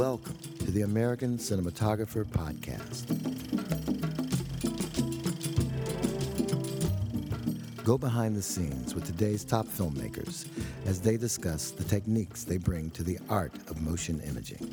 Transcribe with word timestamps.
Welcome 0.00 0.38
to 0.60 0.70
the 0.70 0.80
American 0.80 1.36
Cinematographer 1.36 2.24
Podcast. 2.24 3.04
Go 7.84 7.98
behind 7.98 8.34
the 8.34 8.40
scenes 8.40 8.94
with 8.94 9.04
today's 9.04 9.44
top 9.44 9.66
filmmakers 9.66 10.48
as 10.86 11.02
they 11.02 11.18
discuss 11.18 11.70
the 11.70 11.84
techniques 11.84 12.44
they 12.44 12.56
bring 12.56 12.90
to 12.92 13.02
the 13.02 13.18
art 13.28 13.52
of 13.68 13.82
motion 13.82 14.22
imaging. 14.22 14.72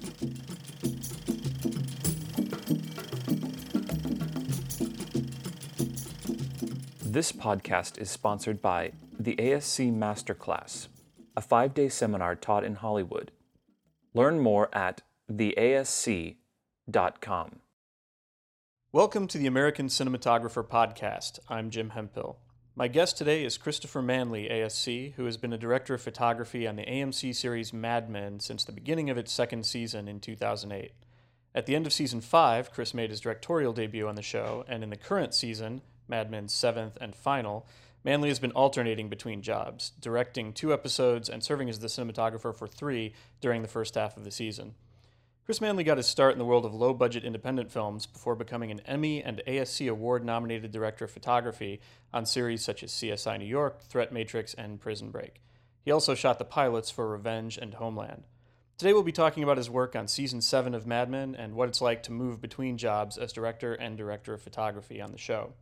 This 7.04 7.34
podcast 7.34 8.00
is 8.00 8.10
sponsored 8.10 8.62
by 8.62 8.94
the 9.20 9.36
ASC 9.36 9.94
Masterclass, 9.94 10.88
a 11.36 11.42
five 11.42 11.74
day 11.74 11.90
seminar 11.90 12.34
taught 12.34 12.64
in 12.64 12.76
Hollywood. 12.76 13.32
Learn 14.14 14.40
more 14.40 14.74
at 14.74 15.02
theasc.com. 15.32 16.36
Welcome 18.94 19.28
to 19.28 19.38
the 19.38 19.48
American 19.48 19.88
Cinematographer 19.88 20.66
Podcast. 20.66 21.40
I'm 21.50 21.70
Jim 21.70 21.90
Hemphill. 21.90 22.40
My 22.76 22.88
guest 22.88 23.18
today 23.18 23.44
is 23.44 23.58
Christopher 23.58 24.02
Manley, 24.02 24.48
ASC, 24.50 25.14
who 25.16 25.26
has 25.26 25.36
been 25.36 25.52
a 25.52 25.58
director 25.58 25.94
of 25.96 26.02
photography 26.02 26.68
on 26.68 26.76
the 26.76 26.86
AMC 26.86 27.36
series 27.36 27.74
Mad 27.74 28.10
Men 28.10 28.40
since 28.40 28.64
the 28.64 28.72
beginning 28.72 29.10
of 29.10 29.18
its 29.18 29.32
second 29.32 29.66
season 29.66 30.08
in 30.08 30.20
2008. 30.20 30.94
At 31.54 31.66
the 31.66 31.76
end 31.76 31.86
of 31.86 31.94
season 31.94 32.22
5, 32.22 32.72
Chris 32.72 32.94
made 32.94 33.10
his 33.10 33.20
directorial 33.20 33.74
debut 33.74 34.08
on 34.08 34.16
the 34.16 34.22
show, 34.22 34.64
and 34.68 34.84
in 34.84 34.92
the 34.92 34.96
current 34.96 35.34
season, 35.34 35.82
Mad 36.08 36.32
Men's 36.32 36.54
seventh 36.54 36.98
and 37.02 37.16
final, 37.16 37.68
Manley 38.04 38.30
has 38.30 38.40
been 38.40 38.52
alternating 38.52 39.10
between 39.10 39.42
jobs, 39.42 39.92
directing 40.00 40.54
two 40.54 40.72
episodes 40.72 41.28
and 41.30 41.44
serving 41.44 41.70
as 41.70 41.80
the 41.80 41.88
cinematographer 41.88 42.56
for 42.56 42.68
three 42.68 43.14
during 43.42 43.64
the 43.64 43.68
first 43.68 43.96
half 43.96 44.16
of 44.16 44.24
the 44.24 44.32
season. 44.32 44.76
Chris 45.48 45.62
Manley 45.62 45.86
got 45.86 45.96
his 45.96 46.06
start 46.06 46.34
in 46.34 46.40
the 46.40 46.44
world 46.46 46.66
of 46.66 46.74
low 46.74 46.94
budget 46.94 47.24
independent 47.24 47.72
films 47.72 48.06
before 48.06 48.36
becoming 48.36 48.70
an 48.70 48.82
Emmy 48.82 49.24
and 49.24 49.42
ASC 49.48 49.90
award 49.90 50.26
nominated 50.26 50.74
director 50.74 51.06
of 51.06 51.12
photography 51.12 51.80
on 52.14 52.26
series 52.26 52.62
such 52.62 52.84
as 52.84 52.92
CSI 52.92 53.40
New 53.40 53.46
York, 53.46 53.82
Threat 53.84 54.12
Matrix, 54.12 54.54
and 54.54 54.82
Prison 54.82 55.10
Break. 55.10 55.42
He 55.86 55.92
also 55.92 56.16
shot 56.16 56.38
the 56.38 56.44
pilots 56.44 56.92
for 56.92 57.08
Revenge 57.08 57.58
and 57.58 57.76
Homeland. 57.76 58.26
Today 58.78 58.92
we'll 58.92 59.04
be 59.04 59.14
talking 59.14 59.42
about 59.42 59.56
his 59.56 59.70
work 59.70 59.96
on 59.96 60.10
season 60.10 60.42
7 60.42 60.76
of 60.76 60.86
Mad 60.86 61.10
Men 61.10 61.34
and 61.34 61.56
what 61.56 61.70
it's 61.70 61.80
like 61.80 62.04
to 62.04 62.12
move 62.12 62.42
between 62.42 62.78
jobs 62.78 63.18
as 63.18 63.32
director 63.32 63.74
and 63.74 63.98
director 63.98 64.34
of 64.34 64.42
photography 64.42 65.00
on 65.00 65.14
the 65.14 65.18
show. 65.18 65.54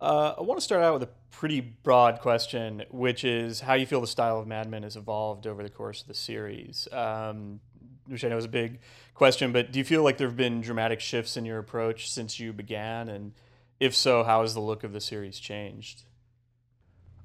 Uh, 0.00 0.36
I 0.38 0.40
want 0.40 0.58
to 0.58 0.64
start 0.64 0.82
out 0.82 0.94
with 0.94 1.02
a 1.02 1.12
pretty 1.30 1.60
broad 1.60 2.20
question, 2.20 2.82
which 2.90 3.24
is 3.24 3.60
how 3.60 3.74
you 3.74 3.84
feel 3.84 4.00
the 4.00 4.06
style 4.06 4.38
of 4.38 4.46
Mad 4.46 4.70
Men 4.70 4.84
has 4.84 4.96
evolved 4.96 5.46
over 5.46 5.62
the 5.62 5.68
course 5.68 6.00
of 6.00 6.08
the 6.08 6.14
series. 6.14 6.88
Um, 6.92 7.60
which 8.08 8.24
I 8.24 8.28
know 8.28 8.36
is 8.36 8.44
a 8.44 8.48
big 8.48 8.78
question, 9.14 9.52
but 9.52 9.72
do 9.72 9.78
you 9.78 9.84
feel 9.84 10.02
like 10.02 10.18
there 10.18 10.28
have 10.28 10.36
been 10.36 10.60
dramatic 10.60 11.00
shifts 11.00 11.36
in 11.36 11.44
your 11.44 11.58
approach 11.58 12.10
since 12.10 12.38
you 12.38 12.52
began? 12.52 13.08
And 13.08 13.32
if 13.80 13.94
so, 13.94 14.24
how 14.24 14.42
has 14.42 14.54
the 14.54 14.60
look 14.60 14.84
of 14.84 14.92
the 14.92 15.00
series 15.00 15.38
changed? 15.38 16.02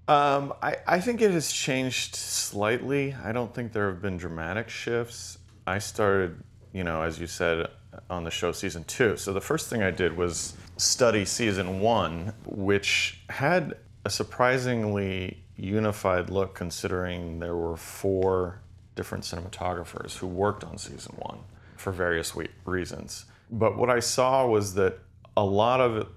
Um, 0.07 0.53
I, 0.61 0.77
I 0.87 0.99
think 0.99 1.21
it 1.21 1.31
has 1.31 1.51
changed 1.51 2.15
slightly. 2.15 3.15
I 3.23 3.31
don't 3.31 3.53
think 3.53 3.71
there 3.71 3.89
have 3.89 4.01
been 4.01 4.17
dramatic 4.17 4.67
shifts. 4.67 5.37
I 5.67 5.79
started, 5.79 6.41
you 6.73 6.83
know, 6.83 7.01
as 7.01 7.19
you 7.19 7.27
said, 7.27 7.67
on 8.09 8.23
the 8.23 8.31
show 8.31 8.51
season 8.51 8.83
two. 8.85 9.15
So 9.17 9.33
the 9.33 9.41
first 9.41 9.69
thing 9.69 9.83
I 9.83 9.91
did 9.91 10.15
was 10.15 10.55
study 10.77 11.25
season 11.25 11.79
one, 11.79 12.33
which 12.45 13.21
had 13.29 13.77
a 14.05 14.09
surprisingly 14.09 15.43
unified 15.55 16.29
look 16.29 16.55
considering 16.55 17.39
there 17.39 17.55
were 17.55 17.77
four 17.77 18.60
different 18.95 19.23
cinematographers 19.23 20.17
who 20.17 20.27
worked 20.27 20.63
on 20.63 20.77
season 20.77 21.15
one 21.17 21.39
for 21.77 21.91
various 21.91 22.33
reasons. 22.65 23.25
But 23.49 23.77
what 23.77 23.89
I 23.89 23.99
saw 23.99 24.47
was 24.47 24.75
that 24.75 24.99
a 25.35 25.43
lot 25.43 25.81
of 25.81 26.07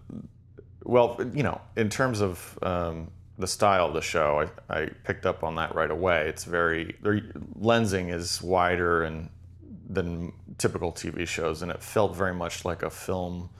well, 0.84 1.18
you 1.32 1.42
know, 1.42 1.60
in 1.76 1.88
terms 1.88 2.20
of 2.20 2.58
um, 2.62 3.10
the 3.38 3.46
style 3.46 3.86
of 3.86 3.94
the 3.94 4.02
show, 4.02 4.46
I, 4.68 4.80
I, 4.82 4.86
picked 5.04 5.26
up 5.26 5.42
on 5.42 5.56
that 5.56 5.74
right 5.74 5.90
away. 5.90 6.28
It's 6.28 6.44
very, 6.44 6.94
their 7.02 7.20
lensing 7.58 8.12
is 8.12 8.40
wider 8.42 9.02
and 9.02 9.30
than 9.88 10.32
typical 10.58 10.92
TV 10.92 11.26
shows, 11.26 11.62
and 11.62 11.70
it 11.70 11.82
felt 11.82 12.14
very 12.14 12.34
much 12.34 12.64
like 12.64 12.82
a 12.82 12.90
film, 12.90 13.50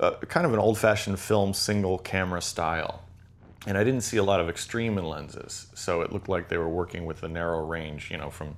uh, 0.00 0.12
kind 0.28 0.46
of 0.46 0.52
an 0.52 0.58
old-fashioned 0.58 1.18
film 1.18 1.54
single 1.54 1.98
camera 1.98 2.42
style. 2.42 3.02
And 3.66 3.76
I 3.76 3.84
didn't 3.84 4.02
see 4.02 4.16
a 4.16 4.22
lot 4.22 4.40
of 4.40 4.48
extreme 4.48 4.96
in 4.96 5.04
lenses, 5.04 5.66
so 5.74 6.00
it 6.00 6.12
looked 6.12 6.28
like 6.28 6.48
they 6.48 6.56
were 6.56 6.68
working 6.68 7.04
with 7.04 7.22
a 7.22 7.28
narrow 7.28 7.64
range, 7.64 8.10
you 8.10 8.16
know, 8.16 8.30
from 8.30 8.56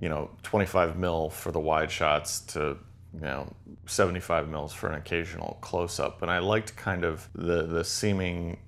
you 0.00 0.08
know 0.08 0.30
25 0.42 0.96
mil 0.96 1.30
for 1.30 1.52
the 1.52 1.60
wide 1.60 1.90
shots 1.90 2.40
to 2.40 2.76
you 3.12 3.20
know 3.20 3.52
75 3.86 4.48
mils 4.48 4.72
for 4.72 4.88
an 4.88 4.94
occasional 4.94 5.58
close-up. 5.60 6.22
And 6.22 6.30
I 6.30 6.38
liked 6.38 6.76
kind 6.76 7.04
of 7.04 7.28
the 7.34 7.66
the 7.66 7.84
seeming 7.84 8.58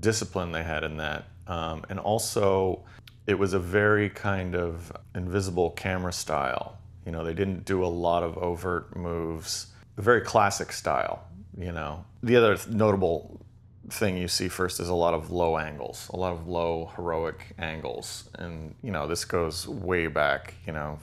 discipline 0.00 0.52
they 0.52 0.64
had 0.64 0.82
in 0.82 0.96
that, 0.96 1.26
um, 1.46 1.84
and 1.88 2.00
also 2.00 2.84
it 3.26 3.38
was 3.38 3.52
a 3.54 3.58
very 3.58 4.10
kind 4.10 4.54
of 4.54 4.92
invisible 5.14 5.70
camera 5.70 6.12
style 6.12 6.78
you 7.06 7.12
know, 7.12 7.24
they 7.24 7.32
didn't 7.32 7.64
do 7.64 7.84
a 7.84 7.86
lot 7.86 8.24
of 8.24 8.36
overt 8.36 8.94
moves. 8.96 9.68
A 9.96 10.02
very 10.02 10.20
classic 10.20 10.72
style, 10.72 11.24
you 11.56 11.72
know. 11.72 12.04
The 12.22 12.36
other 12.36 12.58
notable 12.68 13.45
thing 13.88 14.16
you 14.16 14.28
see 14.28 14.48
first 14.48 14.80
is 14.80 14.88
a 14.88 14.94
lot 14.94 15.14
of 15.14 15.30
low 15.30 15.58
angles, 15.58 16.10
a 16.12 16.16
lot 16.16 16.32
of 16.32 16.48
low 16.48 16.92
heroic 16.96 17.54
angles. 17.58 18.28
And, 18.34 18.74
you 18.82 18.90
know, 18.90 19.06
this 19.06 19.24
goes 19.24 19.66
way 19.68 20.06
back, 20.06 20.54
you 20.66 20.72
know, 20.72 20.98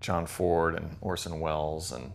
John 0.00 0.26
Ford 0.26 0.74
and 0.74 0.96
Orson 1.00 1.40
Welles. 1.40 1.92
And 1.92 2.12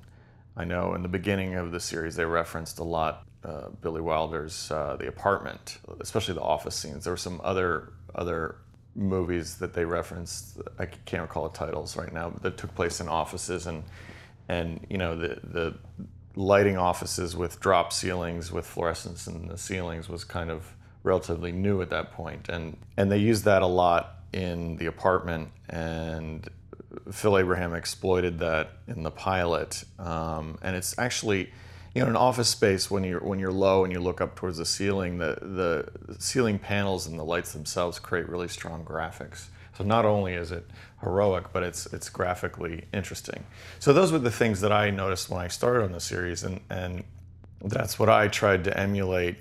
I 0.58 0.66
know 0.66 0.94
in 0.94 1.02
the 1.02 1.10
beginning 1.10 1.56
of 1.56 1.72
the 1.72 1.80
series 1.80 2.16
they 2.16 2.26
referenced 2.26 2.80
a 2.80 2.84
lot 2.84 3.26
uh, 3.44 3.70
Billy 3.82 4.02
Wilder's 4.02 4.70
uh, 4.70 4.98
The 5.00 5.08
Apartment, 5.08 5.78
especially 6.02 6.34
the 6.34 6.42
office 6.42 6.76
scenes. 6.76 7.06
There 7.06 7.14
were 7.14 7.18
some 7.18 7.40
other 7.44 7.94
other 8.16 8.58
movies 8.96 9.56
that 9.58 9.74
they 9.74 9.86
referenced. 9.86 10.60
I 10.78 10.86
can't 10.86 11.22
recall 11.22 11.48
the 11.48 11.58
titles 11.58 11.96
right 11.96 12.12
now, 12.12 12.32
that 12.42 12.58
took 12.58 12.74
place 12.76 13.00
in 13.00 13.08
offices 13.08 13.68
and 13.68 13.84
and 14.50 14.86
you 14.90 14.98
know 14.98 15.16
the 15.16 15.40
the 15.44 15.78
lighting 16.40 16.78
offices 16.78 17.36
with 17.36 17.60
drop 17.60 17.92
ceilings 17.92 18.50
with 18.50 18.66
fluorescence 18.66 19.28
in 19.28 19.50
the 19.50 19.58
ceilings 19.58 20.08
was 20.08 20.24
kind 20.24 20.50
of 20.50 20.74
relatively 21.04 21.52
new 21.52 21.82
at 21.82 21.90
that 21.90 22.14
point 22.14 22.48
and 22.48 22.78
and 22.96 23.12
they 23.12 23.18
used 23.18 23.44
that 23.44 23.62
a 23.62 23.68
lot 23.68 24.16
in 24.32 24.78
the 24.78 24.86
apartment 24.86 25.50
and 25.70 26.48
Phil 27.12 27.38
Abraham 27.38 27.74
exploited 27.74 28.40
that 28.40 28.72
in 28.88 29.04
the 29.04 29.12
pilot 29.12 29.84
um, 30.00 30.58
and 30.62 30.78
it's 30.78 30.98
actually 30.98 31.50
you 31.94 32.02
know, 32.02 32.06
in 32.06 32.12
an 32.12 32.18
office 32.18 32.48
space, 32.50 32.92
when 32.92 33.04
you're 33.04 33.20
when 33.20 33.40
you're 33.40 33.52
low 33.52 33.84
and 33.84 33.92
you 33.92 34.00
look 34.00 34.22
up 34.22 34.36
towards 34.36 34.58
the 34.58 34.66
ceiling, 34.66 35.18
the 35.18 35.40
the 35.42 36.20
ceiling 36.20 36.60
panels 36.60 37.08
and 37.08 37.18
the 37.18 37.24
lights 37.24 37.54
themselves 37.54 37.98
create 37.98 38.30
really 38.30 38.48
strong 38.48 38.86
graphics. 38.86 39.48
So 39.80 39.86
not 39.86 40.04
only 40.04 40.34
is 40.34 40.52
it 40.52 40.66
heroic, 41.02 41.54
but 41.54 41.64
it's 41.64 41.86
it's 41.94 42.10
graphically 42.10 42.84
interesting. 42.92 43.46
So 43.80 43.94
those 43.94 44.12
were 44.12 44.20
the 44.20 44.30
things 44.30 44.60
that 44.60 44.74
I 44.74 44.90
noticed 44.90 45.30
when 45.30 45.40
I 45.40 45.48
started 45.48 45.86
on 45.86 45.94
the 45.94 46.02
series, 46.02 46.44
and 46.44 46.60
and 46.70 47.06
that's 47.64 47.98
what 47.98 48.10
I 48.10 48.28
tried 48.28 48.66
to 48.66 48.78
emulate 48.78 49.38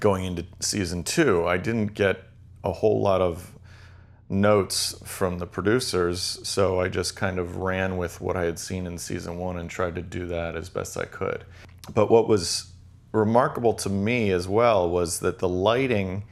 going 0.00 0.24
into 0.24 0.46
season 0.60 1.04
two. 1.04 1.46
I 1.46 1.58
didn't 1.58 1.92
get 1.92 2.24
a 2.64 2.72
whole 2.72 3.02
lot 3.02 3.20
of 3.20 3.52
notes 4.30 4.98
from 5.04 5.38
the 5.38 5.46
producers, 5.46 6.40
so 6.42 6.80
I 6.80 6.88
just 6.88 7.14
kind 7.14 7.38
of 7.38 7.56
ran 7.56 7.98
with 7.98 8.22
what 8.22 8.38
I 8.38 8.44
had 8.44 8.58
seen 8.58 8.86
in 8.86 8.96
season 8.96 9.36
one 9.36 9.58
and 9.58 9.68
tried 9.68 9.96
to 9.96 10.02
do 10.02 10.26
that 10.28 10.56
as 10.56 10.70
best 10.70 10.96
I 10.96 11.04
could. 11.04 11.44
But 11.92 12.10
what 12.10 12.26
was 12.26 12.72
remarkable 13.12 13.74
to 13.74 13.90
me 13.90 14.30
as 14.30 14.48
well 14.48 14.88
was 14.88 15.20
that 15.20 15.40
the 15.40 15.48
lighting 15.48 16.24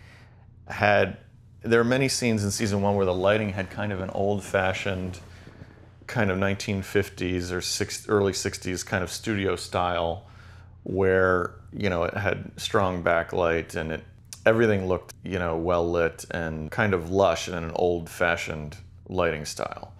had 0.68 1.18
there 1.64 1.80
are 1.80 1.84
many 1.84 2.08
scenes 2.08 2.44
in 2.44 2.50
season 2.50 2.82
one 2.82 2.94
where 2.94 3.06
the 3.06 3.14
lighting 3.14 3.50
had 3.50 3.70
kind 3.70 3.92
of 3.92 4.00
an 4.00 4.10
old-fashioned 4.10 5.18
kind 6.06 6.30
of 6.30 6.38
1950s 6.38 7.50
or 7.50 7.60
six, 7.60 8.08
early 8.08 8.32
60s 8.32 8.84
kind 8.84 9.02
of 9.02 9.10
studio 9.10 9.56
style 9.56 10.26
where 10.82 11.54
you 11.72 11.88
know 11.88 12.04
it 12.04 12.14
had 12.14 12.50
strong 12.58 13.02
backlight 13.02 13.74
and 13.74 13.90
it 13.90 14.04
everything 14.46 14.86
looked, 14.86 15.14
you 15.22 15.38
know, 15.38 15.56
well 15.56 15.90
lit 15.90 16.24
and 16.30 16.70
kind 16.70 16.94
of 16.94 17.10
lush 17.10 17.48
in 17.48 17.54
an 17.54 17.72
old 17.74 18.08
fashioned 18.08 18.76
lighting 19.08 19.44
style. 19.44 19.92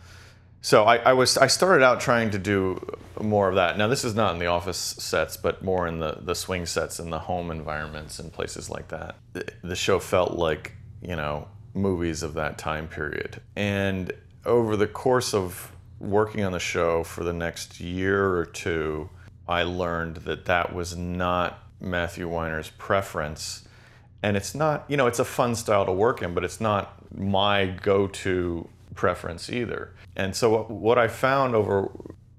So 0.60 0.84
I, 0.84 0.96
I, 0.96 1.12
was 1.12 1.36
I 1.36 1.46
started 1.46 1.84
out 1.84 2.00
trying 2.00 2.30
to 2.30 2.38
do 2.38 2.96
more 3.20 3.48
of 3.48 3.56
that. 3.56 3.76
Now 3.76 3.86
this 3.86 4.04
is 4.04 4.14
not 4.14 4.32
in 4.32 4.38
the 4.38 4.46
office 4.46 4.78
sets, 4.78 5.36
but 5.36 5.62
more 5.62 5.86
in 5.86 5.98
the, 5.98 6.18
the 6.20 6.34
swing 6.34 6.64
sets 6.66 6.98
and 6.98 7.12
the 7.12 7.18
home 7.18 7.50
environments 7.50 8.18
and 8.18 8.32
places 8.32 8.70
like 8.70 8.88
that. 8.88 9.16
The, 9.34 9.46
the 9.62 9.76
show 9.76 9.98
felt 9.98 10.32
like, 10.32 10.72
you 11.02 11.16
know, 11.16 11.48
movies 11.74 12.22
of 12.22 12.34
that 12.34 12.56
time 12.56 12.88
period. 12.88 13.40
And 13.56 14.12
over 14.46 14.76
the 14.76 14.86
course 14.86 15.34
of 15.34 15.72
working 15.98 16.44
on 16.44 16.52
the 16.52 16.58
show 16.58 17.02
for 17.04 17.24
the 17.24 17.32
next 17.32 17.80
year 17.80 18.36
or 18.36 18.46
two, 18.46 19.10
I 19.46 19.64
learned 19.64 20.18
that 20.18 20.46
that 20.46 20.74
was 20.74 20.96
not 20.96 21.58
Matthew 21.80 22.28
Weiner's 22.28 22.70
preference 22.70 23.68
and 24.22 24.38
it's 24.38 24.54
not 24.54 24.84
you 24.88 24.96
know 24.96 25.06
it's 25.06 25.18
a 25.18 25.24
fun 25.24 25.54
style 25.54 25.84
to 25.84 25.92
work 25.92 26.22
in 26.22 26.32
but 26.32 26.44
it's 26.44 26.58
not 26.58 26.94
my 27.14 27.66
go-to 27.66 28.66
preference 28.94 29.50
either. 29.50 29.92
And 30.16 30.34
so 30.34 30.50
what, 30.50 30.70
what 30.70 30.98
I 30.98 31.08
found 31.08 31.54
over 31.54 31.90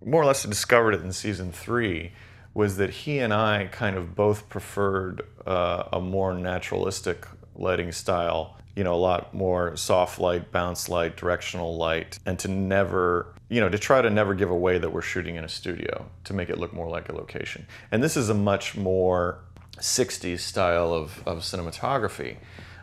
more 0.04 0.22
or 0.22 0.26
less 0.26 0.44
discovered 0.44 0.94
it 0.94 1.02
in 1.02 1.12
season 1.12 1.52
three 1.52 2.12
was 2.54 2.78
that 2.78 2.90
he 2.90 3.20
and 3.20 3.34
I 3.34 3.70
kind 3.72 3.98
of 3.98 4.16
both 4.16 4.48
preferred 4.50 5.22
uh, 5.46 5.84
a 5.92 6.00
more 6.00 6.34
naturalistic 6.34 7.26
lighting 7.56 7.92
style, 7.92 8.58
you 8.75 8.83
know, 8.83 8.94
a 8.94 8.98
lot 8.98 9.33
more 9.33 9.75
soft 9.77 10.19
light, 10.19 10.51
bounce 10.51 10.89
light, 10.89 11.16
directional 11.16 11.77
light, 11.77 12.19
and 12.25 12.38
to 12.39 12.48
never, 12.50 13.33
you 13.50 13.62
know, 13.62 13.69
to 13.69 13.80
try 13.80 14.01
to 14.01 14.10
never 14.10 14.33
give 14.33 14.50
away 14.50 14.77
that 14.77 14.92
we're 14.92 15.01
shooting 15.01 15.36
in 15.36 15.44
a 15.44 15.50
studio 15.50 16.06
to 16.25 16.33
make 16.33 16.50
it 16.50 16.57
look 16.57 16.74
more 16.74 16.89
like 16.89 17.07
a 17.10 17.16
location. 17.16 17.66
And 17.92 18.04
this 18.04 18.18
is 18.18 18.30
a 18.30 18.33
much 18.33 18.75
more 18.75 19.39
60s 19.77 20.39
style 20.39 20.94
of, 20.94 21.25
of 21.25 21.39
cinematography, 21.39 22.38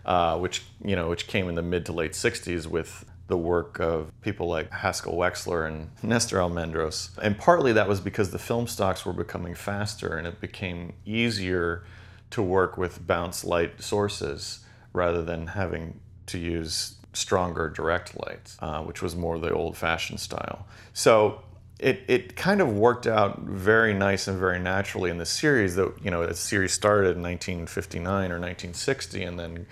uh, 0.07 0.39
which, 0.39 0.63
you 0.83 0.97
know, 0.97 1.11
which 1.11 1.27
came 1.27 1.49
in 1.49 1.55
the 1.55 1.63
mid 1.63 1.85
to 1.87 1.93
late 1.93 2.13
60s 2.13 2.67
with 2.67 3.05
the 3.29 3.37
work 3.37 3.79
of 3.79 4.11
people 4.23 4.49
like 4.49 4.71
Haskell 4.71 5.15
Wexler 5.15 5.67
and 5.67 5.91
Nestor 6.03 6.39
Almendros. 6.39 7.11
And 7.19 7.39
partly 7.39 7.73
that 7.75 7.89
was 7.89 8.01
because 8.01 8.31
the 8.31 8.39
film 8.39 8.67
stocks 8.67 9.05
were 9.05 9.13
becoming 9.13 9.55
faster 9.55 10.17
and 10.17 10.27
it 10.27 10.41
became 10.41 10.95
easier 11.05 11.85
to 12.31 12.43
work 12.43 12.79
with 12.79 13.07
bounce 13.07 13.45
light 13.45 13.83
sources 13.83 14.62
rather 14.93 15.23
than 15.23 15.47
having 15.47 16.01
to 16.27 16.39
use 16.39 16.97
stronger 17.13 17.69
direct 17.69 18.19
lights, 18.27 18.57
uh, 18.61 18.83
which 18.83 19.03
was 19.03 19.15
more 19.15 19.39
the 19.39 19.53
old 19.53 19.77
fashioned 19.77 20.21
style. 20.21 20.67
So 20.95 21.43
it, 21.79 22.03
it 22.09 22.37
kind 22.37 22.61
of 22.61 22.73
worked 22.73 23.07
out 23.07 23.41
very 23.41 23.93
nice 23.93 24.29
and 24.29 24.39
very 24.39 24.59
naturally 24.59 25.11
in 25.11 25.19
the 25.19 25.27
series 25.27 25.77
that, 25.77 25.93
you 26.03 26.11
know, 26.11 26.27
the 26.27 26.35
series 26.35 26.73
started 26.73 27.17
in 27.17 27.23
1959 27.23 28.07
or 28.31 28.39
1960 28.39 29.23
and 29.25 29.39
then 29.39 29.67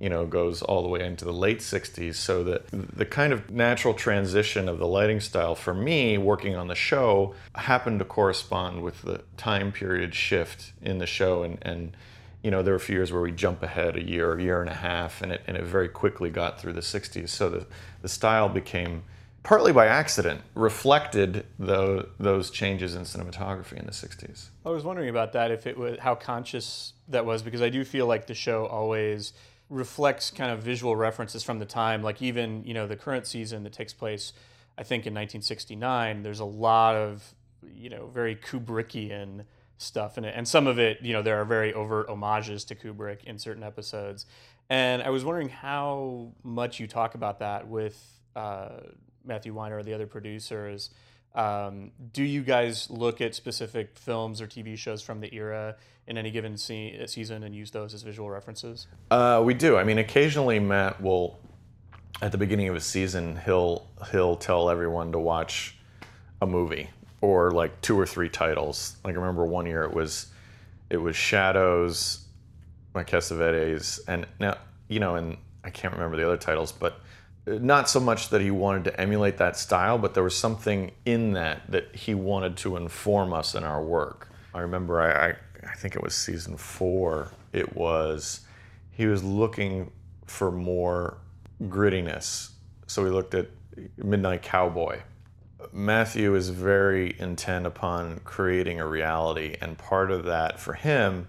you 0.00 0.08
know, 0.08 0.24
goes 0.24 0.62
all 0.62 0.82
the 0.82 0.88
way 0.88 1.04
into 1.04 1.26
the 1.26 1.32
late 1.32 1.58
60s. 1.58 2.14
So 2.14 2.42
that 2.44 2.66
the 2.70 3.04
kind 3.04 3.34
of 3.34 3.50
natural 3.50 3.92
transition 3.92 4.66
of 4.66 4.78
the 4.78 4.86
lighting 4.86 5.20
style 5.20 5.54
for 5.54 5.74
me 5.74 6.16
working 6.16 6.56
on 6.56 6.68
the 6.68 6.74
show 6.74 7.34
happened 7.54 7.98
to 7.98 8.06
correspond 8.06 8.82
with 8.82 9.02
the 9.02 9.22
time 9.36 9.70
period 9.70 10.14
shift 10.14 10.72
in 10.80 10.98
the 10.98 11.06
show. 11.06 11.42
And, 11.42 11.58
and 11.60 11.96
you 12.42 12.50
know, 12.50 12.62
there 12.62 12.72
were 12.72 12.78
a 12.78 12.80
few 12.80 12.96
years 12.96 13.12
where 13.12 13.20
we 13.20 13.32
jump 13.32 13.62
ahead 13.62 13.96
a 13.96 14.02
year, 14.02 14.32
a 14.32 14.42
year 14.42 14.60
and 14.60 14.70
a 14.70 14.74
half, 14.74 15.20
and 15.22 15.32
it, 15.32 15.42
and 15.46 15.56
it 15.56 15.64
very 15.64 15.88
quickly 15.88 16.30
got 16.30 16.60
through 16.60 16.72
the 16.72 16.80
60s. 16.80 17.28
So 17.28 17.50
the, 17.50 17.66
the 18.02 18.08
style 18.08 18.48
became 18.48 19.02
partly 19.42 19.72
by 19.72 19.86
accident, 19.86 20.40
reflected 20.54 21.46
the, 21.58 22.08
those 22.18 22.50
changes 22.50 22.94
in 22.94 23.02
cinematography 23.02 23.74
in 23.78 23.86
the 23.86 23.92
60s. 23.92 24.48
I 24.64 24.70
was 24.70 24.84
wondering 24.84 25.08
about 25.08 25.32
that, 25.32 25.50
if 25.50 25.66
it 25.66 25.76
was 25.76 25.98
how 25.98 26.14
conscious 26.14 26.94
that 27.08 27.26
was, 27.26 27.42
because 27.42 27.62
I 27.62 27.68
do 27.68 27.84
feel 27.84 28.06
like 28.06 28.26
the 28.26 28.34
show 28.34 28.66
always 28.66 29.32
reflects 29.70 30.30
kind 30.30 30.50
of 30.50 30.62
visual 30.62 30.96
references 30.96 31.42
from 31.42 31.58
the 31.60 31.64
time. 31.64 32.02
Like 32.02 32.20
even 32.20 32.64
you 32.64 32.74
know 32.74 32.86
the 32.86 32.96
current 32.96 33.26
season 33.26 33.62
that 33.62 33.72
takes 33.72 33.94
place, 33.94 34.32
I 34.76 34.82
think 34.82 35.06
in 35.06 35.14
1969. 35.14 36.22
There's 36.22 36.40
a 36.40 36.44
lot 36.44 36.96
of 36.96 37.34
you 37.72 37.88
know 37.88 38.08
very 38.08 38.36
Kubrickian 38.36 39.44
stuff 39.80 40.18
in 40.18 40.24
it, 40.24 40.34
and 40.36 40.46
some 40.46 40.66
of 40.66 40.78
it 40.78 41.00
you 41.02 41.12
know 41.12 41.22
there 41.22 41.40
are 41.40 41.44
very 41.44 41.72
overt 41.72 42.08
homages 42.08 42.64
to 42.64 42.74
Kubrick 42.74 43.24
in 43.24 43.38
certain 43.38 43.62
episodes. 43.62 44.26
And 44.68 45.02
I 45.02 45.10
was 45.10 45.24
wondering 45.24 45.48
how 45.48 46.32
much 46.44 46.78
you 46.78 46.86
talk 46.86 47.16
about 47.16 47.40
that 47.40 47.66
with 47.66 48.00
uh, 48.36 48.68
Matthew 49.24 49.52
Weiner 49.52 49.78
or 49.78 49.82
the 49.82 49.92
other 49.92 50.06
producers. 50.06 50.90
Um, 51.34 51.90
do 52.12 52.22
you 52.22 52.42
guys 52.42 52.88
look 52.88 53.20
at 53.20 53.34
specific 53.34 53.96
films 53.96 54.40
or 54.40 54.46
TV 54.46 54.76
shows 54.76 55.02
from 55.02 55.20
the 55.20 55.32
era 55.34 55.76
in 56.06 56.18
any 56.18 56.30
given 56.30 56.56
se- 56.56 57.04
season 57.06 57.42
and 57.44 57.54
use 57.54 57.70
those 57.70 57.94
as 57.94 58.02
visual 58.02 58.30
references? 58.30 58.86
Uh, 59.10 59.42
we 59.44 59.54
do. 59.54 59.76
I 59.76 59.84
mean, 59.84 59.98
occasionally 59.98 60.58
Matt 60.58 61.00
will, 61.00 61.38
at 62.22 62.32
the 62.32 62.38
beginning 62.38 62.68
of 62.68 62.76
a 62.76 62.80
season, 62.80 63.40
he'll 63.44 63.88
he'll 64.10 64.36
tell 64.36 64.70
everyone 64.70 65.12
to 65.12 65.18
watch 65.18 65.76
a 66.40 66.46
movie 66.46 66.90
or 67.20 67.50
like 67.50 67.80
two 67.80 67.98
or 67.98 68.06
three 68.06 68.28
titles. 68.28 68.96
Like 69.04 69.14
I 69.14 69.18
remember 69.18 69.44
one 69.44 69.66
year 69.66 69.82
it 69.84 69.94
was 69.94 70.26
it 70.88 70.96
was 70.96 71.14
Shadows, 71.14 72.26
by 72.92 73.04
Cassavetes, 73.04 74.00
and 74.08 74.26
now 74.38 74.56
you 74.88 75.00
know, 75.00 75.14
and 75.14 75.36
I 75.64 75.70
can't 75.70 75.94
remember 75.94 76.16
the 76.16 76.26
other 76.26 76.36
titles, 76.36 76.72
but 76.72 77.00
uh, 77.46 77.52
not 77.60 77.88
so 77.88 78.00
much 78.00 78.30
that 78.30 78.40
he 78.40 78.50
wanted 78.50 78.84
to 78.84 79.00
emulate 79.00 79.38
that 79.38 79.56
style, 79.56 79.98
but 79.98 80.14
there 80.14 80.24
was 80.24 80.36
something 80.36 80.90
in 81.04 81.32
that 81.32 81.70
that 81.70 81.94
he 81.94 82.14
wanted 82.14 82.56
to 82.58 82.76
inform 82.76 83.32
us 83.32 83.54
in 83.54 83.64
our 83.64 83.82
work. 83.82 84.28
I 84.54 84.60
remember 84.60 85.00
I, 85.00 85.28
I 85.28 85.34
I 85.70 85.74
think 85.74 85.94
it 85.94 86.02
was 86.02 86.14
season 86.14 86.56
four, 86.56 87.30
it 87.52 87.76
was 87.76 88.40
he 88.90 89.06
was 89.06 89.22
looking 89.22 89.92
for 90.26 90.50
more 90.50 91.18
grittiness. 91.64 92.50
So 92.86 93.04
we 93.04 93.10
looked 93.10 93.34
at 93.34 93.48
Midnight 93.96 94.42
Cowboy. 94.42 95.00
Matthew 95.72 96.34
is 96.34 96.50
very 96.50 97.14
intent 97.18 97.66
upon 97.66 98.20
creating 98.24 98.80
a 98.80 98.86
reality, 98.86 99.56
and 99.60 99.76
part 99.78 100.10
of 100.10 100.24
that 100.24 100.58
for 100.58 100.74
him 100.74 101.28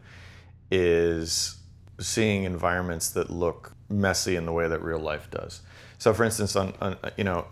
is 0.70 1.58
seeing 2.00 2.44
environments 2.44 3.10
that 3.12 3.30
look 3.30 3.74
messy 3.90 4.36
in 4.36 4.46
the 4.46 4.52
way 4.52 4.68
that 4.68 4.82
real 4.82 5.00
life 5.00 5.30
does. 5.30 5.62
So, 5.98 6.14
for 6.14 6.24
instance, 6.24 6.56
on, 6.56 6.74
on 6.82 6.98
you 7.18 7.24
know 7.24 7.46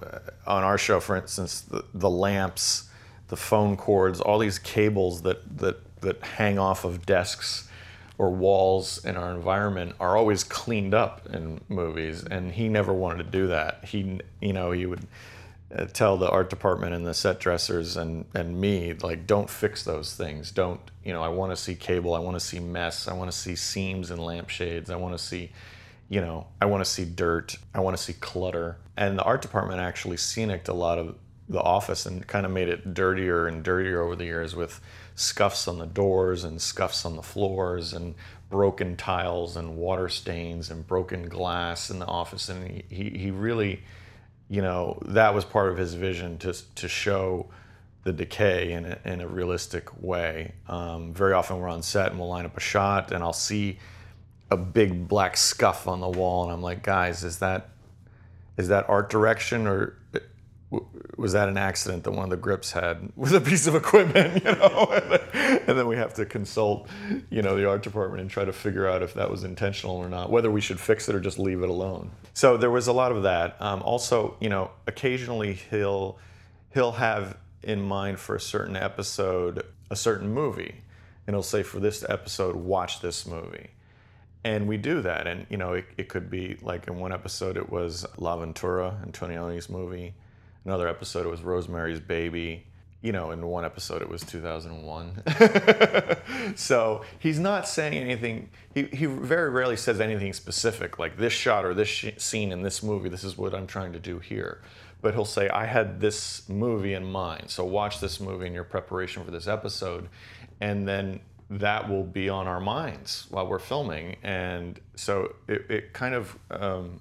on 0.47 0.63
our 0.63 0.77
show, 0.77 0.99
for 0.99 1.15
instance, 1.15 1.61
the, 1.61 1.83
the 1.93 2.09
lamps, 2.09 2.89
the 3.27 3.37
phone 3.37 3.77
cords, 3.77 4.19
all 4.21 4.39
these 4.39 4.59
cables 4.59 5.21
that 5.23 5.57
that 5.59 5.77
that 6.01 6.21
hang 6.23 6.57
off 6.57 6.85
of 6.85 7.05
desks 7.05 7.69
or 8.17 8.29
walls 8.29 9.03
in 9.05 9.15
our 9.15 9.31
environment 9.31 9.95
are 9.99 10.17
always 10.17 10.43
cleaned 10.43 10.93
up 10.93 11.27
in 11.33 11.61
movies 11.69 12.23
and 12.23 12.51
he 12.51 12.67
never 12.67 12.93
wanted 12.93 13.23
to 13.23 13.29
do 13.29 13.47
that 13.47 13.83
he 13.85 14.19
you 14.41 14.53
know 14.53 14.71
he 14.71 14.85
would 14.85 14.99
uh, 14.99 15.05
Uh, 15.75 15.85
tell 15.85 16.17
the 16.17 16.29
art 16.29 16.49
department 16.49 16.95
and 16.95 17.05
the 17.05 17.13
set 17.13 17.39
dressers 17.39 17.95
and 17.95 18.25
and 18.33 18.59
me 18.59 18.91
like 19.03 19.27
don't 19.27 19.51
fix 19.51 19.83
those 19.83 20.15
things 20.15 20.51
don't 20.51 20.81
you 21.03 21.13
know 21.13 21.21
i 21.21 21.27
want 21.27 21.51
to 21.51 21.55
see 21.55 21.75
cable 21.75 22.15
i 22.15 22.19
want 22.19 22.35
to 22.35 22.39
see 22.39 22.59
mess 22.59 23.07
i 23.07 23.13
want 23.13 23.31
to 23.31 23.37
see 23.37 23.55
seams 23.55 24.09
and 24.09 24.19
lampshades 24.19 24.89
i 24.89 24.95
want 24.95 25.15
to 25.15 25.23
see 25.23 25.51
you 26.09 26.19
know 26.19 26.47
i 26.59 26.65
want 26.65 26.83
to 26.83 26.89
see 26.89 27.05
dirt 27.05 27.55
i 27.75 27.79
want 27.79 27.95
to 27.95 28.01
see 28.01 28.13
clutter 28.13 28.77
and 28.97 29.15
the 29.15 29.23
art 29.23 29.43
department 29.43 29.79
actually 29.79 30.17
scenicked 30.17 30.69
a 30.69 30.73
lot 30.73 30.97
of 30.97 31.15
the 31.49 31.61
office 31.61 32.05
and 32.05 32.25
kind 32.27 32.45
of 32.45 32.51
made 32.51 32.69
it 32.69 32.93
dirtier 32.93 33.47
and 33.47 33.63
dirtier 33.63 34.01
over 34.01 34.15
the 34.15 34.25
years 34.25 34.55
with 34.55 34.79
scuffs 35.15 35.67
on 35.67 35.79
the 35.79 35.85
doors 35.85 36.43
and 36.43 36.61
scuffs 36.61 37.05
on 37.05 37.15
the 37.15 37.23
floors 37.23 37.91
and 37.91 38.13
broken 38.49 38.95
tiles 38.95 39.57
and 39.57 39.75
water 39.75 40.07
stains 40.07 40.69
and 40.69 40.87
broken 40.87 41.27
glass 41.27 41.89
in 41.89 41.99
the 41.99 42.05
office. 42.05 42.49
And 42.49 42.83
he, 42.89 43.09
he 43.09 43.31
really, 43.31 43.81
you 44.49 44.61
know, 44.61 44.99
that 45.05 45.33
was 45.33 45.45
part 45.45 45.71
of 45.71 45.77
his 45.77 45.93
vision 45.93 46.37
to, 46.39 46.53
to 46.75 46.87
show 46.87 47.47
the 48.03 48.13
decay 48.13 48.71
in 48.71 48.85
a, 48.85 48.97
in 49.05 49.21
a 49.21 49.27
realistic 49.27 50.01
way. 50.01 50.53
Um, 50.67 51.13
very 51.13 51.33
often 51.33 51.59
we're 51.59 51.67
on 51.67 51.83
set 51.83 52.09
and 52.09 52.19
we'll 52.19 52.29
line 52.29 52.45
up 52.45 52.57
a 52.57 52.61
shot 52.61 53.11
and 53.11 53.23
I'll 53.23 53.33
see 53.33 53.77
a 54.49 54.57
big 54.57 55.07
black 55.07 55.37
scuff 55.37 55.87
on 55.87 55.99
the 55.99 56.09
wall 56.09 56.45
and 56.45 56.51
I'm 56.51 56.61
like, 56.63 56.81
guys, 56.81 57.23
is 57.23 57.39
that 57.39 57.69
is 58.57 58.67
that 58.69 58.89
art 58.89 59.09
direction 59.09 59.67
or 59.67 59.95
was 61.19 61.33
that 61.33 61.49
an 61.49 61.57
accident 61.57 62.05
that 62.05 62.11
one 62.11 62.23
of 62.23 62.29
the 62.29 62.37
grips 62.37 62.71
had 62.71 63.11
with 63.15 63.33
a 63.33 63.41
piece 63.41 63.67
of 63.67 63.75
equipment, 63.75 64.43
you 64.45 64.51
know? 64.51 64.87
and 65.67 65.77
then 65.77 65.85
we 65.85 65.97
have 65.97 66.13
to 66.13 66.25
consult, 66.25 66.87
you 67.29 67.41
know, 67.41 67.57
the 67.57 67.67
art 67.67 67.83
department 67.83 68.21
and 68.21 68.29
try 68.29 68.45
to 68.45 68.53
figure 68.53 68.87
out 68.87 69.03
if 69.03 69.13
that 69.15 69.29
was 69.29 69.43
intentional 69.43 69.97
or 69.97 70.07
not, 70.07 70.31
whether 70.31 70.49
we 70.49 70.61
should 70.61 70.79
fix 70.79 71.09
it 71.09 71.15
or 71.15 71.19
just 71.19 71.37
leave 71.37 71.61
it 71.61 71.69
alone. 71.69 72.09
So 72.33 72.55
there 72.55 72.71
was 72.71 72.87
a 72.87 72.93
lot 72.93 73.11
of 73.11 73.23
that. 73.23 73.61
Um, 73.61 73.81
also, 73.81 74.37
you 74.39 74.49
know, 74.49 74.71
occasionally 74.87 75.53
he'll 75.53 76.17
he'll 76.73 76.93
have 76.93 77.37
in 77.63 77.81
mind 77.81 78.19
for 78.19 78.35
a 78.35 78.39
certain 78.39 78.77
episode 78.77 79.65
a 79.91 79.95
certain 79.95 80.31
movie, 80.31 80.75
and 81.27 81.35
he'll 81.35 81.43
say 81.43 81.63
for 81.63 81.79
this 81.79 82.05
episode, 82.07 82.55
watch 82.55 83.01
this 83.01 83.25
movie. 83.25 83.71
And 84.43 84.67
we 84.67 84.77
do 84.77 85.01
that, 85.01 85.27
and 85.27 85.45
you 85.49 85.57
know, 85.57 85.73
it, 85.73 85.85
it 85.97 86.07
could 86.07 86.29
be 86.29 86.57
like 86.61 86.87
in 86.87 86.97
one 86.97 87.11
episode 87.11 87.57
it 87.57 87.69
was 87.69 88.05
L'Avventura, 88.17 89.03
Antonioni's 89.05 89.69
movie 89.69 90.13
another 90.69 90.87
episode 90.87 91.25
it 91.25 91.29
was 91.29 91.41
Rosemary's 91.41 91.99
Baby. 91.99 92.67
You 93.01 93.11
know, 93.11 93.31
in 93.31 93.43
one 93.43 93.65
episode 93.65 94.03
it 94.03 94.09
was 94.09 94.21
2001. 94.21 96.53
so 96.55 97.03
he's 97.17 97.39
not 97.39 97.67
saying 97.67 97.95
anything. 97.95 98.51
He, 98.75 98.83
he 98.83 99.07
very 99.07 99.49
rarely 99.49 99.77
says 99.77 99.99
anything 99.99 100.31
specific, 100.33 100.99
like 100.99 101.17
this 101.17 101.33
shot 101.33 101.65
or 101.65 101.73
this 101.73 101.87
sh- 101.87 102.11
scene 102.17 102.51
in 102.51 102.61
this 102.61 102.83
movie. 102.83 103.09
This 103.09 103.23
is 103.23 103.35
what 103.35 103.55
I'm 103.55 103.65
trying 103.65 103.93
to 103.93 103.99
do 103.99 104.19
here. 104.19 104.61
But 105.01 105.15
he'll 105.15 105.25
say, 105.25 105.49
I 105.49 105.65
had 105.65 106.01
this 106.01 106.47
movie 106.49 106.93
in 106.93 107.03
mind. 107.03 107.49
So 107.49 107.65
watch 107.65 107.99
this 107.99 108.19
movie 108.19 108.45
in 108.45 108.53
your 108.53 108.65
preparation 108.65 109.23
for 109.23 109.31
this 109.31 109.47
episode. 109.47 110.07
And 110.61 110.87
then 110.87 111.21
that 111.49 111.89
will 111.89 112.03
be 112.03 112.29
on 112.29 112.47
our 112.47 112.59
minds 112.59 113.25
while 113.31 113.47
we're 113.47 113.57
filming. 113.57 114.17
And 114.21 114.79
so 114.95 115.33
it, 115.47 115.65
it 115.67 115.93
kind 115.93 116.13
of, 116.13 116.37
um, 116.51 116.99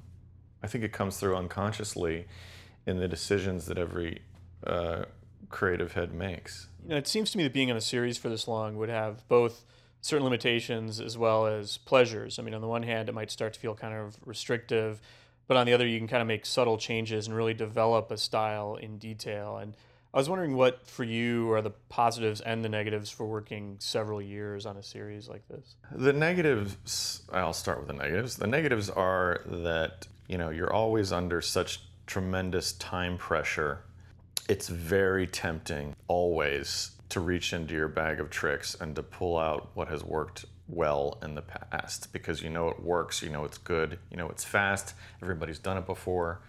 I 0.62 0.68
think 0.68 0.84
it 0.84 0.92
comes 0.92 1.18
through 1.18 1.36
unconsciously 1.36 2.24
in 2.88 2.98
the 2.98 3.06
decisions 3.06 3.66
that 3.66 3.76
every 3.76 4.22
uh, 4.66 5.04
creative 5.50 5.92
head 5.92 6.12
makes. 6.12 6.68
You 6.82 6.90
know, 6.90 6.96
it 6.96 7.06
seems 7.06 7.30
to 7.32 7.38
me 7.38 7.44
that 7.44 7.52
being 7.52 7.70
on 7.70 7.76
a 7.76 7.82
series 7.82 8.16
for 8.16 8.30
this 8.30 8.48
long 8.48 8.78
would 8.78 8.88
have 8.88 9.28
both 9.28 9.66
certain 10.00 10.24
limitations 10.24 10.98
as 10.98 11.18
well 11.18 11.46
as 11.46 11.76
pleasures. 11.76 12.38
I 12.38 12.42
mean, 12.42 12.54
on 12.54 12.62
the 12.62 12.66
one 12.66 12.82
hand, 12.82 13.10
it 13.10 13.12
might 13.12 13.30
start 13.30 13.52
to 13.52 13.60
feel 13.60 13.74
kind 13.74 13.92
of 13.92 14.16
restrictive, 14.24 15.02
but 15.46 15.58
on 15.58 15.66
the 15.66 15.74
other, 15.74 15.86
you 15.86 15.98
can 15.98 16.08
kind 16.08 16.22
of 16.22 16.28
make 16.28 16.46
subtle 16.46 16.78
changes 16.78 17.26
and 17.26 17.36
really 17.36 17.52
develop 17.52 18.10
a 18.10 18.16
style 18.16 18.76
in 18.76 18.96
detail. 18.96 19.58
And 19.58 19.76
I 20.14 20.16
was 20.16 20.30
wondering 20.30 20.56
what 20.56 20.86
for 20.86 21.04
you 21.04 21.52
are 21.52 21.60
the 21.60 21.72
positives 21.90 22.40
and 22.40 22.64
the 22.64 22.70
negatives 22.70 23.10
for 23.10 23.26
working 23.26 23.76
several 23.80 24.22
years 24.22 24.64
on 24.64 24.78
a 24.78 24.82
series 24.82 25.28
like 25.28 25.46
this. 25.48 25.74
The 25.92 26.14
negatives, 26.14 27.20
I'll 27.30 27.52
start 27.52 27.80
with 27.80 27.88
the 27.88 28.02
negatives. 28.02 28.36
The 28.36 28.46
negatives 28.46 28.88
are 28.88 29.42
that 29.44 30.06
you 30.26 30.38
know 30.38 30.48
you're 30.48 30.72
always 30.72 31.12
under 31.12 31.42
such 31.42 31.80
tremendous 32.08 32.72
time 32.72 33.18
pressure. 33.18 33.84
It's 34.48 34.68
very 34.68 35.26
tempting 35.26 35.94
always 36.08 36.92
to 37.10 37.20
reach 37.20 37.52
into 37.52 37.74
your 37.74 37.88
bag 37.88 38.18
of 38.18 38.30
tricks 38.30 38.74
and 38.80 38.96
to 38.96 39.02
pull 39.02 39.38
out 39.38 39.70
what 39.74 39.88
has 39.88 40.02
worked 40.02 40.46
well 40.68 41.18
in 41.22 41.34
the 41.34 41.42
past 41.42 42.12
because 42.12 42.42
you 42.42 42.50
know 42.50 42.68
it 42.68 42.82
works, 42.82 43.22
you 43.22 43.28
know 43.28 43.44
it's 43.44 43.58
good, 43.58 43.98
you 44.10 44.16
know 44.16 44.28
it's 44.28 44.44
fast, 44.44 44.94
everybody's 45.22 45.58
done 45.58 45.76
it 45.76 45.86
before, 45.86 46.40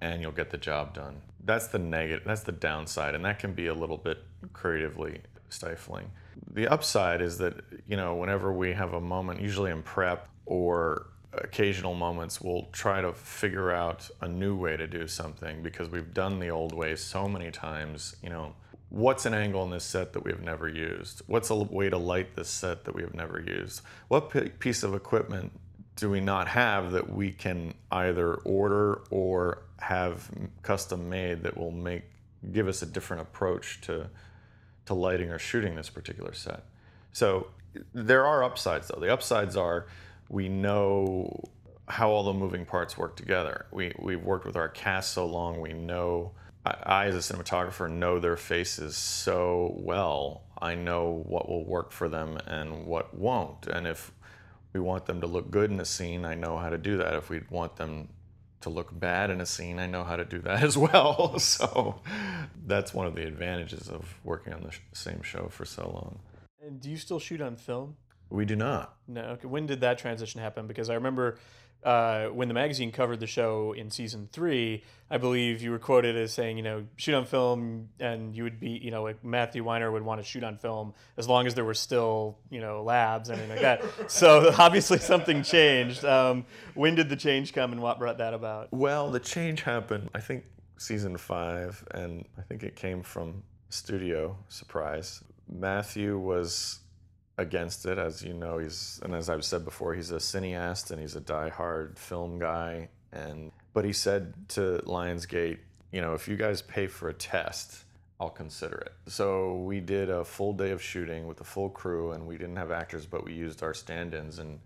and 0.00 0.20
you'll 0.20 0.32
get 0.32 0.50
the 0.50 0.58
job 0.58 0.94
done. 0.94 1.16
That's 1.44 1.66
the 1.66 1.78
negative, 1.78 2.24
that's 2.26 2.42
the 2.42 2.52
downside, 2.52 3.14
and 3.14 3.24
that 3.24 3.38
can 3.38 3.54
be 3.54 3.66
a 3.66 3.74
little 3.74 3.98
bit 3.98 4.18
creatively 4.52 5.20
stifling. 5.48 6.10
The 6.52 6.68
upside 6.68 7.22
is 7.22 7.38
that, 7.38 7.54
you 7.86 7.96
know, 7.96 8.14
whenever 8.16 8.52
we 8.52 8.72
have 8.74 8.92
a 8.92 9.00
moment, 9.00 9.40
usually 9.40 9.70
in 9.70 9.82
prep 9.82 10.28
or 10.46 11.06
occasional 11.38 11.94
moments, 11.94 12.40
we'll 12.40 12.68
try 12.72 13.00
to 13.00 13.12
figure 13.12 13.70
out 13.72 14.10
a 14.20 14.28
new 14.28 14.56
way 14.56 14.76
to 14.76 14.86
do 14.86 15.06
something 15.06 15.62
because 15.62 15.88
we've 15.88 16.12
done 16.14 16.38
the 16.38 16.48
old 16.48 16.72
way 16.72 16.96
so 16.96 17.28
many 17.28 17.50
times, 17.50 18.16
you 18.22 18.30
know 18.30 18.54
what's 18.94 19.26
an 19.26 19.34
angle 19.34 19.64
in 19.64 19.70
this 19.70 19.84
set 19.84 20.12
that 20.12 20.24
we 20.24 20.30
have 20.30 20.42
never 20.42 20.68
used? 20.68 21.22
What's 21.26 21.50
a 21.50 21.56
way 21.56 21.90
to 21.90 21.98
light 21.98 22.36
this 22.36 22.48
set 22.48 22.84
that 22.84 22.94
we 22.94 23.02
have 23.02 23.14
never 23.14 23.40
used? 23.40 23.82
What 24.06 24.30
piece 24.60 24.84
of 24.84 24.94
equipment 24.94 25.52
do 25.96 26.10
we 26.10 26.20
not 26.20 26.46
have 26.48 26.92
that 26.92 27.12
we 27.12 27.32
can 27.32 27.74
either 27.90 28.34
order 28.34 29.02
or 29.10 29.62
have 29.80 30.30
custom 30.62 31.08
made 31.08 31.42
that 31.42 31.56
will 31.56 31.72
make 31.72 32.04
give 32.52 32.68
us 32.68 32.82
a 32.82 32.86
different 32.86 33.22
approach 33.22 33.80
to 33.80 34.08
to 34.86 34.92
lighting 34.92 35.30
or 35.30 35.38
shooting 35.38 35.74
this 35.74 35.90
particular 35.90 36.32
set? 36.32 36.64
So 37.12 37.48
there 37.92 38.24
are 38.24 38.44
upsides 38.44 38.88
though. 38.88 39.00
The 39.00 39.12
upsides 39.12 39.56
are 39.56 39.86
we 40.28 40.48
know 40.48 41.42
how 41.88 42.10
all 42.10 42.24
the 42.24 42.32
moving 42.32 42.64
parts 42.64 42.96
work 42.96 43.16
together. 43.16 43.66
We 43.70 43.92
we've 43.98 44.22
worked 44.22 44.46
with 44.46 44.56
our 44.56 44.68
cast 44.68 45.12
so 45.12 45.26
long, 45.26 45.60
we 45.60 45.72
know 45.72 46.32
I, 46.64 47.06
as 47.06 47.14
a 47.14 47.34
cinematographer, 47.34 47.90
know 47.90 48.18
their 48.18 48.36
faces 48.36 48.96
so 48.96 49.74
well. 49.76 50.42
I 50.60 50.74
know 50.74 51.22
what 51.26 51.48
will 51.48 51.64
work 51.64 51.92
for 51.92 52.08
them 52.08 52.38
and 52.46 52.86
what 52.86 53.14
won't. 53.14 53.66
And 53.66 53.86
if 53.86 54.12
we 54.72 54.80
want 54.80 55.04
them 55.04 55.20
to 55.20 55.26
look 55.26 55.50
good 55.50 55.70
in 55.70 55.78
a 55.78 55.84
scene, 55.84 56.24
I 56.24 56.34
know 56.34 56.56
how 56.56 56.70
to 56.70 56.78
do 56.78 56.96
that. 56.98 57.14
If 57.14 57.28
we 57.28 57.42
want 57.50 57.76
them 57.76 58.08
to 58.62 58.70
look 58.70 58.98
bad 58.98 59.28
in 59.28 59.42
a 59.42 59.46
scene, 59.46 59.78
I 59.78 59.86
know 59.86 60.04
how 60.04 60.16
to 60.16 60.24
do 60.24 60.38
that 60.40 60.62
as 60.62 60.78
well. 60.78 61.38
so 61.38 62.00
that's 62.66 62.94
one 62.94 63.06
of 63.06 63.14
the 63.14 63.26
advantages 63.26 63.88
of 63.90 64.14
working 64.24 64.54
on 64.54 64.62
the 64.62 64.74
same 64.92 65.22
show 65.22 65.48
for 65.50 65.66
so 65.66 65.82
long. 65.82 66.18
And 66.64 66.80
do 66.80 66.90
you 66.90 66.96
still 66.96 67.18
shoot 67.18 67.42
on 67.42 67.56
film? 67.56 67.96
We 68.30 68.44
do 68.44 68.56
not. 68.56 68.94
No. 69.06 69.22
Okay. 69.22 69.46
When 69.46 69.66
did 69.66 69.80
that 69.80 69.98
transition 69.98 70.40
happen? 70.40 70.66
Because 70.66 70.90
I 70.90 70.94
remember 70.94 71.38
uh, 71.84 72.28
when 72.28 72.48
the 72.48 72.54
magazine 72.54 72.90
covered 72.90 73.20
the 73.20 73.26
show 73.26 73.74
in 73.74 73.90
season 73.90 74.28
three, 74.32 74.82
I 75.10 75.18
believe 75.18 75.60
you 75.60 75.70
were 75.70 75.78
quoted 75.78 76.16
as 76.16 76.32
saying, 76.32 76.56
you 76.56 76.62
know, 76.62 76.86
shoot 76.96 77.14
on 77.14 77.26
film, 77.26 77.90
and 78.00 78.34
you 78.34 78.42
would 78.42 78.58
be, 78.58 78.70
you 78.70 78.90
know, 78.90 79.02
like 79.02 79.22
Matthew 79.22 79.62
Weiner 79.62 79.90
would 79.92 80.02
want 80.02 80.20
to 80.20 80.26
shoot 80.26 80.42
on 80.42 80.56
film 80.56 80.94
as 81.18 81.28
long 81.28 81.46
as 81.46 81.54
there 81.54 81.64
were 81.64 81.74
still, 81.74 82.38
you 82.50 82.60
know, 82.60 82.82
labs 82.82 83.28
and 83.28 83.38
anything 83.38 83.62
like 83.62 83.80
that. 83.80 84.10
so 84.10 84.54
obviously 84.58 84.98
something 84.98 85.42
changed. 85.42 86.04
Um, 86.04 86.46
when 86.72 86.94
did 86.94 87.10
the 87.10 87.16
change 87.16 87.52
come, 87.52 87.72
and 87.72 87.82
what 87.82 87.98
brought 87.98 88.18
that 88.18 88.32
about? 88.32 88.72
Well, 88.72 89.10
the 89.10 89.20
change 89.20 89.60
happened, 89.60 90.08
I 90.14 90.20
think, 90.20 90.44
season 90.78 91.18
five, 91.18 91.86
and 91.90 92.24
I 92.38 92.42
think 92.42 92.62
it 92.62 92.76
came 92.76 93.02
from 93.02 93.42
studio 93.68 94.38
surprise. 94.48 95.22
Matthew 95.52 96.18
was 96.18 96.80
against 97.38 97.86
it, 97.86 97.98
as 97.98 98.22
you 98.22 98.32
know. 98.32 98.58
He's 98.58 99.00
and 99.02 99.14
as 99.14 99.28
I've 99.28 99.44
said 99.44 99.64
before, 99.64 99.94
he's 99.94 100.10
a 100.10 100.16
cineast 100.16 100.90
and 100.90 101.00
he's 101.00 101.16
a 101.16 101.20
die-hard 101.20 101.98
film 101.98 102.38
guy. 102.38 102.88
And 103.12 103.52
but 103.72 103.84
he 103.84 103.92
said 103.92 104.34
to 104.50 104.82
Lionsgate, 104.86 105.58
you 105.92 106.00
know, 106.00 106.14
if 106.14 106.28
you 106.28 106.36
guys 106.36 106.62
pay 106.62 106.86
for 106.86 107.08
a 107.08 107.14
test, 107.14 107.84
I'll 108.20 108.30
consider 108.30 108.76
it. 108.76 108.92
So 109.10 109.56
we 109.56 109.80
did 109.80 110.10
a 110.10 110.24
full 110.24 110.52
day 110.52 110.70
of 110.70 110.82
shooting 110.82 111.26
with 111.26 111.38
the 111.38 111.44
full 111.44 111.70
crew, 111.70 112.12
and 112.12 112.26
we 112.26 112.36
didn't 112.38 112.56
have 112.56 112.70
actors, 112.70 113.06
but 113.06 113.24
we 113.24 113.34
used 113.34 113.62
our 113.62 113.74
stand-ins 113.74 114.38
and 114.38 114.60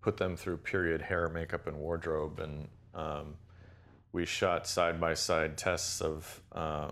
put 0.00 0.16
them 0.16 0.36
through 0.36 0.58
period 0.58 1.02
hair, 1.02 1.28
makeup, 1.28 1.66
and 1.66 1.76
wardrobe, 1.76 2.40
and 2.40 2.68
um, 2.94 3.34
we 4.12 4.26
shot 4.26 4.66
side-by-side 4.66 5.56
tests 5.56 6.00
of. 6.00 6.40
Uh, 6.52 6.90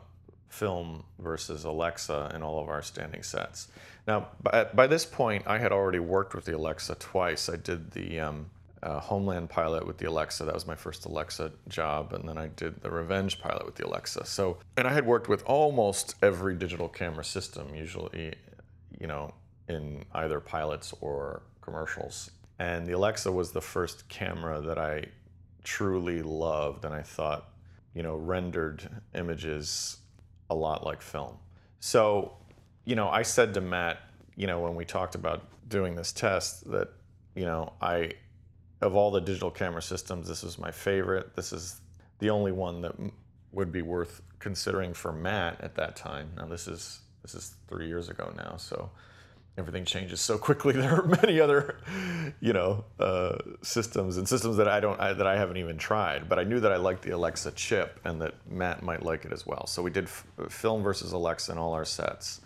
film 0.50 1.04
versus 1.20 1.64
Alexa 1.64 2.32
in 2.34 2.42
all 2.42 2.60
of 2.60 2.68
our 2.68 2.82
standing 2.82 3.22
sets. 3.22 3.68
Now, 4.10 4.26
by, 4.74 4.88
this 4.88 5.06
point, 5.06 5.44
I 5.46 5.58
had 5.58 5.70
already 5.70 6.00
worked 6.00 6.34
with 6.34 6.44
the 6.44 6.56
Alexa 6.56 6.96
twice. 6.96 7.48
I 7.48 7.54
did 7.54 7.92
the 7.92 8.18
um, 8.18 8.50
uh, 8.82 8.98
Homeland 8.98 9.50
pilot 9.50 9.86
with 9.86 9.98
the 9.98 10.08
Alexa. 10.08 10.42
That 10.42 10.52
was 10.52 10.66
my 10.66 10.74
first 10.74 11.04
Alexa 11.04 11.52
job. 11.68 12.12
And 12.12 12.28
then 12.28 12.36
I 12.36 12.48
did 12.48 12.82
the 12.82 12.90
Revenge 12.90 13.40
pilot 13.40 13.64
with 13.64 13.76
the 13.76 13.86
Alexa. 13.86 14.26
So, 14.26 14.58
and 14.76 14.88
I 14.88 14.92
had 14.92 15.06
worked 15.06 15.28
with 15.28 15.44
almost 15.44 16.16
every 16.22 16.56
digital 16.56 16.88
camera 16.88 17.22
system, 17.22 17.72
usually, 17.72 18.34
you 18.98 19.06
know, 19.06 19.32
in 19.68 20.04
either 20.12 20.40
pilots 20.40 20.92
or 21.00 21.42
commercials. 21.60 22.32
And 22.58 22.88
the 22.88 22.94
Alexa 22.94 23.30
was 23.30 23.52
the 23.52 23.60
first 23.60 24.08
camera 24.08 24.60
that 24.60 24.76
I 24.76 25.04
truly 25.62 26.20
loved 26.22 26.84
and 26.84 26.92
I 26.92 27.02
thought, 27.02 27.50
you 27.94 28.02
know, 28.02 28.16
rendered 28.16 28.88
images 29.14 29.98
a 30.50 30.54
lot 30.56 30.84
like 30.84 31.00
film. 31.00 31.36
So, 31.78 32.32
you 32.90 32.96
know, 32.96 33.08
I 33.08 33.22
said 33.22 33.54
to 33.54 33.60
Matt, 33.60 34.00
you 34.34 34.48
know, 34.48 34.58
when 34.58 34.74
we 34.74 34.84
talked 34.84 35.14
about 35.14 35.44
doing 35.68 35.94
this 35.94 36.10
test, 36.10 36.68
that, 36.72 36.88
you 37.36 37.44
know, 37.44 37.72
I, 37.80 38.10
of 38.80 38.96
all 38.96 39.12
the 39.12 39.20
digital 39.20 39.52
camera 39.52 39.80
systems, 39.80 40.26
this 40.26 40.42
is 40.42 40.58
my 40.58 40.72
favorite. 40.72 41.36
This 41.36 41.52
is 41.52 41.80
the 42.18 42.30
only 42.30 42.50
one 42.50 42.80
that 42.80 42.96
would 43.52 43.70
be 43.70 43.82
worth 43.82 44.22
considering 44.40 44.92
for 44.92 45.12
Matt 45.12 45.60
at 45.60 45.76
that 45.76 45.94
time. 45.94 46.30
Now, 46.36 46.46
this 46.46 46.66
is 46.66 46.98
this 47.22 47.36
is 47.36 47.54
three 47.68 47.86
years 47.86 48.08
ago 48.08 48.32
now, 48.36 48.56
so 48.56 48.90
everything 49.56 49.84
changes 49.84 50.20
so 50.20 50.36
quickly. 50.36 50.74
There 50.80 50.92
are 50.92 51.06
many 51.06 51.38
other, 51.38 51.76
you 52.40 52.52
know, 52.52 52.86
uh, 52.98 53.36
systems 53.62 54.16
and 54.16 54.26
systems 54.28 54.56
that 54.56 54.66
I 54.66 54.80
don't 54.80 54.98
I, 54.98 55.12
that 55.12 55.28
I 55.28 55.36
haven't 55.36 55.58
even 55.58 55.78
tried. 55.78 56.28
But 56.28 56.40
I 56.40 56.42
knew 56.42 56.58
that 56.58 56.72
I 56.72 56.76
liked 56.76 57.02
the 57.02 57.10
Alexa 57.10 57.52
chip 57.52 58.00
and 58.04 58.20
that 58.20 58.34
Matt 58.50 58.82
might 58.82 59.04
like 59.04 59.24
it 59.24 59.32
as 59.32 59.46
well. 59.46 59.68
So 59.68 59.80
we 59.80 59.90
did 59.92 60.04
f- 60.04 60.26
film 60.48 60.82
versus 60.82 61.12
Alexa 61.12 61.52
in 61.52 61.58
all 61.58 61.74
our 61.74 61.84
sets. 61.84 62.40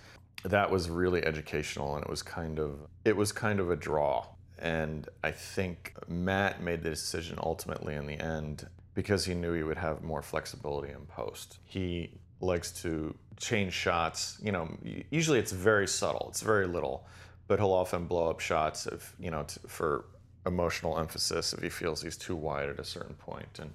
That 0.44 0.70
was 0.70 0.90
really 0.90 1.24
educational, 1.24 1.96
and 1.96 2.04
it 2.04 2.10
was 2.10 2.22
kind 2.22 2.58
of 2.58 2.86
it 3.04 3.16
was 3.16 3.32
kind 3.32 3.60
of 3.60 3.70
a 3.70 3.76
draw. 3.76 4.26
And 4.58 5.08
I 5.22 5.30
think 5.30 5.94
Matt 6.06 6.62
made 6.62 6.82
the 6.82 6.90
decision 6.90 7.38
ultimately 7.42 7.94
in 7.94 8.06
the 8.06 8.20
end 8.20 8.66
because 8.94 9.24
he 9.24 9.34
knew 9.34 9.52
he 9.52 9.62
would 9.62 9.78
have 9.78 10.02
more 10.02 10.22
flexibility 10.22 10.92
in 10.92 11.04
post. 11.06 11.58
He 11.64 12.12
likes 12.40 12.70
to 12.82 13.14
change 13.36 13.72
shots. 13.72 14.38
You 14.42 14.52
know, 14.52 14.68
usually 15.10 15.38
it's 15.38 15.52
very 15.52 15.88
subtle. 15.88 16.26
It's 16.30 16.42
very 16.42 16.66
little, 16.66 17.06
but 17.48 17.58
he'll 17.58 17.72
often 17.72 18.06
blow 18.06 18.30
up 18.30 18.40
shots 18.40 18.86
if 18.86 19.14
you 19.18 19.30
know 19.30 19.46
for 19.66 20.06
emotional 20.46 20.98
emphasis 20.98 21.54
if 21.54 21.62
he 21.62 21.70
feels 21.70 22.02
he's 22.02 22.18
too 22.18 22.36
wide 22.36 22.68
at 22.68 22.78
a 22.78 22.84
certain 22.84 23.14
point. 23.14 23.58
And 23.60 23.70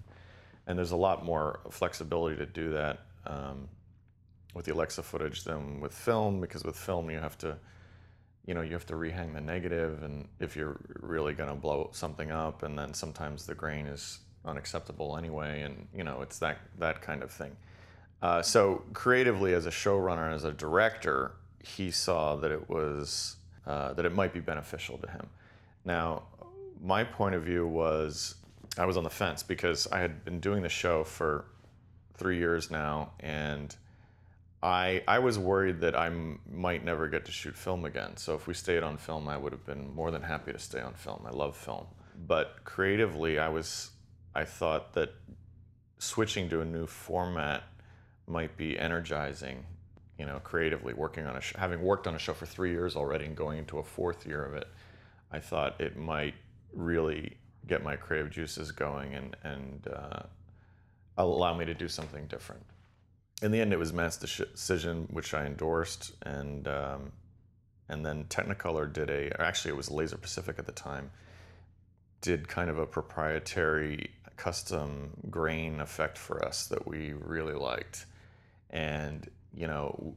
and 0.67 0.77
there's 0.77 0.91
a 0.91 0.97
lot 0.97 1.25
more 1.25 1.61
flexibility 1.71 2.38
to 2.38 2.45
do 2.45 2.71
that 2.73 2.99
um, 3.25 3.67
with 4.53 4.65
the 4.65 4.74
Alexa 4.74 5.03
footage 5.03 5.44
than 5.44 5.79
with 5.79 5.94
film 5.94 6.41
because 6.41 6.63
with 6.63 6.75
film 6.75 7.10
you 7.10 7.20
have 7.20 7.38
to 7.39 7.58
you 8.46 8.53
know 8.53 8.62
you 8.62 8.74
have 8.74 8.86
to 8.88 8.96
rehang 8.96 9.34
the 9.34 9.41
negative 9.41 10.03
and 10.03 10.27
if 10.39 10.56
you're 10.56 10.77
really 11.01 11.34
going 11.34 11.50
to 11.50 11.56
blow 11.56 11.89
something 11.94 12.32
up 12.32 12.63
and 12.63 12.77
then 12.77 12.94
sometimes 12.94 13.46
the 13.46 13.56
grain 13.56 13.86
is 13.86 14.20
unacceptable 14.46 15.18
anyway 15.18 15.62
and 15.62 15.88
you 15.94 16.03
know 16.03 16.22
it's 16.22 16.39
that 16.39 16.58
that 16.79 17.01
kind 17.01 17.22
of 17.22 17.32
thing 17.32 17.56
uh, 18.22 18.41
so 18.41 18.84
creatively, 18.94 19.53
as 19.53 19.65
a 19.65 19.70
showrunner, 19.70 20.34
as 20.34 20.44
a 20.44 20.51
director, 20.51 21.32
he 21.63 21.89
saw 21.91 22.36
that 22.36 22.51
it 22.51 22.70
was 22.70 23.38
uh, 23.65 23.94
that 23.94 24.06
it 24.06 24.13
might 24.13 24.34
be 24.34 24.39
beneficial 24.39 24.98
to 24.98 25.10
him. 25.10 25.27
Now, 25.86 26.24
my 26.82 27.03
point 27.03 27.36
of 27.36 27.44
view 27.44 27.68
was 27.68 28.36
I 28.77 28.86
was 28.86 28.98
on 28.98 29.03
the 29.03 29.10
fence 29.10 29.44
because 29.44 29.88
I 29.88 30.00
had 30.00 30.25
been 30.25 30.39
doing 30.39 30.63
the 30.63 30.70
show 30.70 31.03
for 31.03 31.46
three 32.15 32.38
years 32.38 32.70
now, 32.70 33.12
and 33.22 33.74
I 34.62 35.04
I 35.08 35.20
was 35.20 35.39
worried 35.39 35.82
that 35.82 35.96
I 35.96 36.10
might 36.51 36.84
never 36.84 37.08
get 37.08 37.25
to 37.25 37.32
shoot 37.32 37.56
film 37.56 37.86
again. 37.86 38.18
So 38.18 38.36
if 38.36 38.48
we 38.48 38.54
stayed 38.54 38.84
on 38.84 38.98
film, 38.98 39.28
I 39.28 39.38
would 39.38 39.54
have 39.54 39.66
been 39.66 39.94
more 39.94 40.12
than 40.12 40.22
happy 40.22 40.51
to 40.51 40.60
stay 40.60 40.82
on 40.82 40.94
film. 40.94 41.24
I 41.25 41.32
love 41.32 41.56
film, 41.56 41.88
but 42.28 42.63
creatively, 42.66 43.39
I 43.39 43.50
was 43.50 43.92
I 44.36 44.44
thought 44.46 44.94
that 44.94 45.13
switching 45.98 46.50
to 46.50 46.62
a 46.62 46.66
new 46.66 46.88
format 46.88 47.63
might 48.28 48.56
be 48.58 48.78
energizing, 48.78 49.66
you 50.18 50.25
know, 50.25 50.39
creatively 50.39 50.94
working 50.94 51.25
on 51.25 51.36
a 51.36 51.42
show. 51.42 51.58
Having 51.58 51.82
worked 51.82 52.06
on 52.08 52.16
a 52.16 52.20
show 52.20 52.34
for 52.34 52.46
three 52.46 52.72
years 52.72 52.96
already 52.96 53.25
and 53.25 53.36
going 53.36 53.58
into 53.60 53.80
a 53.80 53.84
fourth 53.84 54.25
year 54.25 54.44
of 54.44 54.56
it, 54.56 54.68
I 55.32 55.39
thought 55.39 55.80
it 55.80 55.98
might 55.98 56.36
really 56.74 57.38
get 57.68 57.84
my 57.84 57.96
creative 57.96 58.30
juices 58.30 58.72
going 58.72 59.13
and 59.13 59.38
and 59.44 59.88
uh, 59.88 60.24
allow 61.18 61.56
me 61.56 61.63
to 61.63 61.74
do 61.74 61.88
something 61.88 62.28
different. 62.28 62.63
In 63.41 63.51
the 63.51 63.62
end, 63.62 63.72
it 63.72 63.79
was 63.79 63.93
Matt's 63.93 64.17
decision, 64.17 65.08
which 65.12 65.34
I 65.34 65.46
endorsed, 65.46 66.12
and 66.24 66.67
um, 66.67 67.12
and 67.88 68.05
then 68.05 68.25
Technicolor 68.25 68.91
did 68.91 69.10
a, 69.10 69.41
actually 69.41 69.72
it 69.72 69.77
was 69.77 69.89
Laser 69.89 70.17
Pacific 70.17 70.60
at 70.60 70.65
the 70.65 70.74
time, 70.74 71.12
did 72.22 72.48
kind 72.48 72.69
of 72.69 72.77
a 72.77 72.86
proprietary 72.86 74.12
custom 74.36 75.12
grain 75.29 75.79
effect 75.79 76.17
for 76.17 76.43
us 76.46 76.67
that 76.67 76.86
we 76.86 77.13
really 77.13 77.53
liked, 77.53 78.05
and 78.69 79.29
you 79.53 79.67
know, 79.67 80.15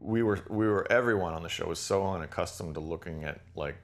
we 0.00 0.22
were 0.22 0.40
we 0.48 0.66
were 0.66 0.90
everyone 0.92 1.32
on 1.32 1.42
the 1.42 1.48
show 1.48 1.66
was 1.66 1.78
so 1.78 2.06
unaccustomed 2.06 2.74
to 2.74 2.80
looking 2.80 3.24
at 3.24 3.40
like 3.56 3.76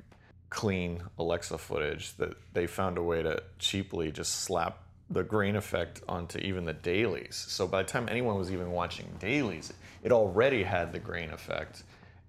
clean 0.51 1.03
Alexa 1.19 1.57
footage 1.59 2.17
that 2.17 2.35
they 2.53 2.67
found 2.67 2.99
a 2.99 3.03
way 3.03 3.23
to 3.23 3.43
cheaply 3.59 4.11
just 4.11 4.43
slap 4.43 4.83
the 5.11 5.25
grain 5.25 5.57
effect 5.57 6.03
onto 6.09 6.39
even 6.39 6.65
the 6.65 6.73
dailies. 6.73 7.45
So 7.49 7.67
by 7.67 7.83
the 7.83 7.89
time 7.89 8.09
anyone 8.09 8.39
was 8.39 8.53
even 8.53 8.71
watching 8.71 9.09
dailies, 9.19 9.73
it 10.03 10.13
already 10.13 10.63
had 10.63 10.93
the 10.93 11.01
grain 11.01 11.31
effect, 11.31 11.83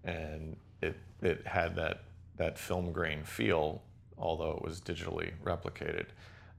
and 0.03 0.57
it 0.81 0.97
it 1.21 1.45
had 1.45 1.75
that 1.75 2.03
that 2.37 2.57
film 2.57 2.91
grain 2.91 3.23
feel, 3.23 3.83
although 4.17 4.51
it 4.51 4.63
was 4.63 4.81
digitally 4.81 5.31
replicated. 5.43 6.07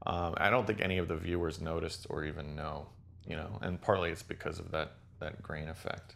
Um, 0.06 0.34
I 0.36 0.50
don't 0.50 0.66
think 0.66 0.80
any 0.80 0.98
of 0.98 1.08
the 1.08 1.16
viewers 1.16 1.60
noticed 1.60 2.06
or 2.08 2.24
even 2.24 2.56
know, 2.56 2.86
you 3.26 3.36
know, 3.36 3.58
and 3.60 3.80
partly 3.80 4.10
it's 4.10 4.22
because 4.22 4.58
of 4.58 4.70
that 4.70 4.92
that 5.18 5.42
grain 5.42 5.68
effect. 5.68 6.14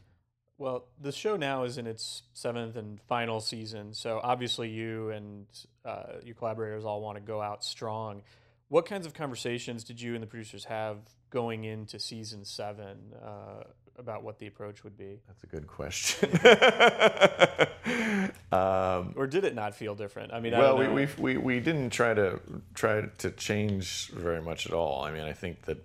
Well, 0.58 0.86
the 0.98 1.12
show 1.12 1.36
now 1.36 1.64
is 1.64 1.76
in 1.76 1.86
its 1.86 2.22
seventh 2.32 2.76
and 2.76 2.98
final 3.02 3.40
season, 3.40 3.92
so 3.92 4.20
obviously 4.22 4.70
you 4.70 5.10
and 5.10 5.46
uh, 5.84 6.14
your 6.25 6.34
collaborators 6.34 6.84
all 6.84 7.02
want 7.02 7.16
to 7.16 7.20
go 7.20 7.42
out 7.42 7.62
strong. 7.62 8.22
What 8.68 8.87
kinds 8.87 9.06
of 9.06 9.14
conversations 9.14 9.85
did 9.85 10.00
you 10.00 10.14
and 10.14 10.23
the 10.23 10.26
producers 10.26 10.64
have 10.64 10.99
going 11.30 11.64
into 11.64 12.00
season 12.00 12.44
seven 12.44 13.12
uh, 13.23 13.62
about 13.96 14.25
what 14.25 14.38
the 14.38 14.49
approach 14.49 14.82
would 14.82 14.96
be? 14.96 15.20
That's 15.28 15.44
a 15.44 15.46
good 15.46 15.68
question. 15.68 16.30
um, 18.52 19.14
or 19.16 19.28
did 19.28 19.44
it 19.44 19.54
not 19.54 19.75
feel 19.75 19.94
different? 19.94 20.32
I 20.32 20.40
mean, 20.40 20.52
well, 20.52 20.80
I 20.80 20.88
we, 20.88 21.06
we, 21.06 21.08
we 21.18 21.37
we 21.37 21.61
didn't 21.61 21.90
try 21.90 22.12
to 22.14 22.40
try 22.75 23.02
to 23.18 23.30
change 23.32 24.08
very 24.08 24.42
much 24.42 24.66
at 24.66 24.73
all. 24.73 25.04
I 25.04 25.12
mean, 25.12 25.23
I 25.23 25.32
think 25.32 25.62
that 25.62 25.78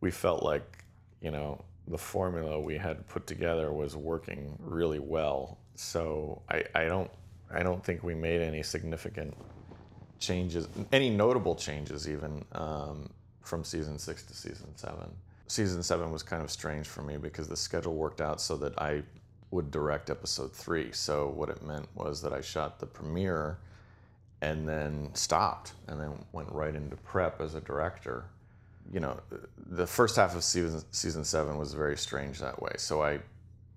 we 0.00 0.10
felt 0.10 0.42
like 0.42 0.84
you 1.22 1.30
know 1.30 1.64
the 1.88 1.98
formula 1.98 2.60
we 2.60 2.76
had 2.76 3.08
put 3.08 3.26
together 3.26 3.72
was 3.72 3.96
working 3.96 4.56
really 4.60 5.00
well. 5.00 5.58
So 5.74 6.42
I, 6.50 6.64
I 6.74 6.84
don't 6.84 7.10
I 7.50 7.62
don't 7.62 7.82
think 7.82 8.02
we 8.02 8.14
made 8.14 8.42
any 8.42 8.62
significant 8.62 9.34
changes, 10.20 10.68
any 10.92 11.10
notable 11.10 11.54
changes 11.54 12.08
even 12.08 12.44
um, 12.52 13.10
from 13.40 13.64
season 13.64 13.98
six 13.98 14.22
to 14.24 14.34
season 14.34 14.68
seven. 14.76 15.10
Season 15.48 15.82
seven 15.82 16.12
was 16.12 16.22
kind 16.22 16.42
of 16.42 16.50
strange 16.50 16.86
for 16.86 17.02
me 17.02 17.16
because 17.16 17.48
the 17.48 17.56
schedule 17.56 17.94
worked 17.94 18.20
out 18.20 18.40
so 18.40 18.56
that 18.56 18.80
I 18.80 19.02
would 19.50 19.72
direct 19.72 20.10
episode 20.10 20.52
three. 20.52 20.92
So 20.92 21.28
what 21.28 21.48
it 21.48 21.60
meant 21.62 21.88
was 21.96 22.22
that 22.22 22.32
I 22.32 22.40
shot 22.40 22.78
the 22.78 22.86
premiere 22.86 23.58
and 24.42 24.68
then 24.68 25.10
stopped 25.14 25.72
and 25.88 26.00
then 26.00 26.24
went 26.30 26.50
right 26.52 26.74
into 26.74 26.96
prep 26.96 27.40
as 27.40 27.56
a 27.56 27.60
director 27.60 28.26
you 28.92 29.00
know, 29.00 29.20
the 29.68 29.86
first 29.86 30.16
half 30.16 30.34
of 30.34 30.42
season 30.42 30.82
season 30.90 31.24
seven 31.24 31.58
was 31.58 31.74
very 31.74 31.96
strange 31.96 32.40
that 32.40 32.60
way. 32.60 32.72
So 32.76 33.02
I, 33.02 33.20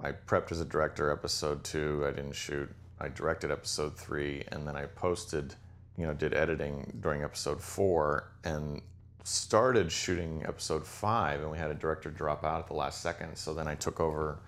I 0.02 0.12
prepped 0.12 0.52
as 0.52 0.60
a 0.60 0.66
director 0.66 1.12
episode 1.12 1.64
two. 1.64 2.04
I 2.06 2.12
didn't 2.12 2.34
shoot. 2.34 2.70
I 3.00 3.10
directed 3.10 3.52
episode 3.52 3.98
three, 3.98 4.44
and 4.52 4.68
then 4.68 4.76
I 4.76 4.86
posted, 4.86 5.56
you 5.98 6.06
know, 6.06 6.14
did 6.14 6.34
editing 6.34 6.92
during 7.02 7.24
episode 7.24 7.62
four, 7.62 8.32
and 8.44 8.82
started 9.24 9.92
shooting 9.92 10.44
episode 10.46 10.86
five. 10.86 11.42
And 11.42 11.52
we 11.52 11.58
had 11.58 11.72
a 11.72 11.76
director 11.76 12.10
drop 12.10 12.44
out 12.44 12.60
at 12.60 12.68
the 12.68 12.74
last 12.74 13.02
second. 13.02 13.36
So 13.36 13.54
then 13.54 13.68
I 13.68 13.76
took 13.76 14.00
over, 14.00 14.40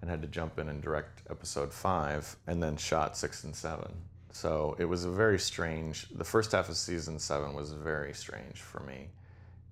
and 0.00 0.10
had 0.10 0.22
to 0.22 0.28
jump 0.28 0.58
in 0.58 0.68
and 0.68 0.82
direct 0.82 1.22
episode 1.30 1.72
five, 1.72 2.36
and 2.46 2.62
then 2.62 2.76
shot 2.76 3.16
six 3.16 3.44
and 3.44 3.54
seven. 3.54 3.92
So 4.32 4.74
it 4.78 4.84
was 4.84 5.04
a 5.04 5.10
very 5.10 5.38
strange. 5.38 6.08
The 6.10 6.24
first 6.24 6.52
half 6.52 6.68
of 6.68 6.76
season 6.76 7.18
seven 7.18 7.54
was 7.54 7.72
very 7.72 8.12
strange 8.14 8.60
for 8.60 8.80
me 8.80 9.08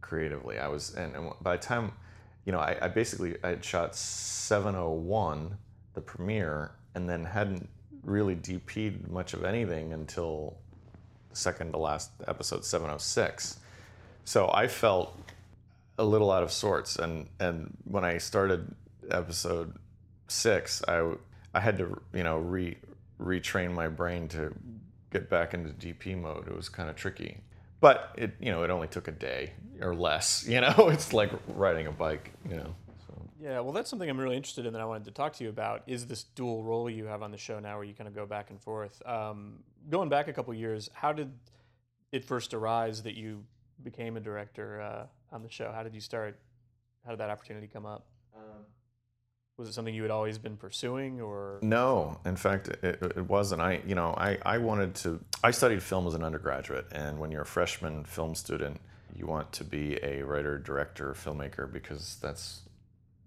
creatively. 0.00 0.58
I 0.58 0.68
was, 0.68 0.94
and, 0.94 1.14
and 1.14 1.32
by 1.40 1.56
the 1.56 1.62
time, 1.62 1.92
you 2.44 2.52
know, 2.52 2.58
I, 2.58 2.76
I, 2.82 2.88
basically 2.88 3.36
I 3.42 3.50
had 3.50 3.64
shot 3.64 3.94
701, 3.94 5.56
the 5.94 6.00
premiere, 6.00 6.72
and 6.94 7.08
then 7.08 7.24
hadn't 7.24 7.68
really 8.02 8.36
DP'd 8.36 9.08
much 9.08 9.34
of 9.34 9.44
anything 9.44 9.92
until 9.92 10.58
second 11.32 11.72
to 11.72 11.78
last 11.78 12.10
episode, 12.26 12.64
706. 12.64 13.58
So 14.24 14.50
I 14.52 14.68
felt 14.68 15.18
a 15.98 16.04
little 16.04 16.30
out 16.30 16.42
of 16.42 16.52
sorts, 16.52 16.96
and 16.96 17.28
and 17.38 17.76
when 17.84 18.04
I 18.04 18.18
started 18.18 18.74
episode 19.10 19.76
six, 20.28 20.82
I 20.86 21.12
I 21.54 21.60
had 21.60 21.78
to 21.78 22.00
you 22.12 22.22
know 22.22 22.38
re 22.38 22.76
retrain 23.20 23.72
my 23.72 23.88
brain 23.88 24.28
to 24.28 24.54
get 25.12 25.28
back 25.28 25.54
into 25.54 25.70
DP 25.70 26.20
mode. 26.20 26.48
It 26.48 26.56
was 26.56 26.68
kind 26.68 26.88
of 26.88 26.96
tricky 26.96 27.38
but 27.80 28.14
it 28.16 28.32
you 28.40 28.52
know 28.52 28.62
it 28.62 28.70
only 28.70 28.86
took 28.86 29.08
a 29.08 29.12
day 29.12 29.52
or 29.80 29.94
less 29.94 30.46
you 30.48 30.60
know 30.60 30.88
it's 30.88 31.12
like 31.12 31.30
riding 31.48 31.86
a 31.86 31.92
bike 31.92 32.32
you 32.48 32.56
know 32.56 32.74
yeah 33.40 33.58
well 33.60 33.72
that's 33.72 33.88
something 33.88 34.08
i'm 34.08 34.20
really 34.20 34.36
interested 34.36 34.66
in 34.66 34.72
that 34.72 34.82
i 34.82 34.84
wanted 34.84 35.04
to 35.04 35.10
talk 35.10 35.32
to 35.32 35.42
you 35.42 35.50
about 35.50 35.82
is 35.86 36.06
this 36.06 36.24
dual 36.24 36.62
role 36.62 36.88
you 36.88 37.06
have 37.06 37.22
on 37.22 37.30
the 37.30 37.38
show 37.38 37.58
now 37.58 37.76
where 37.76 37.84
you 37.84 37.94
kind 37.94 38.06
of 38.06 38.14
go 38.14 38.26
back 38.26 38.50
and 38.50 38.60
forth 38.60 39.02
um, 39.06 39.60
going 39.88 40.08
back 40.08 40.28
a 40.28 40.32
couple 40.32 40.52
years 40.54 40.90
how 40.92 41.12
did 41.12 41.32
it 42.12 42.24
first 42.24 42.54
arise 42.54 43.02
that 43.02 43.16
you 43.16 43.44
became 43.82 44.16
a 44.16 44.20
director 44.20 44.80
uh, 44.80 45.34
on 45.34 45.42
the 45.42 45.50
show? 45.50 45.72
How 45.72 45.82
did 45.82 45.94
you 45.94 46.00
start? 46.00 46.38
How 47.04 47.10
did 47.10 47.20
that 47.20 47.30
opportunity 47.30 47.66
come 47.66 47.86
up? 47.86 48.06
Um, 48.36 48.64
was 49.56 49.68
it 49.68 49.72
something 49.72 49.94
you 49.94 50.02
had 50.02 50.10
always 50.10 50.38
been 50.38 50.56
pursuing 50.56 51.20
or? 51.20 51.58
No. 51.62 52.18
In 52.24 52.36
fact 52.36 52.68
it, 52.68 52.98
it 53.02 53.28
wasn't. 53.28 53.60
I 53.60 53.80
you 53.86 53.94
know 53.94 54.14
I, 54.16 54.38
I 54.44 54.58
wanted 54.58 54.94
to 54.96 55.20
i 55.42 55.50
studied 55.50 55.82
film 55.82 56.06
as 56.06 56.14
an 56.14 56.24
undergraduate 56.24 56.86
and 56.92 57.18
when 57.18 57.30
you're 57.30 57.42
a 57.42 57.46
freshman 57.46 58.04
film 58.04 58.34
student 58.34 58.80
you 59.16 59.26
want 59.26 59.52
to 59.52 59.64
be 59.64 59.98
a 60.02 60.22
writer 60.22 60.58
director 60.58 61.14
filmmaker 61.14 61.70
because 61.70 62.16
that's 62.22 62.60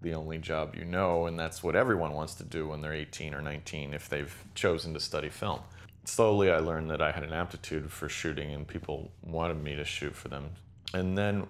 the 0.00 0.14
only 0.14 0.38
job 0.38 0.74
you 0.76 0.84
know 0.84 1.26
and 1.26 1.38
that's 1.38 1.62
what 1.62 1.74
everyone 1.74 2.12
wants 2.12 2.34
to 2.34 2.44
do 2.44 2.68
when 2.68 2.80
they're 2.80 2.92
18 2.92 3.34
or 3.34 3.40
19 3.40 3.94
if 3.94 4.08
they've 4.08 4.44
chosen 4.54 4.92
to 4.92 5.00
study 5.00 5.28
film 5.28 5.60
slowly 6.04 6.50
i 6.50 6.58
learned 6.58 6.90
that 6.90 7.02
i 7.02 7.10
had 7.10 7.22
an 7.22 7.32
aptitude 7.32 7.90
for 7.90 8.08
shooting 8.08 8.52
and 8.52 8.66
people 8.66 9.10
wanted 9.22 9.62
me 9.62 9.74
to 9.74 9.84
shoot 9.84 10.14
for 10.14 10.28
them 10.28 10.50
and 10.92 11.16
then 11.16 11.46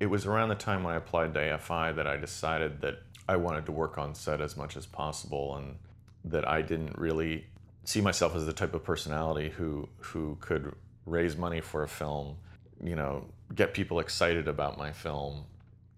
it 0.00 0.06
was 0.06 0.26
around 0.26 0.48
the 0.48 0.54
time 0.54 0.82
when 0.84 0.94
i 0.94 0.96
applied 0.96 1.32
to 1.34 1.40
afi 1.40 1.94
that 1.94 2.06
i 2.06 2.16
decided 2.16 2.80
that 2.80 2.98
I 3.28 3.36
wanted 3.36 3.66
to 3.66 3.72
work 3.72 3.96
on 3.98 4.14
set 4.14 4.40
as 4.40 4.56
much 4.56 4.76
as 4.76 4.86
possible, 4.86 5.56
and 5.56 5.76
that 6.24 6.46
I 6.46 6.62
didn't 6.62 6.98
really 6.98 7.46
see 7.84 8.00
myself 8.00 8.34
as 8.34 8.46
the 8.46 8.52
type 8.52 8.74
of 8.74 8.84
personality 8.84 9.50
who 9.50 9.88
who 9.98 10.36
could 10.40 10.74
raise 11.06 11.36
money 11.36 11.60
for 11.60 11.82
a 11.82 11.88
film, 11.88 12.36
you 12.82 12.96
know, 12.96 13.26
get 13.54 13.74
people 13.74 14.00
excited 14.00 14.48
about 14.48 14.78
my 14.78 14.92
film. 14.92 15.44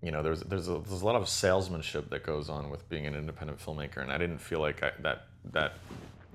You 0.03 0.13
know, 0.13 0.23
there's 0.23 0.41
there's 0.43 0.69
a, 0.69 0.79
there's 0.79 1.03
a 1.03 1.07
lot 1.07 1.17
of 1.17 1.29
salesmanship 1.29 2.11
that 2.11 2.23
goes 2.23 2.49
on 2.49 2.71
with 2.71 2.89
being 2.89 3.07
an 3.07 3.17
independent 3.17 3.59
filmmaker, 3.59 3.99
and 3.99 4.13
I 4.13 4.19
didn't 4.19 4.39
feel 4.39 4.61
like 4.61 4.83
I, 4.83 4.93
that 5.01 5.27
that 5.53 5.75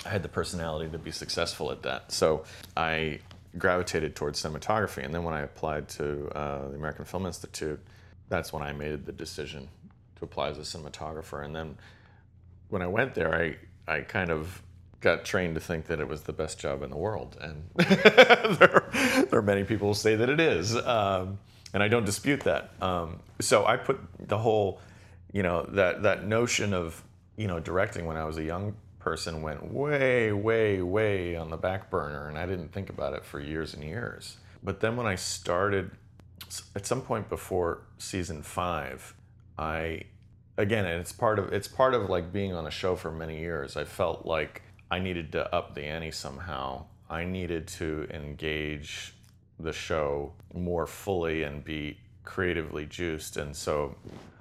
I 0.05 0.09
had 0.09 0.23
the 0.23 0.29
personality 0.29 0.89
to 0.91 0.97
be 0.97 1.11
successful 1.11 1.71
at 1.71 1.83
that. 1.83 2.11
So 2.11 2.43
I 2.75 3.19
gravitated 3.57 4.15
towards 4.15 4.41
cinematography, 4.41 5.03
and 5.03 5.13
then 5.13 5.23
when 5.23 5.33
I 5.33 5.41
applied 5.41 5.89
to 5.89 6.29
uh, 6.29 6.69
the 6.69 6.75
American 6.75 7.05
Film 7.05 7.25
Institute, 7.25 7.79
that's 8.29 8.53
when 8.53 8.63
I 8.63 8.71
made 8.71 9.05
the 9.05 9.11
decision 9.11 9.67
to 10.15 10.23
apply 10.25 10.49
as 10.49 10.57
a 10.57 10.61
cinematographer. 10.61 11.43
And 11.43 11.55
then 11.55 11.77
when 12.69 12.81
I 12.81 12.87
went 12.87 13.13
there, 13.13 13.35
I, 13.35 13.57
I 13.91 14.01
kind 14.01 14.31
of 14.31 14.61
got 15.01 15.25
trained 15.25 15.55
to 15.55 15.61
think 15.61 15.87
that 15.87 15.99
it 15.99 16.07
was 16.07 16.21
the 16.21 16.33
best 16.33 16.59
job 16.59 16.83
in 16.83 16.89
the 16.89 16.97
world. 16.97 17.37
And 17.41 17.63
there, 17.75 18.83
there, 19.29 19.39
are 19.39 19.41
many 19.41 19.63
people 19.63 19.89
who 19.89 19.93
say 19.93 20.15
that 20.15 20.29
it 20.29 20.39
is. 20.39 20.75
Um, 20.75 21.39
and 21.73 21.81
I 21.81 21.87
don't 21.87 22.05
dispute 22.05 22.41
that. 22.41 22.71
Um, 22.81 23.19
so 23.39 23.65
I 23.65 23.77
put 23.77 23.99
the 24.27 24.37
whole, 24.37 24.79
you 25.31 25.43
know, 25.43 25.63
that, 25.69 26.03
that 26.03 26.25
notion 26.25 26.73
of, 26.73 27.03
you 27.35 27.47
know, 27.47 27.59
directing 27.59 28.05
when 28.05 28.17
I 28.17 28.25
was 28.25 28.37
a 28.37 28.43
young 28.43 28.75
person 29.01 29.41
went 29.41 29.71
way, 29.71 30.31
way, 30.31 30.81
way 30.81 31.35
on 31.35 31.49
the 31.49 31.57
back 31.57 31.89
burner. 31.89 32.27
And 32.27 32.37
I 32.37 32.45
didn't 32.45 32.71
think 32.71 32.89
about 32.89 33.13
it 33.13 33.25
for 33.25 33.39
years 33.39 33.73
and 33.73 33.83
years. 33.83 34.37
But 34.63 34.79
then 34.79 34.95
when 34.95 35.07
I 35.07 35.15
started, 35.15 35.91
at 36.75 36.85
some 36.85 37.01
point 37.01 37.29
before 37.29 37.81
season 37.97 38.43
five, 38.43 39.15
I 39.57 40.03
again, 40.57 40.85
and 40.85 40.99
it's 40.99 41.11
part 41.11 41.39
of 41.39 41.51
it's 41.51 41.67
part 41.67 41.93
of 41.93 42.09
like 42.09 42.31
being 42.31 42.53
on 42.53 42.67
a 42.67 42.71
show 42.71 42.95
for 42.95 43.11
many 43.11 43.39
years. 43.39 43.75
I 43.77 43.83
felt 43.83 44.25
like 44.25 44.61
I 44.89 44.99
needed 44.99 45.31
to 45.33 45.53
up 45.53 45.75
the 45.75 45.83
ante 45.83 46.11
somehow. 46.11 46.85
I 47.09 47.25
needed 47.25 47.67
to 47.79 48.07
engage 48.11 49.13
the 49.59 49.73
show 49.73 50.33
more 50.53 50.87
fully 50.87 51.43
and 51.43 51.63
be 51.63 51.97
creatively 52.23 52.85
juiced. 52.85 53.37
And 53.37 53.55
so, 53.55 53.95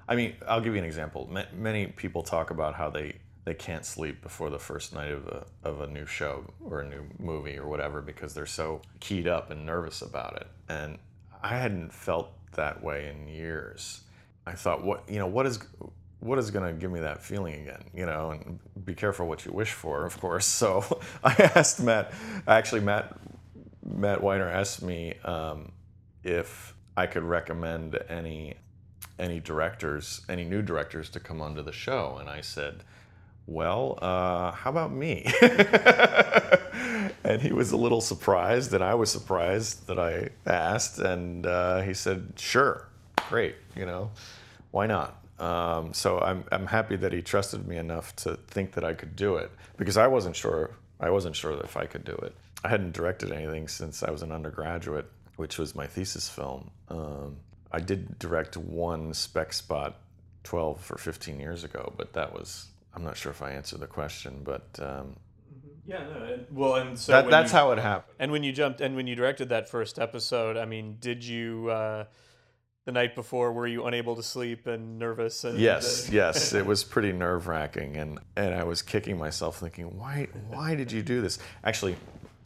I 0.07 0.15
mean, 0.15 0.35
I'll 0.47 0.61
give 0.61 0.73
you 0.73 0.79
an 0.79 0.85
example. 0.85 1.29
many 1.53 1.87
people 1.87 2.23
talk 2.23 2.49
about 2.51 2.75
how 2.75 2.89
they 2.89 3.15
they 3.43 3.53
can't 3.53 3.85
sleep 3.85 4.21
before 4.21 4.49
the 4.49 4.59
first 4.59 4.93
night 4.93 5.11
of 5.11 5.27
a, 5.27 5.45
of 5.63 5.81
a 5.81 5.87
new 5.87 6.05
show 6.05 6.45
or 6.63 6.81
a 6.81 6.87
new 6.87 7.03
movie 7.17 7.57
or 7.57 7.67
whatever 7.67 8.01
because 8.01 8.33
they're 8.33 8.45
so 8.45 8.81
keyed 8.99 9.27
up 9.27 9.49
and 9.49 9.65
nervous 9.65 10.01
about 10.01 10.35
it. 10.35 10.47
And 10.69 10.99
I 11.41 11.57
hadn't 11.57 11.91
felt 11.91 12.31
that 12.53 12.83
way 12.83 13.09
in 13.09 13.27
years. 13.27 14.01
I 14.45 14.53
thought, 14.53 14.83
what 14.83 15.03
you 15.09 15.19
know, 15.19 15.27
what 15.27 15.45
is 15.45 15.59
what 16.19 16.37
is 16.37 16.51
going 16.51 16.71
to 16.71 16.79
give 16.79 16.91
me 16.91 16.99
that 16.99 17.23
feeling 17.23 17.61
again? 17.61 17.83
You 17.95 18.05
know, 18.05 18.31
and 18.31 18.59
be 18.85 18.93
careful 18.93 19.27
what 19.27 19.43
you 19.45 19.51
wish 19.51 19.71
for, 19.71 20.05
of 20.05 20.19
course. 20.19 20.45
So 20.61 21.01
I 21.23 21.51
asked 21.55 21.81
Matt. 21.81 22.13
Actually, 22.47 22.81
Matt 22.81 23.17
Matt 23.83 24.21
Weiner 24.21 24.47
asked 24.47 24.83
me 24.83 25.15
um, 25.23 25.71
if 26.23 26.75
I 26.95 27.07
could 27.07 27.23
recommend 27.23 27.97
any 28.07 28.55
any 29.17 29.39
directors, 29.39 30.21
any 30.29 30.43
new 30.43 30.61
directors 30.61 31.09
to 31.09 31.19
come 31.19 31.41
onto 31.41 31.61
the 31.63 31.71
show, 31.71 32.17
and 32.19 32.29
I 32.29 32.41
said, 32.41 32.83
"Well, 33.47 33.99
uh, 34.01 34.51
how 34.51 34.69
about 34.69 34.91
me?" 34.91 35.25
and 37.23 37.41
he 37.41 37.51
was 37.51 37.71
a 37.71 37.77
little 37.77 38.01
surprised, 38.01 38.73
and 38.73 38.83
I 38.83 38.95
was 38.95 39.11
surprised 39.11 39.87
that 39.87 39.99
I 39.99 40.29
asked, 40.45 40.99
and 40.99 41.45
uh, 41.45 41.81
he 41.81 41.93
said, 41.93 42.33
"Sure, 42.37 42.87
great, 43.29 43.55
you 43.75 43.85
know, 43.85 44.11
why 44.71 44.87
not?" 44.87 45.17
Um, 45.39 45.93
so 45.93 46.19
I'm 46.19 46.43
I'm 46.51 46.67
happy 46.67 46.95
that 46.97 47.13
he 47.13 47.21
trusted 47.21 47.67
me 47.67 47.77
enough 47.77 48.15
to 48.17 48.35
think 48.47 48.73
that 48.73 48.83
I 48.83 48.93
could 48.93 49.15
do 49.15 49.37
it 49.37 49.51
because 49.77 49.97
I 49.97 50.07
wasn't 50.07 50.35
sure 50.35 50.71
I 50.99 51.09
wasn't 51.09 51.35
sure 51.35 51.53
if 51.63 51.75
I 51.75 51.85
could 51.85 52.05
do 52.05 52.13
it. 52.13 52.35
I 52.63 52.69
hadn't 52.69 52.93
directed 52.93 53.31
anything 53.31 53.67
since 53.67 54.03
I 54.03 54.11
was 54.11 54.21
an 54.21 54.31
undergraduate, 54.31 55.09
which 55.35 55.57
was 55.57 55.73
my 55.73 55.87
thesis 55.87 56.29
film. 56.29 56.69
Um, 56.89 57.37
I 57.71 57.79
did 57.79 58.19
direct 58.19 58.55
one 58.55 59.13
spec 59.15 59.53
spot 59.53 59.99
12 60.43 60.91
or 60.91 60.97
15 60.97 61.39
years 61.39 61.63
ago, 61.63 61.93
but 61.97 62.13
that 62.13 62.33
was 62.33 62.67
I'm 62.93 63.03
not 63.03 63.17
sure 63.17 63.31
if 63.31 63.41
I 63.41 63.51
answered 63.51 63.79
the 63.79 63.87
question, 63.87 64.41
but 64.43 64.67
um, 64.81 65.15
Yeah, 65.85 66.03
no. 66.03 66.23
And, 66.23 66.45
well, 66.51 66.75
and 66.75 66.97
so 66.99 67.11
that, 67.13 67.29
that's 67.29 67.51
you- 67.51 67.57
how 67.59 67.71
it 67.71 67.79
happened. 67.79 68.15
And 68.19 68.31
when 68.31 68.43
you 68.43 68.51
jumped 68.51 68.81
and 68.81 68.95
when 68.95 69.07
you 69.07 69.15
directed 69.15 69.49
that 69.49 69.69
first 69.69 69.99
episode, 69.99 70.57
I 70.57 70.65
mean, 70.65 70.97
did 70.99 71.23
you 71.23 71.69
uh, 71.69 72.05
the 72.85 72.91
night 72.91 73.15
before 73.15 73.51
were 73.53 73.67
you 73.67 73.85
unable 73.85 74.15
to 74.15 74.23
sleep 74.23 74.67
and 74.67 74.97
nervous? 74.99 75.43
And, 75.43 75.57
Yes, 75.59 76.09
yes, 76.11 76.53
it 76.53 76.65
was 76.65 76.83
pretty 76.83 77.11
nerve 77.13 77.47
wracking, 77.47 77.95
and 77.97 78.19
and 78.35 78.53
I 78.53 78.63
was 78.63 78.81
kicking 78.81 79.17
myself, 79.17 79.59
thinking, 79.59 79.97
why 79.97 80.27
why 80.49 80.75
did 80.75 80.91
you 80.91 81.01
do 81.01 81.21
this? 81.21 81.39
Actually, 81.63 81.95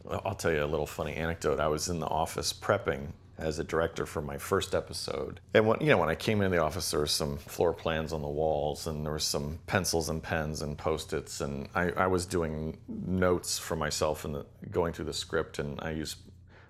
I'll 0.08 0.34
tell 0.34 0.52
you 0.52 0.62
a 0.62 0.66
little 0.66 0.86
funny 0.86 1.14
anecdote. 1.14 1.58
I 1.58 1.68
was 1.68 1.88
in 1.88 1.98
the 2.00 2.06
office 2.06 2.52
prepping 2.52 3.08
as 3.38 3.58
a 3.58 3.64
director 3.64 4.06
for 4.06 4.22
my 4.22 4.38
first 4.38 4.74
episode, 4.74 5.40
and 5.54 5.66
when 5.66 5.78
you 5.80 5.88
know 5.88 5.98
when 5.98 6.08
I 6.08 6.14
came 6.14 6.40
into 6.40 6.56
the 6.56 6.62
office, 6.62 6.90
there 6.90 7.00
were 7.00 7.06
some 7.06 7.36
floor 7.36 7.72
plans 7.72 8.12
on 8.12 8.22
the 8.22 8.28
walls, 8.28 8.86
and 8.86 9.04
there 9.04 9.12
were 9.12 9.18
some 9.18 9.58
pencils 9.66 10.08
and 10.08 10.22
pens 10.22 10.62
and 10.62 10.76
post 10.78 11.12
its, 11.12 11.40
and 11.40 11.68
I, 11.74 11.90
I 11.90 12.06
was 12.06 12.26
doing 12.26 12.78
notes 12.88 13.58
for 13.58 13.76
myself 13.76 14.24
and 14.24 14.44
going 14.70 14.92
through 14.92 15.04
the 15.06 15.12
script, 15.12 15.58
and 15.58 15.78
I 15.80 15.90
use, 15.90 16.16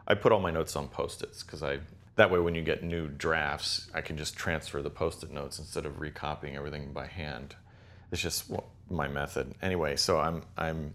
I 0.09 0.15
put 0.15 0.33
all 0.33 0.41
my 0.41 0.51
notes 0.51 0.77
on 0.77 0.89
post-its 0.89 1.43
because 1.43 1.63
I 1.63 1.79
that 2.17 2.31
way 2.31 2.41
when 2.41 2.55
you 2.55 2.63
get 2.63 2.83
new 2.83 3.09
drafts, 3.09 3.91
I 3.95 4.01
can 4.01 4.17
just 4.17 4.37
transfer 4.37 4.83
the 4.83 4.91
post-it 4.91 5.31
notes 5.31 5.59
instead 5.59 5.85
of 5.85 6.01
recopying 6.01 6.57
everything 6.57 6.93
by 6.93 7.07
hand. 7.07 7.55
It's 8.11 8.23
just 8.23 8.51
my 8.89 9.07
method. 9.07 9.55
Anyway, 9.63 9.97
so 9.97 10.19
I'm 10.19 10.43
I'm 10.57 10.95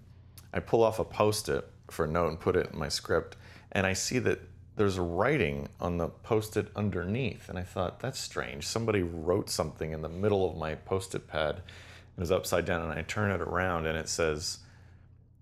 I 0.53 0.60
pull 0.60 0.84
off 0.84 0.99
a 0.99 1.05
post-it 1.05 1.65
for 1.89 2.05
a 2.05 2.07
note 2.07 2.29
and 2.29 2.39
put 2.39 2.55
it 2.55 2.71
in 2.73 2.79
my 2.79 2.89
script, 2.89 3.38
and 3.71 3.86
I 3.86 3.93
see 3.93 4.19
that 4.19 4.39
there's 4.75 4.97
writing 4.99 5.69
on 5.79 5.97
the 5.97 6.07
post-it 6.07 6.67
underneath, 6.75 7.49
and 7.49 7.57
I 7.57 7.63
thought 7.63 7.99
that's 7.99 8.19
strange. 8.19 8.65
Somebody 8.65 9.03
wrote 9.03 9.49
something 9.49 9.91
in 9.91 10.01
the 10.01 10.10
middle 10.10 10.49
of 10.49 10.57
my 10.57 10.75
post-it 10.75 11.27
pad. 11.27 11.57
It 11.57 12.19
was 12.19 12.31
upside 12.31 12.65
down, 12.65 12.89
and 12.89 12.91
I 12.97 13.01
turn 13.03 13.31
it 13.31 13.41
around, 13.41 13.86
and 13.86 13.97
it 13.97 14.10
says, 14.10 14.60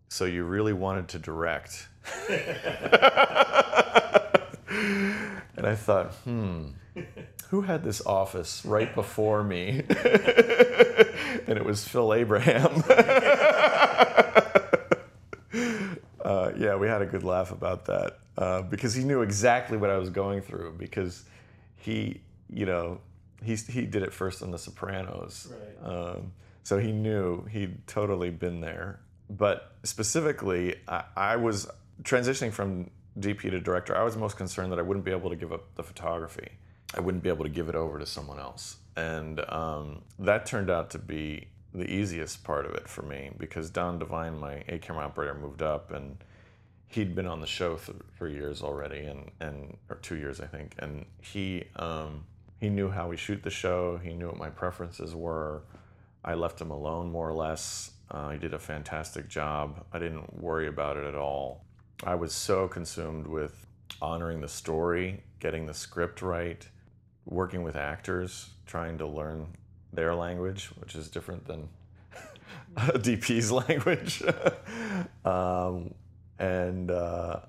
"So 0.08 0.26
you 0.26 0.44
really 0.44 0.74
wanted 0.74 1.08
to 1.10 1.20
direct." 1.20 1.88
And 5.60 5.68
I 5.68 5.76
thought, 5.76 6.14
hmm, 6.24 6.68
who 7.50 7.64
had 7.64 7.84
this 7.84 8.02
office 8.06 8.64
right 8.64 8.96
before 8.96 9.44
me? 9.44 9.84
and 9.90 11.58
it 11.58 11.66
was 11.66 11.86
Phil 11.86 12.14
Abraham. 12.14 12.82
uh, 16.30 16.52
yeah, 16.56 16.76
we 16.76 16.88
had 16.88 17.02
a 17.02 17.08
good 17.08 17.24
laugh 17.24 17.52
about 17.52 17.86
that 17.86 18.20
uh, 18.38 18.62
because 18.62 18.94
he 18.94 19.04
knew 19.04 19.24
exactly 19.24 19.78
what 19.78 19.90
I 19.90 19.98
was 19.98 20.12
going 20.12 20.42
through 20.42 20.76
because 20.78 21.24
he, 21.76 22.22
you 22.54 22.68
know, 22.68 23.02
he, 23.44 23.56
he 23.56 23.88
did 23.88 24.04
it 24.04 24.14
first 24.14 24.44
on 24.44 24.52
The 24.52 24.60
Sopranos. 24.60 25.52
Right. 25.52 25.92
Um, 25.92 26.32
so 26.64 26.78
he 26.78 26.92
knew 26.92 27.46
he'd 27.46 27.88
totally 27.88 28.30
been 28.30 28.62
there. 28.62 29.00
But 29.28 29.74
specifically, 29.84 30.76
I, 30.88 31.04
I 31.18 31.36
was 31.36 31.68
transitioning 32.04 32.54
from 32.54 32.92
DP 33.20 33.50
to 33.50 33.60
director. 33.60 33.98
I 33.98 34.04
was 34.04 34.16
most 34.16 34.38
concerned 34.38 34.72
that 34.72 34.78
I 34.78 34.84
wouldn't 34.84 35.06
be 35.06 35.12
able 35.12 35.32
to 35.32 35.36
give 35.36 35.52
up 35.52 35.74
the 35.74 35.84
photography. 35.84 36.50
I 36.94 37.00
wouldn't 37.00 37.24
be 37.24 37.30
able 37.30 37.46
to 37.46 37.50
give 37.50 37.70
it 37.70 37.76
over 37.76 37.98
to 37.98 38.06
someone 38.06 38.40
else. 38.40 38.78
And 38.96 39.40
um, 39.50 40.04
that 40.20 40.46
turned 40.46 40.70
out 40.70 40.92
to 40.92 41.00
be 41.00 41.48
the 41.74 41.90
easiest 41.90 42.44
part 42.44 42.66
of 42.66 42.74
it 42.74 42.88
for 42.88 43.04
me 43.04 43.32
because 43.38 43.70
Don 43.70 44.00
Devine, 44.00 44.40
my 44.40 44.64
A 44.68 44.80
camera 44.80 45.06
operator, 45.06 45.36
moved 45.36 45.62
up 45.62 45.92
and 45.92 46.18
he'd 46.88 47.14
been 47.16 47.28
on 47.28 47.40
the 47.40 47.48
show 47.48 47.76
th- 47.76 47.98
for 48.14 48.28
years 48.28 48.62
already, 48.62 49.06
and, 49.06 49.32
and 49.40 49.78
or 49.90 49.98
two 49.98 50.16
years 50.18 50.42
I 50.42 50.48
think, 50.48 50.74
and 50.80 51.06
he 51.22 51.66
um, 51.76 52.26
he 52.60 52.70
knew 52.70 52.90
how 52.90 53.08
we 53.08 53.16
shoot 53.18 53.44
the 53.44 53.50
show. 53.50 53.98
He 53.98 54.14
knew 54.14 54.28
what 54.28 54.38
my 54.38 54.50
preferences 54.50 55.16
were. 55.16 55.64
I 56.26 56.34
left 56.34 56.60
him 56.60 56.72
alone 56.72 57.12
more 57.12 57.30
or 57.30 57.34
less. 57.34 57.92
Uh, 58.12 58.32
he 58.32 58.38
did 58.40 58.54
a 58.54 58.60
fantastic 58.60 59.30
job. 59.30 59.86
I 59.94 60.00
didn't 60.00 60.42
worry 60.42 60.68
about 60.68 60.98
it 60.98 61.06
at 61.06 61.16
all. 61.16 61.64
I 62.04 62.16
was 62.16 62.34
so 62.34 62.68
consumed 62.68 63.28
with 63.28 63.66
honoring 64.02 64.42
the 64.42 64.48
story, 64.48 65.24
getting 65.40 65.66
the 65.66 65.74
script 65.74 66.22
right, 66.22 66.68
working 67.26 67.64
with 67.64 67.76
actors, 67.76 68.50
trying 68.66 68.98
to 68.98 69.08
learn 69.08 69.56
their 69.94 70.14
language, 70.16 70.72
which 70.78 70.96
is 70.96 71.10
different 71.10 71.46
than 71.46 71.70
DP's 72.78 73.52
language. 73.52 74.24
um, 75.26 75.94
and 76.38 76.92
uh, 76.92 77.42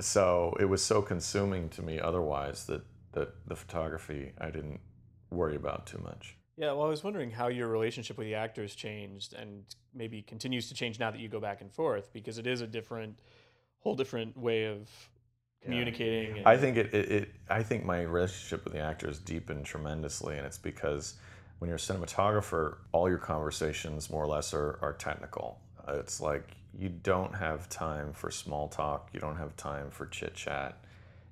so 0.00 0.56
it 0.58 0.64
was 0.64 0.82
so 0.82 1.02
consuming 1.02 1.68
to 1.70 1.82
me 1.82 2.00
otherwise 2.00 2.66
that, 2.66 2.82
that 3.12 3.34
the 3.46 3.56
photography 3.56 4.32
I 4.40 4.50
didn't 4.50 4.80
worry 5.30 5.56
about 5.56 5.86
too 5.86 5.98
much. 5.98 6.36
Yeah, 6.56 6.72
well, 6.72 6.82
I 6.82 6.88
was 6.88 7.02
wondering 7.02 7.30
how 7.30 7.48
your 7.48 7.68
relationship 7.68 8.18
with 8.18 8.26
the 8.26 8.34
actors 8.34 8.74
changed 8.74 9.32
and 9.32 9.64
maybe 9.94 10.22
continues 10.22 10.68
to 10.68 10.74
change 10.74 10.98
now 10.98 11.10
that 11.10 11.18
you 11.18 11.28
go 11.28 11.40
back 11.40 11.60
and 11.60 11.72
forth 11.72 12.12
because 12.12 12.38
it 12.38 12.46
is 12.46 12.60
a 12.60 12.66
different, 12.66 13.18
whole 13.80 13.94
different 13.96 14.36
way 14.36 14.64
of 14.66 14.88
communicating. 15.62 16.38
and- 16.38 16.46
I 16.46 16.56
think 16.56 16.76
it, 16.76 16.92
it, 16.92 17.10
it 17.10 17.28
I 17.48 17.62
think 17.62 17.84
my 17.84 18.02
relationship 18.02 18.64
with 18.64 18.74
the 18.74 18.80
actors 18.80 19.18
deepened 19.18 19.64
tremendously, 19.64 20.36
and 20.36 20.46
it's 20.46 20.58
because 20.58 21.14
when 21.58 21.68
you're 21.68 21.76
a 21.76 21.80
cinematographer, 21.80 22.76
all 22.92 23.08
your 23.08 23.18
conversations 23.18 24.10
more 24.10 24.24
or 24.24 24.26
less 24.26 24.52
are, 24.52 24.78
are 24.82 24.92
technical. 24.92 25.58
Uh, 25.86 25.94
It's 25.94 26.20
like 26.20 26.56
you 26.78 26.88
don't 26.88 27.34
have 27.34 27.68
time 27.68 28.12
for 28.12 28.30
small 28.30 28.68
talk. 28.68 29.10
You 29.12 29.20
don't 29.20 29.36
have 29.36 29.56
time 29.56 29.90
for 29.90 30.06
chit 30.06 30.34
chat. 30.34 30.78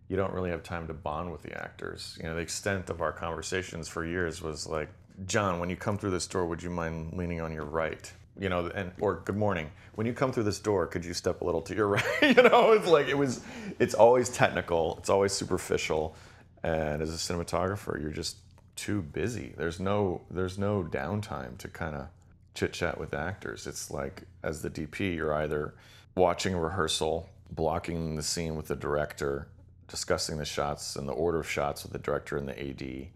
You 0.09 0.16
don't 0.16 0.33
really 0.33 0.50
have 0.50 0.62
time 0.62 0.87
to 0.88 0.94
bond 0.94 1.30
with 1.33 1.42
the 1.42 1.56
actors. 1.61 2.18
You 2.20 2.28
know, 2.28 2.35
the 2.35 2.40
extent 2.40 2.90
of 2.90 3.00
our 3.00 3.12
conversations 3.12 3.88
for 3.88 4.04
years 4.04 4.42
was 4.42 4.66
like, 4.66 4.88
John, 5.26 5.61
when 5.61 5.70
you 5.70 5.76
come 5.76 5.98
through 5.98 6.11
this 6.11 6.26
door, 6.26 6.46
would 6.46 6.62
you 6.62 6.70
mind 6.70 7.12
leaning 7.12 7.40
on 7.40 7.52
your 7.52 7.64
right? 7.64 8.11
You 8.38 8.48
know, 8.48 8.66
and 8.74 8.92
or 9.00 9.22
good 9.24 9.37
morning. 9.37 9.70
When 9.94 10.06
you 10.06 10.12
come 10.12 10.33
through 10.33 10.44
this 10.44 10.59
door, 10.61 10.87
could 10.87 11.04
you 11.04 11.12
step 11.14 11.42
a 11.42 11.44
little 11.44 11.61
to 11.62 11.74
your 11.74 11.87
right? 11.96 12.04
you 12.22 12.42
know, 12.42 12.72
it's 12.72 12.87
like 12.88 13.09
it 13.09 13.16
was. 13.18 13.42
It's 13.78 13.94
always 13.94 14.30
technical. 14.30 14.96
It's 14.98 15.11
always 15.11 15.33
superficial, 15.33 16.16
and 16.62 17.02
as 17.02 17.11
a 17.11 17.18
cinematographer, 17.33 18.00
you're 18.00 18.11
just 18.12 18.37
too 18.81 19.03
busy. 19.03 19.53
There's 19.59 19.79
no 19.79 20.23
there's 20.31 20.59
no 20.59 20.83
downtime 20.83 21.59
to 21.59 21.69
kind 21.69 21.95
of 21.95 22.07
chit 22.55 22.73
chat 22.73 22.99
with 22.99 23.12
actors. 23.12 23.66
It's 23.66 23.90
like 23.90 24.23
as 24.43 24.62
the 24.62 24.71
DP, 24.71 25.14
you're 25.16 25.35
either 25.35 25.75
watching 26.14 26.55
a 26.55 26.61
rehearsal, 26.61 27.29
blocking 27.51 28.16
the 28.16 28.23
scene 28.23 28.57
with 28.57 28.69
the 28.69 28.77
director, 28.77 29.49
discussing 29.87 30.38
the 30.38 30.47
shots 30.47 30.97
and 30.97 31.07
the 31.07 31.12
order 31.12 31.40
of 31.40 31.49
shots 31.49 31.83
with 31.83 31.93
the 31.93 31.99
director 31.99 32.38
and 32.38 32.49
the 32.49 32.59
AD, 32.59 33.09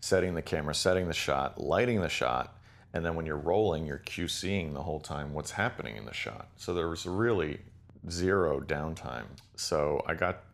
setting 0.00 0.34
the 0.34 0.40
camera, 0.40 0.74
setting 0.74 1.06
the 1.06 1.12
shot, 1.12 1.60
lighting 1.60 2.00
the 2.00 2.08
shot, 2.08 2.56
and 2.94 3.04
then 3.04 3.14
when 3.14 3.26
you're 3.26 3.36
rolling, 3.36 3.86
you're 3.86 3.98
QCing 4.06 4.72
the 4.72 4.82
whole 4.82 5.00
time 5.00 5.34
what's 5.34 5.50
happening 5.50 5.96
in 5.96 6.06
the 6.06 6.14
shot. 6.14 6.48
So 6.56 6.72
there 6.72 6.88
was 6.88 7.04
really 7.06 7.60
zero 8.08 8.60
downtime. 8.60 9.26
So 9.56 10.02
I 10.06 10.14
got, 10.14 10.44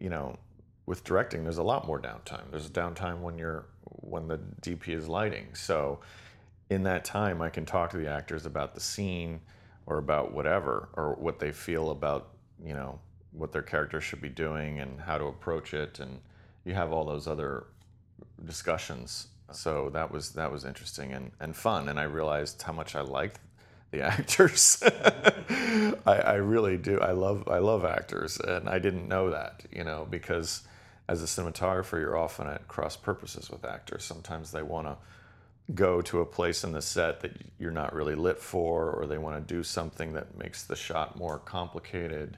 you 0.00 0.08
know, 0.08 0.38
with 0.86 1.04
directing, 1.04 1.42
there's 1.42 1.58
a 1.58 1.62
lot 1.62 1.86
more 1.86 2.00
downtime. 2.00 2.50
There's 2.50 2.70
downtime 2.70 3.20
when 3.20 3.36
you're 3.36 3.66
when 4.08 4.28
the 4.28 4.38
DP 4.60 4.88
is 4.88 5.08
lighting. 5.08 5.54
So 5.54 6.00
in 6.70 6.82
that 6.84 7.04
time, 7.04 7.42
I 7.42 7.48
can 7.48 7.64
talk 7.64 7.90
to 7.90 7.96
the 7.96 8.08
actors 8.10 8.46
about 8.46 8.74
the 8.74 8.80
scene 8.80 9.40
or 9.86 9.98
about 9.98 10.32
whatever 10.32 10.88
or 10.94 11.14
what 11.14 11.38
they 11.38 11.52
feel 11.52 11.90
about 11.90 12.30
you 12.62 12.72
know 12.72 12.98
what 13.32 13.52
their 13.52 13.62
character 13.62 14.00
should 14.00 14.20
be 14.22 14.28
doing 14.28 14.80
and 14.80 15.00
how 15.00 15.18
to 15.18 15.24
approach 15.26 15.74
it, 15.74 16.00
and 16.00 16.20
you 16.64 16.74
have 16.74 16.92
all 16.92 17.04
those 17.04 17.26
other 17.26 17.66
discussions. 18.44 19.28
So 19.52 19.90
that 19.90 20.10
was 20.10 20.30
that 20.32 20.50
was 20.50 20.64
interesting 20.64 21.12
and, 21.12 21.30
and 21.40 21.54
fun, 21.54 21.88
and 21.88 22.00
I 22.00 22.04
realized 22.04 22.62
how 22.62 22.72
much 22.72 22.96
I 22.96 23.02
liked 23.02 23.38
the 23.90 24.02
actors. 24.02 24.82
I, 24.82 25.96
I 26.06 26.34
really 26.34 26.76
do. 26.76 26.98
I 27.00 27.12
love 27.12 27.46
I 27.48 27.58
love 27.58 27.84
actors, 27.84 28.38
and 28.40 28.68
I 28.68 28.78
didn't 28.78 29.08
know 29.08 29.30
that, 29.30 29.64
you 29.70 29.84
know, 29.84 30.06
because 30.10 30.62
as 31.08 31.22
a 31.22 31.26
cinematographer, 31.26 32.00
you're 32.00 32.16
often 32.16 32.46
at 32.46 32.66
cross 32.68 32.96
purposes 32.96 33.50
with 33.50 33.64
actors. 33.64 34.04
Sometimes 34.04 34.50
they 34.50 34.62
want 34.62 34.86
to 34.86 34.96
go 35.74 36.00
to 36.00 36.20
a 36.20 36.24
place 36.24 36.64
in 36.64 36.72
the 36.72 36.82
set 36.82 37.20
that 37.20 37.32
you're 37.58 37.70
not 37.70 37.94
really 37.94 38.14
lit 38.14 38.38
for, 38.38 38.90
or 38.90 39.06
they 39.06 39.18
want 39.18 39.36
to 39.36 39.54
do 39.54 39.62
something 39.62 40.12
that 40.12 40.36
makes 40.38 40.64
the 40.64 40.76
shot 40.76 41.16
more 41.16 41.38
complicated. 41.38 42.36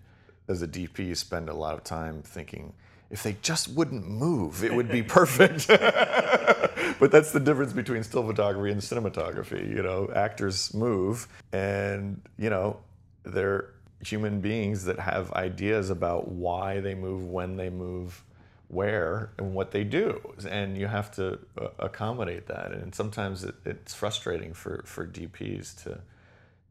As 0.48 0.62
a 0.62 0.68
DP, 0.68 1.08
you 1.08 1.14
spend 1.14 1.48
a 1.48 1.54
lot 1.54 1.74
of 1.74 1.84
time 1.84 2.22
thinking, 2.22 2.72
if 3.10 3.22
they 3.22 3.36
just 3.42 3.68
wouldn't 3.68 4.06
move, 4.06 4.62
it 4.64 4.74
would 4.74 4.90
be 4.90 5.02
perfect. 5.18 5.68
but 5.68 7.10
that's 7.10 7.32
the 7.32 7.40
difference 7.40 7.72
between 7.72 8.02
still 8.02 8.26
photography 8.26 8.72
and 8.72 8.80
cinematography. 8.80 9.68
You 9.68 9.82
know, 9.82 10.10
actors 10.14 10.72
move, 10.74 11.28
and 11.52 12.20
you 12.38 12.50
know, 12.50 12.78
they're 13.24 13.70
human 14.00 14.40
beings 14.40 14.84
that 14.84 14.98
have 14.98 15.32
ideas 15.32 15.90
about 15.90 16.28
why 16.28 16.80
they 16.80 16.94
move, 16.94 17.24
when 17.26 17.56
they 17.56 17.68
move, 17.68 18.22
where, 18.68 19.32
and 19.38 19.54
what 19.54 19.70
they 19.70 19.82
do, 19.84 20.34
and 20.48 20.76
you 20.76 20.86
have 20.86 21.10
to 21.12 21.38
uh, 21.60 21.68
accommodate 21.78 22.46
that. 22.46 22.72
And 22.72 22.94
sometimes 22.94 23.44
it, 23.44 23.54
it's 23.64 23.94
frustrating 23.94 24.52
for 24.54 24.82
for 24.86 25.06
DPs 25.06 25.82
to 25.84 26.00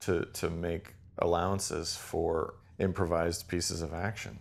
to 0.02 0.26
to 0.26 0.50
make 0.50 0.94
allowances 1.20 1.96
for 1.96 2.54
improvised 2.80 3.48
pieces 3.48 3.82
of 3.82 3.94
action. 3.94 4.40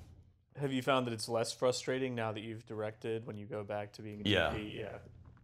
Have 0.61 0.73
you 0.73 0.83
found 0.83 1.07
that 1.07 1.12
it's 1.12 1.29
less 1.29 1.53
frustrating 1.53 2.14
now 2.14 2.33
that 2.33 2.40
you've 2.40 2.66
directed 2.66 3.27
when 3.27 3.37
you 3.37 3.47
go 3.47 3.62
back 3.62 3.92
to 3.95 4.03
being 4.03 4.23
a 4.25 4.29
Yeah. 4.29 4.53
DP? 4.55 4.79
Yeah. 4.81 4.99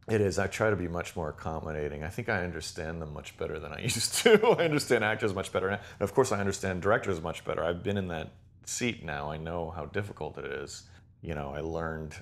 It 0.08 0.20
is. 0.20 0.38
I 0.38 0.48
try 0.48 0.68
to 0.68 0.76
be 0.76 0.88
much 0.88 1.14
more 1.14 1.28
accommodating. 1.28 2.02
I 2.02 2.08
think 2.08 2.28
I 2.28 2.42
understand 2.42 3.00
them 3.00 3.12
much 3.12 3.36
better 3.38 3.58
than 3.58 3.72
I 3.72 3.80
used 3.82 4.14
to. 4.24 4.46
I 4.58 4.64
understand 4.64 5.04
actors 5.04 5.32
much 5.34 5.52
better 5.52 5.70
now. 5.70 5.76
And 5.98 6.02
of 6.02 6.12
course, 6.14 6.32
I 6.32 6.40
understand 6.40 6.82
directors 6.82 7.20
much 7.20 7.44
better. 7.44 7.62
I've 7.64 7.82
been 7.82 7.96
in 7.96 8.08
that 8.08 8.30
seat 8.64 9.04
now. 9.04 9.30
I 9.30 9.36
know 9.36 9.70
how 9.70 9.86
difficult 9.86 10.38
it 10.38 10.44
is. 10.46 10.82
You 11.22 11.34
know, 11.34 11.52
I 11.54 11.60
learned 11.60 12.16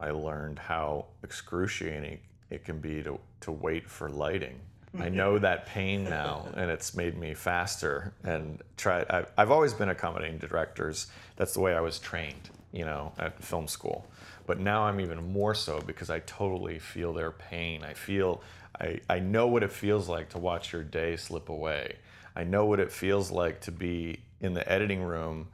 I 0.00 0.10
learned 0.10 0.58
how 0.58 1.06
excruciating 1.22 2.18
it 2.48 2.64
can 2.64 2.78
be 2.78 3.02
to, 3.02 3.18
to 3.42 3.52
wait 3.52 3.88
for 3.88 4.08
lighting. 4.08 4.58
I 4.92 5.02
mm-hmm. 5.02 5.16
know 5.16 5.38
that 5.38 5.66
pain 5.66 6.02
now, 6.02 6.48
and 6.56 6.68
it's 6.68 6.96
made 6.96 7.16
me 7.16 7.34
faster. 7.34 8.12
And 8.24 8.60
try. 8.76 9.04
I've, 9.08 9.30
I've 9.38 9.50
always 9.52 9.72
been 9.72 9.90
accommodating 9.90 10.40
to 10.40 10.48
directors. 10.48 11.06
That's 11.36 11.54
the 11.54 11.60
way 11.60 11.74
I 11.74 11.80
was 11.80 12.00
trained, 12.00 12.50
you 12.72 12.84
know, 12.84 13.12
at 13.18 13.40
film 13.42 13.68
school. 13.68 14.06
But 14.46 14.58
now 14.58 14.82
I'm 14.82 14.98
even 15.00 15.32
more 15.32 15.54
so 15.54 15.80
because 15.80 16.10
I 16.10 16.18
totally 16.20 16.80
feel 16.80 17.12
their 17.12 17.30
pain. 17.30 17.84
I 17.84 17.94
feel, 17.94 18.42
I, 18.80 19.00
I 19.08 19.20
know 19.20 19.46
what 19.46 19.62
it 19.62 19.70
feels 19.70 20.08
like 20.08 20.30
to 20.30 20.38
watch 20.38 20.72
your 20.72 20.82
day 20.82 21.16
slip 21.16 21.50
away. 21.50 21.96
I 22.34 22.42
know 22.42 22.64
what 22.64 22.80
it 22.80 22.90
feels 22.90 23.30
like 23.30 23.60
to 23.62 23.72
be 23.72 24.18
in 24.40 24.54
the 24.54 24.68
editing 24.68 25.04
room 25.04 25.48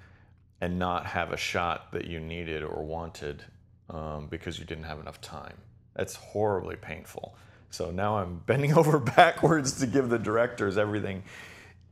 and 0.60 0.78
not 0.78 1.06
have 1.06 1.32
a 1.32 1.36
shot 1.36 1.92
that 1.92 2.06
you 2.06 2.20
needed 2.20 2.62
or 2.62 2.84
wanted 2.84 3.44
um, 3.90 4.26
because 4.28 4.58
you 4.58 4.64
didn't 4.64 4.84
have 4.84 4.98
enough 4.98 5.20
time. 5.20 5.56
That's 5.94 6.16
horribly 6.16 6.76
painful. 6.76 7.36
So 7.70 7.90
now 7.90 8.18
I'm 8.18 8.36
bending 8.46 8.76
over 8.76 8.98
backwards 8.98 9.78
to 9.80 9.86
give 9.86 10.08
the 10.08 10.18
directors 10.18 10.78
everything, 10.78 11.24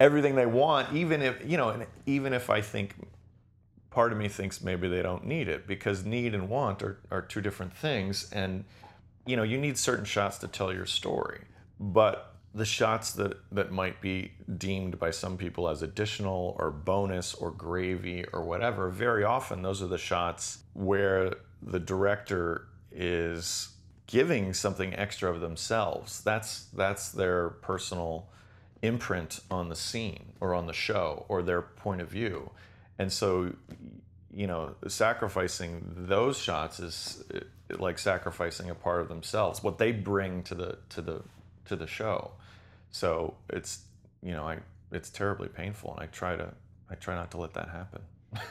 everything 0.00 0.34
they 0.34 0.46
want, 0.46 0.94
even 0.94 1.22
if 1.22 1.42
you 1.44 1.56
know, 1.56 1.70
and 1.70 1.86
even 2.06 2.32
if 2.32 2.50
I 2.50 2.60
think 2.60 2.94
part 3.94 4.10
of 4.10 4.18
me 4.18 4.28
thinks 4.28 4.60
maybe 4.60 4.88
they 4.88 5.02
don't 5.02 5.24
need 5.24 5.46
it 5.46 5.68
because 5.68 6.04
need 6.04 6.34
and 6.34 6.48
want 6.48 6.82
are, 6.82 6.98
are 7.12 7.22
two 7.22 7.40
different 7.40 7.72
things 7.72 8.28
and 8.32 8.64
you 9.24 9.36
know 9.36 9.44
you 9.44 9.56
need 9.56 9.78
certain 9.78 10.04
shots 10.04 10.36
to 10.38 10.48
tell 10.48 10.72
your 10.74 10.84
story 10.84 11.42
but 11.78 12.33
the 12.54 12.64
shots 12.64 13.12
that 13.12 13.36
that 13.52 13.72
might 13.72 14.00
be 14.00 14.32
deemed 14.56 14.98
by 14.98 15.10
some 15.10 15.36
people 15.36 15.68
as 15.68 15.82
additional 15.82 16.56
or 16.58 16.70
bonus 16.70 17.34
or 17.34 17.50
gravy 17.50 18.24
or 18.32 18.42
whatever 18.42 18.88
very 18.90 19.24
often 19.24 19.62
those 19.62 19.82
are 19.82 19.88
the 19.88 19.98
shots 19.98 20.58
where 20.72 21.34
the 21.62 21.80
director 21.80 22.68
is 22.92 23.74
giving 24.06 24.52
something 24.52 24.94
extra 24.94 25.30
of 25.30 25.40
themselves. 25.40 26.20
That's 26.22 26.64
that's 26.74 27.10
their 27.10 27.50
personal 27.50 28.28
imprint 28.82 29.40
on 29.50 29.68
the 29.68 29.76
scene 29.76 30.32
or 30.40 30.54
on 30.54 30.66
the 30.66 30.72
show 30.72 31.24
or 31.28 31.42
their 31.42 31.62
point 31.62 32.00
of 32.00 32.08
view. 32.08 32.50
And 32.98 33.12
so 33.12 33.54
you 34.32 34.46
know 34.46 34.74
sacrificing 34.88 35.94
those 35.96 36.38
shots 36.38 36.80
is 36.80 37.24
like 37.78 37.98
sacrificing 37.98 38.68
a 38.68 38.74
part 38.74 39.00
of 39.00 39.08
themselves 39.08 39.62
what 39.62 39.78
they 39.78 39.92
bring 39.92 40.42
to 40.42 40.56
the 40.56 40.78
to 40.88 41.00
the 41.00 41.22
to 41.64 41.76
the 41.76 41.86
show 41.86 42.32
so 42.94 43.34
it's 43.50 43.84
you 44.22 44.32
know 44.32 44.46
i 44.46 44.56
it's 44.92 45.10
terribly 45.10 45.48
painful 45.48 45.92
and 45.94 46.00
i 46.00 46.06
try 46.06 46.36
to 46.36 46.48
i 46.90 46.94
try 46.94 47.14
not 47.14 47.30
to 47.30 47.38
let 47.38 47.52
that 47.52 47.68
happen 47.68 48.00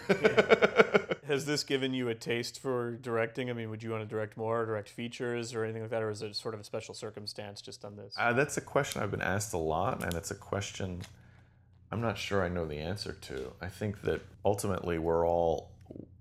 Has 1.27 1.45
this 1.45 1.63
given 1.63 1.93
you 1.93 2.09
a 2.09 2.15
taste 2.15 2.61
for 2.61 2.97
directing? 2.97 3.49
I 3.49 3.53
mean, 3.53 3.69
would 3.69 3.81
you 3.81 3.91
want 3.91 4.03
to 4.03 4.07
direct 4.07 4.35
more, 4.37 4.65
direct 4.65 4.89
features, 4.89 5.53
or 5.53 5.63
anything 5.63 5.81
like 5.81 5.91
that, 5.91 6.03
or 6.03 6.09
is 6.09 6.21
it 6.21 6.35
sort 6.35 6.53
of 6.53 6.59
a 6.59 6.63
special 6.63 6.93
circumstance 6.93 7.61
just 7.61 7.85
on 7.85 7.95
this? 7.95 8.13
Uh, 8.17 8.33
that's 8.33 8.57
a 8.57 8.61
question 8.61 9.01
I've 9.01 9.11
been 9.11 9.21
asked 9.21 9.53
a 9.53 9.57
lot, 9.57 10.03
and 10.03 10.13
it's 10.13 10.31
a 10.31 10.35
question 10.35 11.01
I'm 11.91 12.01
not 12.01 12.17
sure 12.17 12.43
I 12.43 12.49
know 12.49 12.65
the 12.65 12.79
answer 12.79 13.13
to. 13.13 13.53
I 13.61 13.67
think 13.67 14.01
that 14.01 14.21
ultimately 14.43 14.97
we're 14.97 15.27
all 15.27 15.71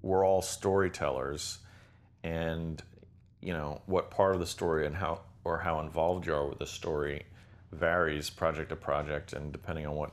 we're 0.03 0.27
all 0.27 0.43
storytellers, 0.43 1.59
and 2.23 2.83
you 3.41 3.53
know 3.53 3.83
what 3.87 4.11
part 4.11 4.35
of 4.35 4.41
the 4.41 4.47
story 4.47 4.87
and 4.87 4.95
how 4.95 5.21
or 5.45 5.59
how 5.59 5.81
involved 5.81 6.27
you 6.27 6.35
are 6.35 6.47
with 6.47 6.59
the 6.59 6.67
story 6.67 7.25
varies 7.73 8.31
project 8.31 8.69
to 8.69 8.77
project 8.77 9.33
and 9.33 9.53
depending 9.53 9.87
on 9.87 9.95
what 9.95 10.13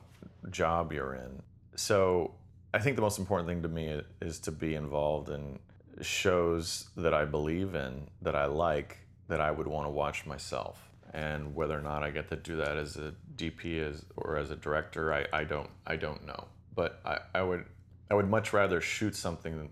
job 0.50 0.92
you're 0.92 1.14
in. 1.14 1.42
So 1.76 2.34
I 2.72 2.78
think 2.78 2.96
the 2.96 3.02
most 3.02 3.18
important 3.18 3.48
thing 3.48 3.62
to 3.62 3.68
me 3.68 4.00
is 4.20 4.38
to 4.40 4.52
be 4.52 4.74
involved 4.74 5.28
in 5.28 5.58
shows 6.00 6.88
that 6.96 7.14
I 7.14 7.24
believe 7.24 7.74
in, 7.74 8.08
that 8.22 8.34
I 8.34 8.46
like, 8.46 8.98
that 9.28 9.40
I 9.40 9.50
would 9.50 9.66
want 9.66 9.86
to 9.86 9.90
watch 9.90 10.26
myself. 10.26 10.90
And 11.12 11.54
whether 11.54 11.76
or 11.76 11.82
not 11.82 12.02
I 12.02 12.10
get 12.10 12.28
to 12.30 12.36
do 12.36 12.56
that 12.56 12.76
as 12.76 12.96
a 12.96 13.12
DP 13.36 13.82
as, 13.82 14.04
or 14.16 14.36
as 14.36 14.50
a 14.50 14.56
director, 14.56 15.12
I, 15.12 15.26
I 15.32 15.44
don't 15.44 15.68
I 15.86 15.96
don't 15.96 16.24
know. 16.24 16.46
But 16.74 17.00
I, 17.04 17.18
I 17.34 17.42
would 17.42 17.64
I 18.10 18.14
would 18.14 18.28
much 18.28 18.52
rather 18.52 18.80
shoot 18.80 19.16
something 19.16 19.70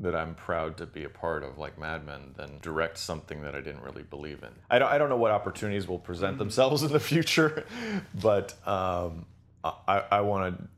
that 0.00 0.14
I'm 0.14 0.34
proud 0.34 0.76
to 0.78 0.86
be 0.86 1.04
a 1.04 1.08
part 1.08 1.42
of, 1.42 1.58
like 1.58 1.78
Mad 1.78 2.06
Men, 2.06 2.34
than 2.36 2.58
direct 2.62 2.98
something 2.98 3.42
that 3.42 3.54
I 3.54 3.60
didn't 3.60 3.82
really 3.82 4.04
believe 4.04 4.42
in. 4.42 4.50
I 4.70 4.78
don't, 4.78 4.90
I 4.90 4.98
don't 4.98 5.08
know 5.08 5.16
what 5.16 5.32
opportunities 5.32 5.88
will 5.88 5.98
present 5.98 6.38
themselves 6.38 6.82
in 6.82 6.92
the 6.92 7.00
future, 7.00 7.64
but 8.14 8.54
um, 8.66 9.26
I, 9.64 10.04
I 10.10 10.20
want 10.20 10.58
to 10.58 10.68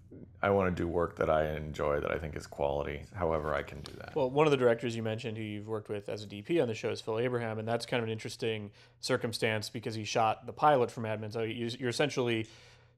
I 0.43 0.51
want 0.51 0.75
to 0.75 0.83
do 0.83 0.89
work 0.89 1.17
that 1.17 1.29
I 1.29 1.55
enjoy, 1.55 2.01
that 2.01 2.11
I 2.11 2.17
think 2.17 2.35
is 2.35 2.47
quality. 2.47 3.03
However, 3.15 3.55
I 3.55 3.63
can 3.63 3.81
do 3.83 3.93
that. 3.99 4.17
Well, 4.17 4.31
one 4.31 4.47
of 4.47 4.51
the 4.51 4.57
directors 4.57 4.97
you 4.97 5.03
mentioned 5.03 5.37
who 5.37 5.43
you've 5.43 5.69
worked 5.69 5.91
with 5.91 6.09
as 6.09 6.25
a 6.25 6.27
DP 6.27 6.63
on 6.63 6.69
the 6.69 6.75
show 6.75 6.89
is 6.89 7.01
Phil 7.01 7.19
Abraham, 7.19 7.59
and 7.59 7.69
that's 7.69 7.85
kind 7.85 8.03
of 8.03 8.09
an 8.09 8.13
interesting 8.13 8.71
circumstance 9.01 9.69
because 9.69 9.95
he 9.95 10.05
shot 10.05 10.47
the 10.47 10.53
pilot 10.53 10.91
for 10.91 11.01
Mad 11.01 11.21
Men. 11.21 11.31
So 11.31 11.43
you're 11.43 11.91
essentially 11.91 12.47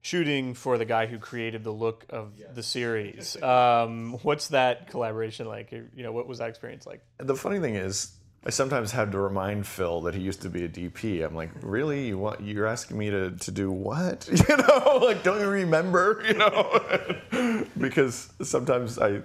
shooting 0.03 0.53
for 0.55 0.77
the 0.79 0.85
guy 0.85 1.07
who 1.07 1.19
created 1.19 1.65
the 1.65 1.71
look 1.71 2.05
of 2.11 2.33
the 2.55 2.63
series. 2.63 3.37
Um, 3.53 4.19
what's 4.23 4.49
that 4.49 4.89
collaboration 4.89 5.47
like? 5.47 5.73
You 5.73 6.03
know, 6.03 6.13
what 6.13 6.27
was 6.27 6.39
that 6.39 6.49
experience 6.49 6.87
like? 6.87 7.03
The 7.19 7.35
funny 7.35 7.61
thing 7.61 7.75
is, 7.75 8.13
I 8.45 8.51
sometimes 8.51 8.91
had 8.91 9.13
to 9.13 9.19
remind 9.19 9.67
Phil 9.67 10.01
that 10.03 10.15
he 10.15 10.21
used 10.21 10.43
to 10.43 10.49
be 10.49 10.65
a 10.65 10.69
DP. 10.69 11.25
I'm 11.25 11.35
like, 11.35 11.51
really? 11.61 12.07
You 12.09 12.19
want? 12.19 12.41
You're 12.41 12.67
asking 12.67 12.99
me 12.99 13.11
to, 13.11 13.31
to 13.31 13.51
do 13.51 13.71
what? 13.71 14.29
You 14.49 14.57
know, 14.57 14.99
like, 15.03 15.23
don't 15.23 15.41
you 15.41 15.49
remember? 15.49 16.23
You 16.27 16.35
know, 16.35 17.67
because 17.79 18.33
sometimes 18.43 18.99
I, 18.99 19.21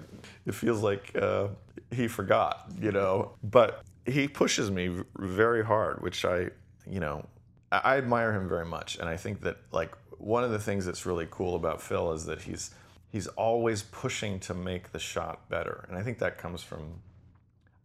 it 0.45 0.53
feels 0.53 0.81
like 0.81 1.15
uh, 1.19 1.47
he 1.91 2.07
forgot. 2.07 2.69
You 2.79 2.91
know, 2.91 3.31
but 3.43 3.83
he 4.05 4.27
pushes 4.27 4.69
me 4.69 5.03
very 5.17 5.63
hard, 5.63 6.01
which 6.01 6.25
I, 6.25 6.49
you 6.85 6.99
know, 6.99 7.25
I 7.71 7.97
admire 7.97 8.33
him 8.33 8.47
very 8.47 8.65
much, 8.65 8.97
and 8.97 9.09
I 9.09 9.17
think 9.17 9.41
that 9.41 9.57
like 9.71 9.91
one 10.17 10.43
of 10.43 10.51
the 10.51 10.59
things 10.59 10.85
that's 10.85 11.05
really 11.05 11.27
cool 11.29 11.55
about 11.55 11.81
Phil 11.81 12.11
is 12.13 12.25
that 12.25 12.41
he's 12.41 12.71
he's 13.11 13.27
always 13.27 13.83
pushing 13.83 14.39
to 14.41 14.53
make 14.53 14.91
the 14.91 14.99
shot 14.99 15.49
better, 15.49 15.85
and 15.89 15.97
I 15.97 16.03
think 16.03 16.19
that 16.19 16.37
comes 16.37 16.63
from 16.63 17.01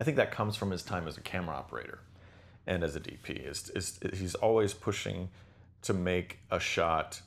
I 0.00 0.04
think 0.04 0.16
that 0.16 0.32
comes 0.32 0.56
from 0.56 0.70
his 0.70 0.82
time 0.82 1.06
as 1.06 1.16
a 1.16 1.20
camera 1.20 1.54
operator 1.54 2.00
and 2.66 2.82
as 2.82 2.96
a 2.96 3.00
DP. 3.00 3.48
Is, 3.48 3.70
is 3.70 4.00
he's 4.12 4.34
always 4.34 4.74
pushing 4.74 5.28
to 5.82 5.94
make 5.94 6.38
a 6.50 6.58
shot, 6.58 7.20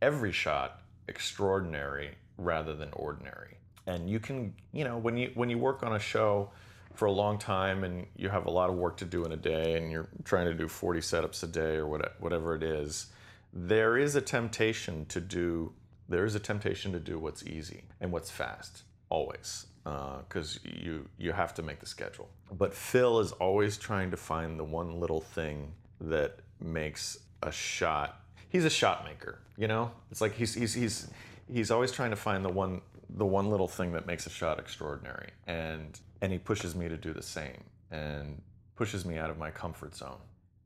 every 0.00 0.32
shot, 0.32 0.82
extraordinary 1.08 2.10
rather 2.36 2.74
than 2.74 2.90
ordinary. 2.92 3.56
And 3.86 4.08
you 4.08 4.20
can, 4.20 4.54
you 4.72 4.84
know, 4.84 4.98
when 4.98 5.16
you 5.16 5.30
when 5.34 5.50
you 5.50 5.58
work 5.58 5.82
on 5.82 5.94
a 5.94 5.98
show 5.98 6.50
for 6.94 7.06
a 7.06 7.12
long 7.12 7.38
time 7.38 7.84
and 7.84 8.06
you 8.16 8.28
have 8.28 8.46
a 8.46 8.50
lot 8.50 8.68
of 8.68 8.76
work 8.76 8.98
to 8.98 9.04
do 9.04 9.24
in 9.24 9.32
a 9.32 9.36
day 9.36 9.76
and 9.76 9.90
you're 9.90 10.08
trying 10.24 10.46
to 10.46 10.54
do 10.54 10.68
40 10.68 11.00
setups 11.00 11.42
a 11.42 11.46
day 11.46 11.76
or 11.76 11.86
whatever 11.86 12.54
it 12.54 12.62
is, 12.62 13.06
there 13.52 13.96
is 13.96 14.14
a 14.14 14.20
temptation 14.20 15.04
to 15.06 15.20
do 15.20 15.72
there 16.08 16.24
is 16.24 16.34
a 16.34 16.40
temptation 16.40 16.92
to 16.92 17.00
do 17.00 17.18
what's 17.18 17.46
easy 17.46 17.84
and 18.00 18.10
what's 18.12 18.30
fast 18.30 18.82
always 19.08 19.66
uh, 19.84 20.18
because 20.28 20.60
you 20.64 21.08
you 21.18 21.32
have 21.32 21.54
to 21.54 21.62
make 21.62 21.80
the 21.80 21.86
schedule 21.86 22.28
but 22.52 22.72
phil 22.72 23.20
is 23.20 23.32
always 23.32 23.76
trying 23.76 24.10
to 24.10 24.16
find 24.16 24.58
the 24.58 24.64
one 24.64 24.98
little 24.98 25.20
thing 25.20 25.72
that 26.00 26.38
makes 26.60 27.18
a 27.42 27.52
shot 27.52 28.22
he's 28.52 28.66
a 28.66 28.70
shot 28.70 29.04
maker. 29.04 29.38
You 29.56 29.66
know, 29.66 29.90
it's 30.10 30.20
like 30.20 30.34
he's 30.34 30.54
he's 30.54 30.74
he's 30.74 31.10
he's 31.52 31.70
always 31.70 31.90
trying 31.90 32.10
to 32.10 32.16
find 32.16 32.44
the 32.44 32.50
one 32.50 32.82
the 33.08 33.26
one 33.26 33.50
little 33.50 33.68
thing 33.68 33.92
that 33.92 34.06
makes 34.06 34.26
a 34.26 34.30
shot 34.30 34.60
extraordinary, 34.60 35.30
and 35.46 35.98
and 36.20 36.30
he 36.30 36.38
pushes 36.38 36.76
me 36.76 36.88
to 36.88 36.96
do 36.96 37.12
the 37.12 37.22
same, 37.22 37.64
and 37.90 38.40
pushes 38.76 39.04
me 39.04 39.18
out 39.18 39.30
of 39.30 39.38
my 39.38 39.50
comfort 39.50 39.96
zone. 39.96 40.20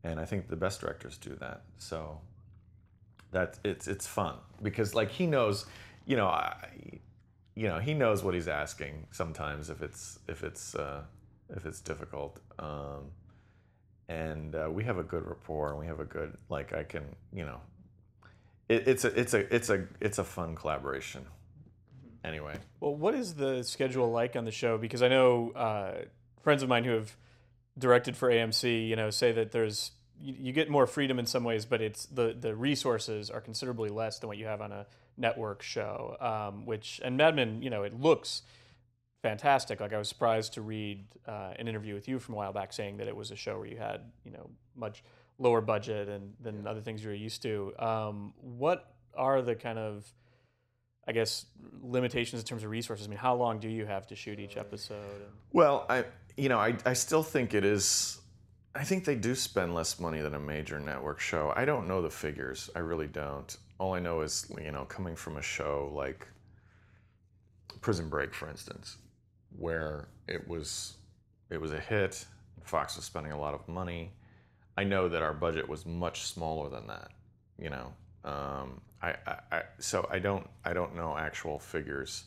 And 0.05 0.21
I 0.21 0.25
think 0.25 0.49
the 0.49 0.57
best 0.57 0.81
directors 0.81 1.17
do 1.17 1.35
that. 1.41 1.63
So 1.79 2.21
that 3.33 3.59
it's 3.65 3.87
it's 3.89 4.07
fun 4.07 4.37
because 4.63 4.95
like 4.95 5.11
he 5.11 5.27
knows, 5.27 5.67
you 6.07 6.17
know, 6.17 6.27
I, 6.27 6.55
you 7.55 7.69
know 7.69 7.79
he 7.79 7.95
knows 7.95 8.23
what 8.23 8.35
he's 8.35 8.49
asking 8.49 9.07
sometimes 9.11 9.71
if 9.71 9.83
it's 9.83 10.19
if 10.29 10.45
it's 10.45 10.75
uh, 10.75 11.03
if 11.55 11.67
it's 11.67 11.81
difficult. 11.81 12.41
Um, 12.59 13.11
and 14.09 14.55
uh, 14.55 14.69
we 14.71 14.85
have 14.85 14.99
a 14.99 15.03
good 15.03 15.27
rapport 15.27 15.71
and 15.71 15.79
we 15.81 15.87
have 15.87 16.01
a 16.01 16.05
good 16.05 16.37
like 16.49 16.73
I 16.73 16.85
can 16.85 17.05
you 17.33 17.45
know 17.45 17.61
it, 18.69 18.87
it's 18.87 19.05
a 19.05 19.21
it's 19.21 19.35
a 19.35 19.55
it's 19.55 19.71
a 19.71 19.87
it's 20.01 20.19
a 20.19 20.25
fun 20.25 20.55
collaboration. 20.55 21.27
Anyway, 22.25 22.57
Well, 22.81 22.95
what 22.95 23.15
is 23.15 23.35
the 23.35 23.63
schedule 23.63 24.11
like 24.11 24.35
on 24.35 24.45
the 24.45 24.51
show? 24.51 24.79
Because 24.79 25.01
I 25.01 25.07
know 25.07 25.53
uh, 25.53 25.93
friends 26.43 26.65
of 26.65 26.69
mine 26.69 26.83
who 26.83 26.91
have 26.91 27.17
directed 27.79 28.17
for 28.17 28.29
AMC, 28.29 28.89
you 28.89 28.97
know, 28.97 29.11
say 29.11 29.31
that 29.31 29.53
there's 29.53 29.93
you, 30.21 30.35
you 30.39 30.53
get 30.53 30.71
more 30.71 30.87
freedom 30.87 31.19
in 31.19 31.27
some 31.27 31.45
ways, 31.45 31.65
but 31.65 31.81
it's 31.81 32.07
the 32.07 32.37
the 32.39 32.55
resources 32.55 33.31
are 33.31 33.41
considerably 33.41 33.89
less 33.89 34.19
than 34.19 34.29
what 34.29 34.39
you 34.39 34.47
have 34.47 34.61
on 34.61 34.73
a 34.73 34.87
network 35.17 35.63
show. 35.63 36.17
Um, 36.21 36.67
which 36.67 37.01
and 37.05 37.17
Mad 37.17 37.37
Men, 37.37 37.63
you 37.63 37.71
know, 37.71 37.83
it 37.83 37.99
looks 38.01 38.43
fantastic. 39.23 39.81
Like 39.81 39.93
I 39.93 39.99
was 39.99 40.09
surprised 40.09 40.55
to 40.55 40.63
read 40.63 41.05
uh, 41.27 41.53
an 41.59 41.69
interview 41.69 41.95
with 41.95 42.09
you 42.09 42.19
from 42.19 42.35
a 42.35 42.37
while 42.37 42.53
back 42.53 42.73
saying 42.73 42.99
that 42.99 43.09
it 43.09 43.17
was 43.17 43.31
a 43.31 43.37
show 43.37 43.59
where 43.59 43.67
you 43.67 43.77
had 43.77 44.01
you 44.25 44.31
know 44.33 44.51
much 44.75 45.03
lower 45.39 45.61
budget 45.61 46.09
and 46.09 46.33
than 46.41 46.67
other 46.67 46.81
things 46.81 47.03
you're 47.05 47.15
used 47.15 47.43
to. 47.43 47.73
Um, 47.79 48.33
what 48.41 48.95
are 49.15 49.43
the 49.43 49.55
kind 49.55 49.79
of 49.79 50.07
I 51.09 51.13
guess 51.13 51.47
limitations 51.83 52.43
in 52.43 52.47
terms 52.47 52.65
of 52.65 52.71
resources. 52.71 53.07
I 53.07 53.11
mean, 53.11 53.19
how 53.19 53.35
long 53.35 53.61
do 53.61 53.69
you 53.69 53.87
have 53.87 54.07
to 54.09 54.17
shoot 54.17 54.41
each 54.41 54.57
episode? 54.57 55.23
well, 55.53 55.87
I 55.89 56.05
you 56.37 56.49
know 56.49 56.59
I 56.59 56.77
I 56.85 56.93
still 56.95 57.23
think 57.23 57.55
it 57.55 57.65
is. 57.65 58.21
I 58.77 58.85
think 58.85 59.05
they 59.05 59.15
do 59.15 59.35
spend 59.35 59.75
less 59.75 59.99
money 59.99 60.21
than 60.21 60.35
a 60.35 60.39
major 60.39 60.79
network 60.79 61.19
show. 61.19 61.53
I 61.57 61.65
don't 61.65 61.89
know 61.89 62.03
the 62.03 62.11
figures. 62.11 62.69
I 62.77 62.81
really 62.81 63.07
don't. 63.07 63.57
All 63.79 63.95
I 63.95 64.01
know 64.01 64.21
is 64.21 64.51
you 64.63 64.71
know 64.71 64.85
coming 64.85 65.17
from 65.17 65.39
a 65.39 65.43
show 65.43 65.91
like 65.95 66.27
Prison 67.81 68.11
Break, 68.11 68.35
for 68.35 68.49
instance, 68.51 68.99
where 69.59 70.09
it 70.29 70.47
was 70.47 70.95
it 71.51 71.59
was 71.61 71.73
a 71.73 71.81
hit. 71.81 72.27
Fox 72.65 72.97
was 72.97 73.05
spending 73.05 73.33
a 73.33 73.41
lot 73.41 73.55
of 73.55 73.67
money. 73.67 74.13
I 74.77 74.85
know 74.85 75.09
that 75.09 75.23
our 75.23 75.33
budget 75.33 75.67
was 75.69 75.87
much 75.87 76.27
smaller 76.27 76.69
than 76.69 76.87
that. 76.89 77.13
You 77.59 77.71
know, 77.71 77.93
um, 78.25 78.81
I, 79.01 79.15
I, 79.27 79.37
I 79.53 79.63
so 79.79 80.07
I 80.11 80.19
don't 80.19 80.47
I 80.67 80.75
don't 80.75 80.95
know 80.95 81.17
actual 81.17 81.59
figures, 81.59 82.25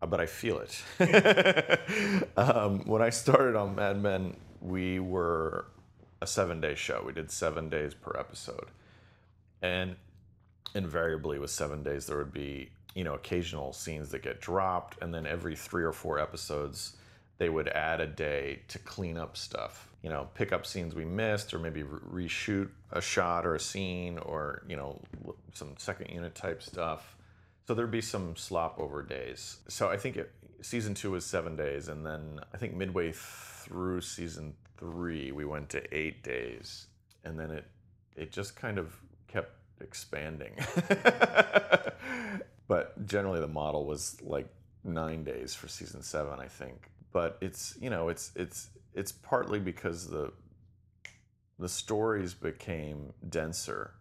uh, 0.00 0.06
but 0.06 0.20
I 0.20 0.26
feel 0.26 0.60
it. 0.60 2.28
um, 2.36 2.84
when 2.86 3.02
I 3.02 3.10
started 3.10 3.56
on 3.56 3.74
Mad 3.74 4.00
Men, 4.00 4.36
we 4.60 5.00
were 5.00 5.66
a 6.20 6.26
seven 6.26 6.60
day 6.60 6.74
show. 6.74 7.02
We 7.04 7.12
did 7.12 7.30
seven 7.30 7.68
days 7.68 7.94
per 7.94 8.16
episode, 8.18 8.68
and 9.62 9.96
invariably 10.74 11.38
with 11.38 11.50
seven 11.50 11.82
days 11.82 12.06
there 12.06 12.18
would 12.18 12.32
be 12.32 12.70
you 12.94 13.04
know 13.04 13.14
occasional 13.14 13.72
scenes 13.72 14.10
that 14.10 14.22
get 14.22 14.40
dropped. 14.40 15.02
And 15.02 15.12
then 15.14 15.26
every 15.26 15.56
three 15.56 15.84
or 15.84 15.92
four 15.92 16.18
episodes 16.18 16.96
they 17.38 17.48
would 17.48 17.68
add 17.68 18.00
a 18.00 18.06
day 18.06 18.60
to 18.68 18.78
clean 18.78 19.16
up 19.16 19.34
stuff 19.34 19.90
you 20.02 20.10
know 20.10 20.28
pick 20.34 20.52
up 20.52 20.66
scenes 20.66 20.94
we 20.94 21.04
missed 21.04 21.52
or 21.52 21.58
maybe 21.58 21.82
re- 21.82 22.26
reshoot 22.26 22.68
a 22.92 23.00
shot 23.00 23.46
or 23.46 23.54
a 23.54 23.60
scene 23.60 24.18
or 24.18 24.62
you 24.68 24.76
know 24.76 25.00
some 25.52 25.74
second 25.78 26.10
unit 26.10 26.34
type 26.34 26.62
stuff. 26.62 27.16
So 27.66 27.74
there'd 27.74 27.90
be 27.90 28.00
some 28.00 28.34
slop 28.36 28.78
over 28.78 29.02
days. 29.02 29.58
So 29.68 29.88
i 29.88 29.96
think 29.96 30.16
it, 30.16 30.32
season 30.60 30.94
two 30.94 31.12
was 31.12 31.24
seven 31.24 31.56
days. 31.56 31.88
And 31.88 32.04
then 32.04 32.40
i 32.52 32.56
think 32.56 32.74
midway 32.74 33.12
through 33.14 34.00
season 34.00 34.54
three 34.80 35.30
we 35.30 35.44
went 35.44 35.68
to 35.68 35.94
eight 35.94 36.24
days 36.24 36.88
and 37.24 37.38
then 37.38 37.50
it 37.50 37.66
it 38.16 38.32
just 38.32 38.56
kind 38.56 38.78
of 38.78 38.96
kept 39.28 39.52
expanding. 39.80 40.52
but 42.68 43.06
generally 43.06 43.40
the 43.40 43.48
model 43.48 43.86
was 43.86 44.20
like 44.22 44.48
9 44.84 45.24
days 45.24 45.54
for 45.54 45.68
season 45.68 46.02
7, 46.02 46.38
I 46.38 46.48
think. 46.48 46.90
But 47.12 47.38
it's, 47.40 47.76
you 47.80 47.90
know, 47.90 48.08
it's 48.08 48.30
it's 48.36 48.68
it's 48.94 49.12
partly 49.12 49.58
because 49.58 50.08
the 50.08 50.32
the 51.58 51.68
stories 51.68 52.34
became 52.34 53.12
denser, 53.28 53.92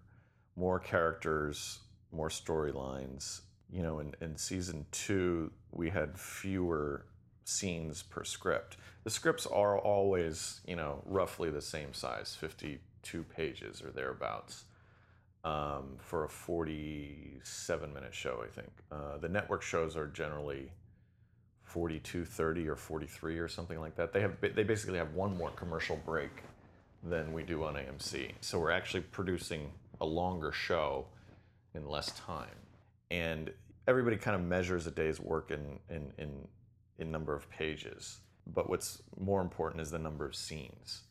more 0.55 0.79
characters, 0.79 1.79
more 2.11 2.29
storylines. 2.29 3.41
You 3.71 3.83
know, 3.83 3.99
in, 3.99 4.15
in 4.21 4.37
season 4.37 4.85
2 4.91 5.51
we 5.71 5.89
had 5.89 6.19
fewer 6.19 7.05
scenes 7.49 8.03
per 8.03 8.23
script. 8.23 8.77
The 9.03 9.09
scripts 9.09 9.45
are 9.45 9.77
always, 9.77 10.61
you 10.67 10.75
know, 10.75 11.01
roughly 11.05 11.49
the 11.49 11.61
same 11.61 11.93
size, 11.93 12.35
52 12.39 13.23
pages 13.23 13.81
or 13.81 13.91
thereabouts 13.91 14.65
um, 15.43 15.95
for 15.97 16.25
a 16.25 16.29
47 16.29 17.93
minute 17.93 18.13
show, 18.13 18.43
I 18.43 18.47
think. 18.47 18.71
Uh, 18.91 19.17
the 19.17 19.29
network 19.29 19.61
shows 19.61 19.95
are 19.95 20.07
generally 20.07 20.71
42, 21.63 22.25
30, 22.25 22.67
or 22.67 22.75
43 22.75 23.39
or 23.39 23.47
something 23.47 23.79
like 23.79 23.95
that. 23.95 24.11
They 24.11 24.21
have 24.21 24.37
they 24.41 24.63
basically 24.63 24.97
have 24.97 25.13
one 25.13 25.37
more 25.37 25.51
commercial 25.51 25.97
break 26.05 26.43
than 27.03 27.31
we 27.31 27.43
do 27.43 27.63
on 27.63 27.75
AMC. 27.75 28.31
So 28.41 28.59
we're 28.59 28.71
actually 28.71 29.01
producing 29.01 29.71
a 30.01 30.05
longer 30.05 30.51
show 30.51 31.05
in 31.73 31.87
less 31.87 32.11
time. 32.19 32.47
And 33.11 33.51
everybody 33.87 34.17
kind 34.17 34.35
of 34.35 34.41
measures 34.41 34.87
a 34.87 34.91
day's 34.91 35.19
work 35.19 35.51
in 35.51 35.79
in 35.89 36.11
in, 36.17 36.47
in 36.99 37.11
number 37.11 37.35
of 37.35 37.49
pages. 37.49 38.19
But 38.45 38.69
what's 38.69 39.01
more 39.17 39.41
important 39.41 39.81
is 39.81 39.91
the 39.91 39.99
number 39.99 40.25
of 40.25 40.35
scenes. 40.35 41.03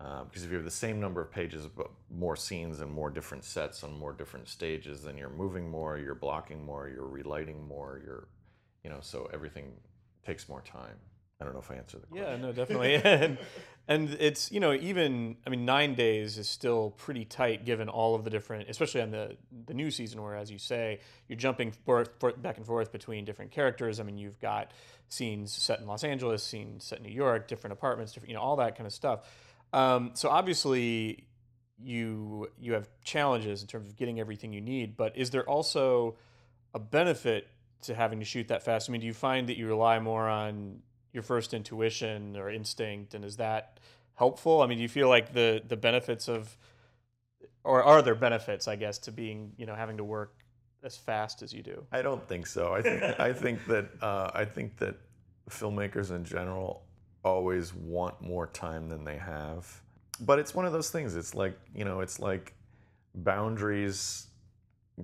Uh, 0.00 0.24
because 0.24 0.44
if 0.44 0.50
you 0.50 0.56
have 0.56 0.64
the 0.64 0.70
same 0.70 1.00
number 1.00 1.20
of 1.20 1.28
pages 1.32 1.66
but 1.66 1.90
more 2.08 2.36
scenes 2.36 2.78
and 2.78 2.90
more 2.90 3.10
different 3.10 3.42
sets 3.42 3.82
on 3.82 3.98
more 3.98 4.12
different 4.12 4.48
stages 4.48 5.02
then 5.02 5.18
you're 5.18 5.28
moving 5.28 5.68
more 5.68 5.98
you're 5.98 6.14
blocking 6.14 6.64
more 6.64 6.88
you're 6.88 7.08
relighting 7.08 7.66
more 7.66 8.00
you're 8.04 8.28
you 8.84 8.90
know 8.90 8.98
so 9.00 9.28
everything 9.34 9.72
takes 10.24 10.48
more 10.48 10.60
time 10.60 10.94
i 11.40 11.44
don't 11.44 11.52
know 11.54 11.60
if 11.60 11.70
i 11.70 11.74
answered 11.74 12.02
the 12.02 12.06
question 12.06 12.26
Yeah, 12.26 12.36
no, 12.36 12.52
definitely. 12.52 12.94
and, 13.04 13.38
and 13.86 14.10
it's, 14.20 14.52
you 14.52 14.60
know, 14.60 14.74
even, 14.74 15.36
I 15.46 15.50
mean, 15.50 15.64
nine 15.64 15.94
days 15.94 16.36
is 16.36 16.46
still 16.46 16.90
pretty 16.98 17.24
tight 17.24 17.64
given 17.64 17.88
all 17.88 18.14
of 18.14 18.22
the 18.22 18.28
different, 18.28 18.68
especially 18.68 19.00
on 19.00 19.10
the, 19.10 19.36
the 19.66 19.72
new 19.72 19.90
season 19.90 20.22
where, 20.22 20.34
as 20.34 20.50
you 20.50 20.58
say, 20.58 21.00
you're 21.26 21.38
jumping 21.38 21.72
forth, 21.72 22.10
forth, 22.20 22.40
back 22.42 22.58
and 22.58 22.66
forth 22.66 22.92
between 22.92 23.24
different 23.24 23.50
characters. 23.50 23.98
I 23.98 24.02
mean, 24.02 24.18
you've 24.18 24.38
got 24.40 24.72
scenes 25.08 25.52
set 25.52 25.80
in 25.80 25.86
Los 25.86 26.04
Angeles, 26.04 26.42
scenes 26.42 26.84
set 26.84 26.98
in 26.98 27.04
New 27.04 27.14
York, 27.14 27.48
different 27.48 27.72
apartments, 27.72 28.12
different, 28.12 28.28
you 28.28 28.36
know, 28.36 28.42
all 28.42 28.56
that 28.56 28.76
kind 28.76 28.86
of 28.86 28.92
stuff. 28.92 29.20
Um, 29.72 30.10
so 30.12 30.28
obviously, 30.28 31.24
you 31.80 32.48
you 32.58 32.74
have 32.74 32.88
challenges 33.04 33.62
in 33.62 33.68
terms 33.68 33.88
of 33.88 33.96
getting 33.96 34.20
everything 34.20 34.52
you 34.52 34.60
need, 34.60 34.96
but 34.98 35.16
is 35.16 35.30
there 35.30 35.48
also 35.48 36.16
a 36.74 36.78
benefit 36.78 37.48
to 37.82 37.94
having 37.94 38.18
to 38.18 38.24
shoot 38.24 38.48
that 38.48 38.64
fast? 38.64 38.90
I 38.90 38.92
mean, 38.92 39.00
do 39.00 39.06
you 39.06 39.14
find 39.14 39.48
that 39.48 39.56
you 39.56 39.66
rely 39.66 39.98
more 39.98 40.28
on 40.28 40.82
your 41.18 41.24
first 41.24 41.52
intuition 41.52 42.36
or 42.36 42.48
instinct, 42.48 43.12
and 43.12 43.24
is 43.24 43.36
that 43.38 43.80
helpful? 44.14 44.62
I 44.62 44.66
mean, 44.68 44.78
do 44.78 44.82
you 44.82 44.88
feel 44.88 45.08
like 45.08 45.32
the 45.32 45.60
the 45.66 45.76
benefits 45.76 46.28
of, 46.28 46.56
or 47.64 47.82
are 47.82 48.02
there 48.02 48.14
benefits, 48.14 48.68
I 48.68 48.76
guess, 48.76 48.98
to 49.00 49.12
being 49.12 49.52
you 49.56 49.66
know 49.66 49.74
having 49.74 49.96
to 49.96 50.04
work 50.04 50.32
as 50.84 50.96
fast 50.96 51.42
as 51.42 51.52
you 51.52 51.62
do? 51.64 51.84
I 51.90 52.02
don't 52.02 52.26
think 52.28 52.46
so. 52.46 52.72
I 52.72 52.82
think 52.82 53.02
I 53.20 53.32
think 53.32 53.66
that 53.66 53.88
uh, 54.00 54.30
I 54.32 54.44
think 54.44 54.76
that 54.76 54.94
filmmakers 55.50 56.12
in 56.12 56.24
general 56.24 56.84
always 57.24 57.74
want 57.74 58.20
more 58.22 58.46
time 58.46 58.88
than 58.88 59.02
they 59.02 59.16
have. 59.16 59.82
But 60.20 60.38
it's 60.38 60.54
one 60.54 60.66
of 60.66 60.72
those 60.72 60.90
things. 60.90 61.16
It's 61.16 61.34
like 61.34 61.58
you 61.74 61.84
know, 61.84 62.00
it's 62.00 62.20
like 62.20 62.54
boundaries 63.12 64.28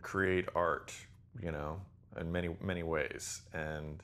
create 0.00 0.46
art. 0.54 0.94
You 1.42 1.50
know, 1.50 1.80
in 2.20 2.30
many 2.30 2.50
many 2.60 2.84
ways. 2.84 3.42
And 3.52 4.00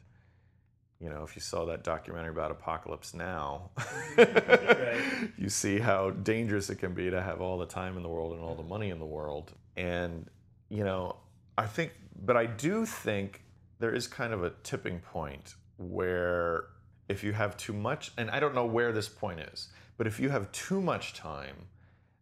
you 1.00 1.08
know, 1.08 1.22
if 1.22 1.34
you 1.34 1.40
saw 1.40 1.64
that 1.66 1.82
documentary 1.82 2.30
about 2.30 2.50
Apocalypse 2.50 3.14
Now, 3.14 3.70
you 5.38 5.48
see 5.48 5.78
how 5.78 6.10
dangerous 6.10 6.68
it 6.68 6.76
can 6.76 6.92
be 6.92 7.10
to 7.10 7.22
have 7.22 7.40
all 7.40 7.58
the 7.58 7.66
time 7.66 7.96
in 7.96 8.02
the 8.02 8.08
world 8.08 8.34
and 8.34 8.42
all 8.42 8.54
the 8.54 8.62
money 8.62 8.90
in 8.90 8.98
the 8.98 9.06
world. 9.06 9.52
And 9.76 10.28
you 10.68 10.84
know, 10.84 11.16
I 11.58 11.66
think, 11.66 11.92
but 12.24 12.36
I 12.36 12.46
do 12.46 12.86
think 12.86 13.42
there 13.80 13.94
is 13.94 14.06
kind 14.06 14.32
of 14.32 14.44
a 14.44 14.50
tipping 14.62 15.00
point 15.00 15.54
where 15.78 16.64
if 17.08 17.24
you 17.24 17.32
have 17.32 17.56
too 17.56 17.72
much, 17.72 18.12
and 18.16 18.30
I 18.30 18.38
don't 18.38 18.54
know 18.54 18.66
where 18.66 18.92
this 18.92 19.08
point 19.08 19.40
is, 19.40 19.68
but 19.96 20.06
if 20.06 20.20
you 20.20 20.28
have 20.28 20.52
too 20.52 20.80
much 20.80 21.14
time, 21.14 21.56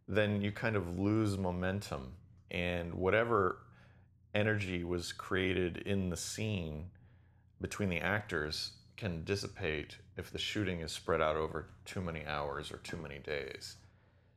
then 0.06 0.40
you 0.40 0.50
kind 0.50 0.76
of 0.76 0.98
lose 0.98 1.36
momentum. 1.36 2.14
And 2.50 2.94
whatever 2.94 3.58
energy 4.34 4.82
was 4.82 5.12
created 5.12 5.78
in 5.78 6.08
the 6.08 6.16
scene 6.16 6.86
between 7.60 7.88
the 7.88 7.98
actors 7.98 8.72
can 8.96 9.22
dissipate 9.24 9.96
if 10.16 10.30
the 10.32 10.38
shooting 10.38 10.80
is 10.80 10.90
spread 10.92 11.20
out 11.22 11.36
over 11.36 11.66
too 11.84 12.00
many 12.00 12.26
hours 12.26 12.72
or 12.72 12.78
too 12.78 12.96
many 12.96 13.18
days. 13.20 13.76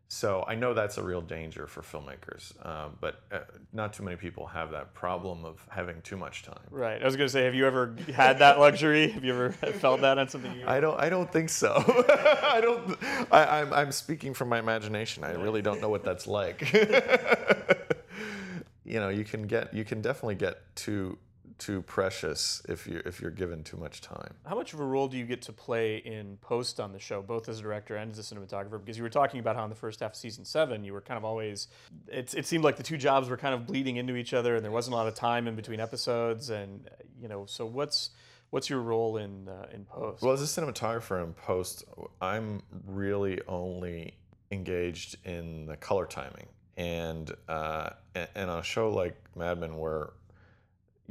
so 0.08 0.44
I 0.48 0.56
know 0.56 0.74
that's 0.74 0.98
a 0.98 1.04
real 1.04 1.22
danger 1.22 1.68
for 1.68 1.82
filmmakers, 1.82 2.54
um, 2.66 2.98
but 3.00 3.22
uh, 3.32 3.40
not 3.74 3.94
too 3.94 4.04
many 4.04 4.18
people 4.18 4.46
have 4.48 4.72
that 4.72 4.94
problem 4.94 5.46
of 5.46 5.66
having 5.70 6.02
too 6.02 6.18
much 6.18 6.44
time. 6.44 6.60
Right. 6.70 7.02
I 7.02 7.06
was 7.06 7.16
going 7.16 7.28
to 7.28 7.32
say, 7.32 7.46
have 7.46 7.56
you 7.56 7.66
ever 7.66 7.96
had 8.14 8.40
that 8.40 8.60
luxury? 8.60 9.10
have 9.10 9.24
you 9.24 9.34
ever 9.34 9.52
felt 9.80 10.02
that 10.02 10.18
on 10.20 10.28
something? 10.28 10.54
You... 10.54 10.66
I 10.68 10.80
don't. 10.82 11.00
I 11.00 11.10
don't 11.10 11.32
think 11.32 11.50
so. 11.50 11.74
I 12.44 12.60
don't. 12.62 12.98
I, 13.32 13.62
I'm. 13.62 13.74
I'm 13.74 13.92
speaking 13.92 14.34
from 14.34 14.50
my 14.50 14.60
imagination. 14.60 15.24
I 15.24 15.32
really 15.32 15.62
don't 15.62 15.82
know 15.82 15.90
what 15.90 16.04
that's 16.04 16.28
like. 16.28 16.72
you 18.86 19.00
know, 19.00 19.10
you 19.10 19.24
can 19.24 19.48
get. 19.48 19.74
You 19.74 19.86
can 19.86 20.02
definitely 20.02 20.36
get 20.36 20.58
too 20.76 21.18
too 21.62 21.84
precious 21.84 22.64
if 22.68 22.88
you 22.88 23.02
if 23.06 23.22
you're 23.22 23.30
given 23.30 23.64
too 23.64 23.78
much 23.78 24.02
time. 24.02 24.34
How 24.48 24.56
much 24.56 24.74
of 24.74 24.80
a 24.80 24.84
role 24.84 25.08
do 25.08 25.16
you 25.16 25.26
get 25.26 25.44
to 25.44 25.54
play 25.54 25.98
in 25.98 26.38
post 26.42 26.80
on 26.80 26.92
the 26.92 27.00
show, 27.00 27.22
both 27.22 27.48
as 27.48 27.60
a 27.60 27.62
director 27.62 27.98
and 27.98 28.12
as 28.12 28.18
a 28.18 28.36
cinematographer? 28.36 28.80
Because 28.80 28.98
you 28.98 29.04
were 29.04 29.10
talking 29.10 29.40
about 29.40 29.56
how 29.56 29.64
in 29.64 29.70
the 29.70 29.76
first 29.76 30.00
half 30.00 30.12
of 30.12 30.16
season 30.18 30.44
seven, 30.44 30.84
you 30.84 30.92
were 30.92 31.02
kind 31.02 31.20
of 31.20 31.24
always. 31.24 31.68
It, 32.08 32.34
it 32.34 32.48
seemed 32.48 32.64
like 32.64 32.78
the 32.78 32.84
two 32.84 32.98
jobs 32.98 33.30
were 33.30 33.38
kind 33.38 33.54
of 33.54 33.68
bleeding 33.68 33.98
into 33.98 34.16
each 34.16 34.34
other, 34.34 34.56
and 34.56 34.66
there 34.66 34.72
wasn't 34.72 34.96
a 34.96 34.98
lot 34.98 35.08
of 35.08 35.14
time 35.14 35.48
in 35.48 35.56
between 35.56 35.80
episodes. 35.80 36.50
And 36.50 36.90
you 37.22 37.28
know, 37.28 37.46
so 37.46 37.68
what's 37.68 38.10
what's 38.50 38.68
your 38.68 38.80
role 38.80 39.18
in 39.18 39.48
uh, 39.48 39.68
in 39.72 39.86
post? 39.86 40.24
Well, 40.24 40.34
as 40.34 40.42
a 40.42 40.62
cinematographer 40.62 41.24
in 41.24 41.34
post, 41.34 41.84
I'm 42.22 42.64
really 42.88 43.40
only 43.48 44.16
engaged 44.50 45.18
in 45.26 45.68
the 45.68 45.78
color 45.78 46.08
timing, 46.08 46.48
and 46.76 47.32
uh, 47.48 47.92
and 48.16 48.50
on 48.50 48.58
a 48.58 48.64
show 48.64 48.90
like 48.90 49.16
Mad 49.36 49.60
Men, 49.60 49.78
where 49.78 50.14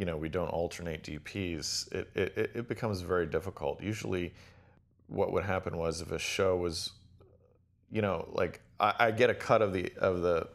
you 0.00 0.06
know, 0.06 0.16
we 0.16 0.30
don't 0.30 0.48
alternate 0.48 1.02
DPs, 1.02 1.92
it, 1.92 2.08
it, 2.14 2.50
it 2.54 2.68
becomes 2.68 3.02
very 3.02 3.26
difficult. 3.26 3.82
Usually, 3.82 4.32
what 5.08 5.30
would 5.30 5.44
happen 5.44 5.76
was 5.76 6.00
if 6.00 6.10
a 6.10 6.18
show 6.18 6.56
was, 6.56 6.92
you 7.90 8.00
know, 8.00 8.26
like 8.32 8.62
I, 8.80 8.94
I 8.98 9.10
get 9.10 9.28
a 9.28 9.34
cut 9.34 9.60
of 9.60 9.74
the 9.74 9.92
of 9.98 10.22
the 10.22 10.48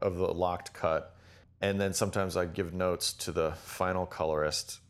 of 0.00 0.16
the 0.16 0.32
locked 0.32 0.72
cut, 0.72 1.14
and 1.60 1.78
then 1.78 1.92
sometimes 1.92 2.38
I 2.38 2.46
give 2.46 2.72
notes 2.72 3.12
to 3.12 3.32
the 3.32 3.52
final 3.52 4.06
colorist, 4.06 4.80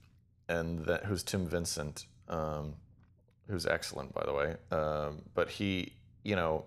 and 0.48 0.84
that 0.84 1.06
who's 1.06 1.24
Tim 1.24 1.48
Vincent, 1.48 2.06
um, 2.28 2.74
who's 3.48 3.66
excellent 3.66 4.14
by 4.14 4.22
the 4.24 4.32
way. 4.32 4.54
Um, 4.70 5.22
but 5.34 5.50
he, 5.50 5.94
you 6.22 6.36
know, 6.36 6.66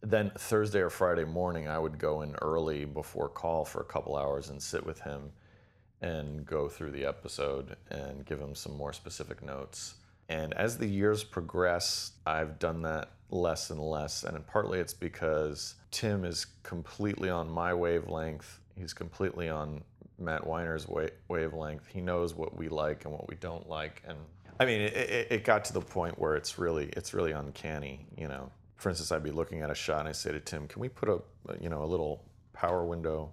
then 0.00 0.32
Thursday 0.36 0.80
or 0.80 0.90
Friday 0.90 1.24
morning, 1.24 1.68
I 1.68 1.78
would 1.78 2.00
go 2.00 2.22
in 2.22 2.34
early 2.42 2.84
before 2.84 3.28
call 3.28 3.64
for 3.64 3.80
a 3.80 3.84
couple 3.84 4.16
hours 4.16 4.48
and 4.48 4.60
sit 4.60 4.84
with 4.84 4.98
him 5.02 5.30
and 6.02 6.44
go 6.44 6.68
through 6.68 6.90
the 6.90 7.06
episode 7.06 7.76
and 7.90 8.26
give 8.26 8.40
him 8.40 8.54
some 8.54 8.76
more 8.76 8.92
specific 8.92 9.42
notes. 9.42 9.94
And 10.28 10.52
as 10.54 10.76
the 10.76 10.86
years 10.86 11.24
progress, 11.24 12.12
I've 12.26 12.58
done 12.58 12.82
that 12.82 13.10
less 13.30 13.70
and 13.70 13.80
less. 13.80 14.24
And 14.24 14.44
partly 14.46 14.80
it's 14.80 14.94
because 14.94 15.76
Tim 15.90 16.24
is 16.24 16.46
completely 16.62 17.30
on 17.30 17.48
my 17.48 17.72
wavelength. 17.72 18.60
He's 18.76 18.92
completely 18.92 19.48
on 19.48 19.82
Matt 20.18 20.46
Weiner's 20.46 20.88
wa- 20.88 21.08
wavelength. 21.28 21.86
He 21.86 22.00
knows 22.00 22.34
what 22.34 22.56
we 22.56 22.68
like 22.68 23.04
and 23.04 23.12
what 23.12 23.28
we 23.28 23.36
don't 23.36 23.68
like. 23.68 24.02
And 24.06 24.18
I 24.58 24.64
mean, 24.64 24.80
it, 24.80 24.94
it, 24.94 25.26
it 25.30 25.44
got 25.44 25.64
to 25.66 25.72
the 25.72 25.80
point 25.80 26.18
where 26.18 26.34
it's 26.34 26.58
really, 26.58 26.86
it's 26.96 27.14
really 27.14 27.32
uncanny. 27.32 28.06
You 28.16 28.28
know, 28.28 28.50
for 28.76 28.88
instance, 28.88 29.12
I'd 29.12 29.22
be 29.22 29.30
looking 29.30 29.60
at 29.60 29.70
a 29.70 29.74
shot 29.74 30.00
and 30.00 30.08
I 30.08 30.12
say 30.12 30.32
to 30.32 30.40
Tim, 30.40 30.66
"Can 30.66 30.80
we 30.80 30.88
put 30.88 31.08
a, 31.08 31.20
you 31.60 31.68
know, 31.68 31.82
a 31.82 31.86
little 31.86 32.24
power 32.52 32.84
window 32.84 33.32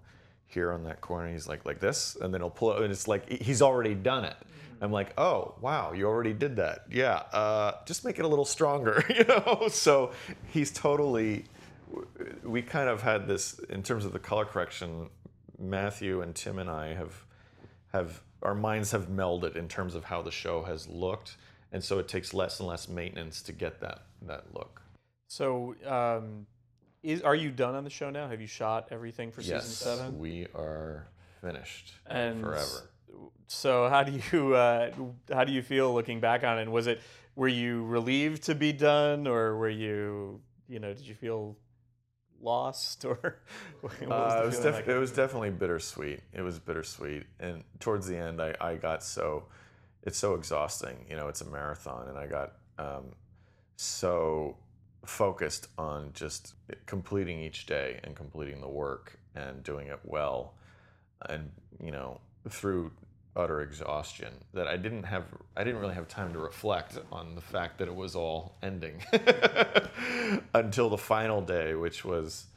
here 0.50 0.72
on 0.72 0.84
that 0.84 1.00
corner. 1.00 1.32
He's 1.32 1.48
like, 1.48 1.66
like 1.66 1.80
this, 1.80 2.18
and 2.20 2.34
then 2.34 2.42
he'll 2.42 2.50
pull 2.50 2.74
it, 2.74 2.82
and 2.82 2.92
it's 2.92 3.08
like 3.08 3.30
he's 3.30 3.62
already 3.62 3.96
done 3.96 4.26
it. 4.26 4.36
Mm-hmm. 4.36 4.84
I'm 4.84 4.92
like, 4.92 5.18
oh 5.18 5.56
wow, 5.62 5.94
you 5.94 6.06
already 6.06 6.34
did 6.34 6.58
that. 6.58 6.86
Yeah, 6.92 7.24
uh, 7.32 7.74
just 7.86 8.04
make 8.04 8.20
it 8.20 8.26
a 8.26 8.28
little 8.28 8.46
stronger, 8.46 9.04
you 9.16 9.24
know. 9.24 9.68
So 9.70 10.12
he's 10.48 10.72
totally. 10.72 11.46
We 12.44 12.62
kind 12.62 12.90
of 12.90 13.02
had 13.02 13.28
this 13.28 13.60
in 13.70 13.82
terms 13.82 14.06
of 14.06 14.14
the 14.14 14.20
color 14.20 14.46
correction. 14.46 15.10
Matthew 15.58 16.22
and 16.22 16.36
Tim 16.36 16.60
and 16.60 16.70
I 16.70 16.94
have 16.94 17.24
have 17.94 18.22
our 18.42 18.56
minds 18.56 18.92
have 18.92 19.08
melded 19.08 19.56
in 19.56 19.68
terms 19.68 19.96
of 19.96 20.06
how 20.06 20.22
the 20.22 20.32
show 20.32 20.64
has 20.64 20.88
looked, 20.88 21.38
and 21.72 21.84
so 21.84 22.00
it 22.00 22.08
takes 22.08 22.34
less 22.34 22.60
and 22.60 22.68
less 22.68 22.88
maintenance 22.90 23.42
to 23.44 23.52
get 23.52 23.80
that 23.82 24.04
that 24.24 24.46
look. 24.54 24.82
So. 25.28 25.76
Um 25.86 26.48
is 27.04 27.22
are 27.22 27.36
you 27.36 27.52
done 27.52 27.76
on 27.76 27.84
the 27.84 27.90
show 27.90 28.10
now? 28.10 28.28
Have 28.28 28.42
you 28.42 28.48
shot 28.48 28.90
everything 28.92 29.32
for 29.32 29.42
yes, 29.42 29.68
season 29.68 29.98
seven? 29.98 30.20
we 30.20 30.48
are 30.56 31.08
finished 31.42 31.94
and 32.06 32.42
forever. 32.42 32.90
So 33.48 33.90
how 33.90 34.04
do 34.04 34.20
you 34.32 34.56
uh, 34.56 34.92
how 35.34 35.44
do 35.44 35.52
you 35.52 35.62
feel 35.62 35.94
looking 35.94 36.20
back 36.20 36.44
on 36.44 36.60
it? 36.60 36.70
Was 36.70 36.88
it 36.88 37.02
were 37.36 37.48
you 37.48 37.86
relieved 37.86 38.44
to 38.44 38.56
be 38.56 38.74
done, 38.74 39.28
or 39.28 39.58
were 39.58 39.70
you 39.70 40.42
you 40.68 40.80
know 40.80 40.94
did 40.94 41.08
you 41.08 41.16
feel 41.16 41.58
lost 42.42 43.06
or 43.06 43.40
uh, 43.84 43.88
it, 44.02 44.08
was 44.46 44.60
def- 44.60 44.76
like? 44.76 44.88
it 44.88 44.98
was 44.98 45.12
definitely 45.12 45.50
bittersweet 45.50 46.22
it 46.34 46.42
was 46.42 46.58
bittersweet 46.58 47.24
and 47.40 47.64
towards 47.80 48.08
the 48.08 48.16
end 48.16 48.42
I, 48.42 48.56
I 48.62 48.76
got 48.76 49.04
so 49.04 49.46
it's 50.04 50.18
so 50.18 50.36
exhausting 50.36 51.06
you 51.10 51.18
know 51.18 51.28
it's 51.28 51.42
a 51.42 51.46
marathon 51.46 52.08
and 52.08 52.18
i 52.18 52.28
got 52.28 52.54
um, 52.78 53.14
so 53.76 54.56
focused 55.06 55.68
on 55.78 56.12
just 56.14 56.54
completing 56.86 57.40
each 57.40 57.66
day 57.66 58.00
and 58.04 58.16
completing 58.16 58.62
the 58.62 58.68
work 58.68 59.18
and 59.36 59.64
doing 59.64 59.88
it 59.88 60.00
well 60.04 60.54
and 61.30 61.52
you 61.82 61.92
know 61.92 62.20
through 62.50 62.92
utter 63.36 63.62
exhaustion 63.62 64.34
that 64.54 64.68
I 64.68 64.76
didn't 64.76 65.04
have 65.04 65.24
I 65.56 65.64
didn't 65.64 65.80
really 65.80 65.94
have 65.94 66.08
time 66.08 66.34
to 66.34 66.40
reflect 66.40 66.98
on 67.12 67.36
the 67.36 67.42
fact 67.42 67.78
that 67.78 67.88
it 67.88 67.96
was 67.96 68.16
all 68.16 68.58
ending 68.62 69.02
until 70.54 70.90
the 70.90 70.98
final 70.98 71.42
day 71.42 71.76
which 71.76 72.04
was 72.04 72.48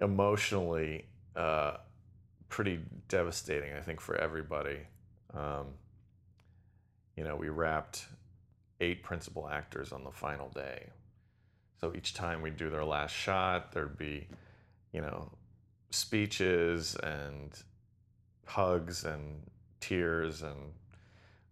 emotionally 0.00 1.06
uh, 1.36 1.76
pretty 2.48 2.80
devastating 3.08 3.72
I 3.72 3.80
think 3.80 4.00
for 4.00 4.16
everybody. 4.16 4.78
Um, 5.32 5.66
you 7.16 7.24
know 7.24 7.36
we 7.36 7.48
wrapped 7.48 8.06
eight 8.80 9.02
principal 9.02 9.48
actors 9.48 9.92
on 9.92 10.04
the 10.04 10.10
final 10.10 10.48
day 10.48 10.88
so 11.80 11.92
each 11.96 12.14
time 12.14 12.42
we'd 12.42 12.56
do 12.56 12.68
their 12.68 12.84
last 12.84 13.12
shot, 13.12 13.72
there'd 13.72 13.96
be, 13.96 14.28
you 14.92 15.00
know, 15.00 15.30
speeches 15.90 16.94
and 16.96 17.50
hugs 18.46 19.04
and 19.04 19.42
tears, 19.80 20.42
and 20.42 20.72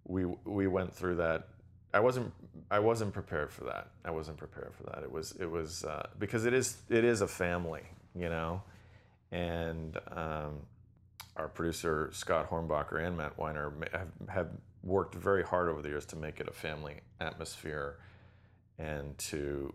we 0.05 0.27
we 0.45 0.67
went 0.67 0.95
through 0.95 1.17
that. 1.17 1.49
I 1.95 2.01
wasn't 2.01 2.33
I 2.71 2.79
wasn't 2.79 3.15
prepared 3.15 3.51
for 3.51 3.65
that. 3.65 3.89
I 4.05 4.11
wasn't 4.11 4.37
prepared 4.37 4.75
for 4.75 4.85
that. 4.85 5.03
It 5.03 5.11
was 5.11 5.33
it 5.41 5.51
was 5.51 5.85
uh, 5.85 6.09
because 6.19 6.45
it 6.45 6.53
is 6.53 6.77
it 6.91 7.05
is 7.05 7.23
a 7.23 7.29
family, 7.29 7.83
you 8.15 8.29
know, 8.29 8.63
and 9.33 9.97
um, 10.11 10.61
our 11.37 11.49
producer 11.49 12.11
Scott 12.13 12.51
Hornbacher 12.51 13.01
and 13.01 13.17
Matt 13.17 13.39
Weiner 13.39 13.73
have, 13.93 14.09
have 14.29 14.49
worked 14.83 15.15
very 15.15 15.43
hard 15.43 15.69
over 15.69 15.81
the 15.81 15.89
years 15.89 16.05
to 16.07 16.17
make 16.17 16.41
it 16.41 16.49
a 16.49 16.53
family 16.53 17.01
atmosphere 17.21 17.97
and 18.79 19.17
to 19.19 19.73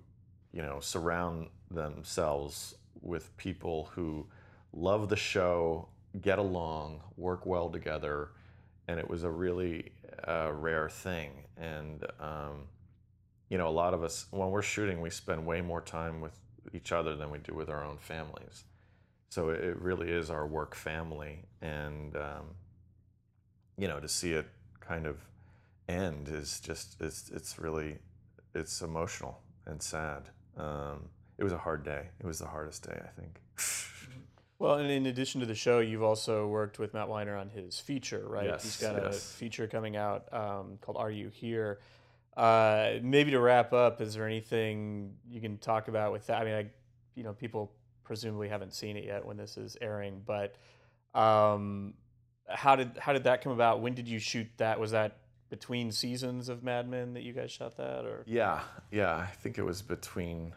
you 0.54 0.62
know, 0.62 0.80
surround 0.80 1.48
themselves 1.72 2.76
with 3.02 3.36
people 3.38 3.90
who 3.94 4.26
love 4.72 5.10
the 5.10 5.16
show, 5.16 5.88
get 6.22 6.40
along, 6.40 7.02
work 7.18 7.46
well 7.46 7.70
together, 7.70 8.30
and 8.88 9.00
it 9.00 9.10
was 9.10 9.24
a 9.24 9.30
really 9.30 9.92
uh, 10.28 10.52
rare 10.54 10.90
thing. 10.90 11.32
And 11.58 12.06
um, 12.20 12.68
you 13.50 13.58
know, 13.58 13.68
a 13.68 13.72
lot 13.72 13.94
of 13.94 14.04
us 14.04 14.28
when 14.32 14.50
we're 14.50 14.62
shooting, 14.62 15.02
we 15.02 15.10
spend 15.10 15.46
way 15.46 15.62
more 15.62 15.82
time 15.82 16.22
with 16.22 16.40
each 16.74 16.92
other 16.92 17.16
than 17.16 17.30
we 17.30 17.40
do 17.40 17.54
with 17.54 17.70
our 17.70 17.84
own 17.84 17.98
families. 17.98 18.64
So 19.30 19.50
it 19.50 19.80
really 19.82 20.10
is 20.10 20.30
our 20.30 20.46
work 20.46 20.76
family, 20.76 21.44
and 21.62 22.16
um, 22.16 22.56
you 23.78 23.88
know, 23.88 24.00
to 24.00 24.08
see 24.08 24.34
it 24.34 24.48
kind 24.80 25.08
of 25.08 25.18
end 25.90 26.30
is 26.30 26.60
just 26.60 26.96
it's 27.00 27.30
it's 27.30 27.60
really 27.60 27.98
it's 28.54 28.82
emotional 28.82 29.42
and 29.66 29.82
sad. 29.82 30.30
Um, 30.58 31.10
it 31.38 31.44
was 31.44 31.54
a 31.54 31.58
hard 31.58 31.84
day. 31.84 32.08
It 32.20 32.26
was 32.26 32.40
the 32.40 32.48
hardest 32.48 32.88
day, 32.88 33.00
I 33.04 33.20
think. 33.20 33.42
well, 34.60 34.76
and 34.76 34.90
in 34.90 35.08
addition 35.08 35.42
to 35.42 35.48
the 35.48 35.56
show, 35.56 35.80
you've 35.80 36.04
also 36.04 36.48
worked 36.48 36.80
with 36.80 36.94
Matt 36.94 37.10
Weiner 37.10 37.36
on 37.36 37.50
his 37.50 37.80
feature, 37.80 38.24
right? 38.28 38.46
Yes, 38.46 38.64
He's 38.64 38.78
got 38.78 39.02
yes. 39.02 39.18
a 39.18 39.20
feature 39.38 39.68
coming 39.68 39.96
out 39.96 40.32
um, 40.34 40.78
called 40.82 40.98
"Are 40.98 41.12
You 41.12 41.30
Here." 41.30 41.80
Uh, 42.36 42.94
maybe 43.02 43.32
to 43.32 43.40
wrap 43.40 43.74
up, 43.74 44.02
is 44.02 44.16
there 44.16 44.26
anything 44.26 45.14
you 45.30 45.40
can 45.40 45.58
talk 45.60 45.88
about 45.88 46.12
with 46.12 46.26
that? 46.28 46.42
I 46.42 46.46
mean, 46.46 46.54
I, 46.56 46.66
you 47.14 47.24
know, 47.24 47.34
people 47.34 47.72
presumably 48.04 48.50
haven't 48.50 48.74
seen 48.74 48.98
it 48.98 49.06
yet 49.06 49.24
when 49.26 49.38
this 49.38 49.56
is 49.56 49.78
airing, 49.82 50.24
but 50.26 50.56
um, 51.14 51.94
how 52.48 52.76
did 52.76 52.98
how 52.98 53.14
did 53.14 53.26
that 53.26 53.44
come 53.44 53.52
about? 53.52 53.82
When 53.82 53.94
did 53.94 54.08
you 54.08 54.20
shoot 54.20 54.48
that? 54.58 54.80
Was 54.80 54.92
that 54.92 55.18
between 55.54 55.92
seasons 55.92 56.50
of 56.50 56.64
Mad 56.64 56.90
Men 56.90 57.14
that 57.14 57.22
you 57.22 57.32
guys 57.32 57.52
shot 57.52 57.78
that, 57.78 58.06
or 58.06 58.24
yeah, 58.26 58.62
yeah, 58.90 59.16
I 59.16 59.28
think 59.28 59.60
it 59.60 59.62
was 59.62 59.84
between 59.84 60.52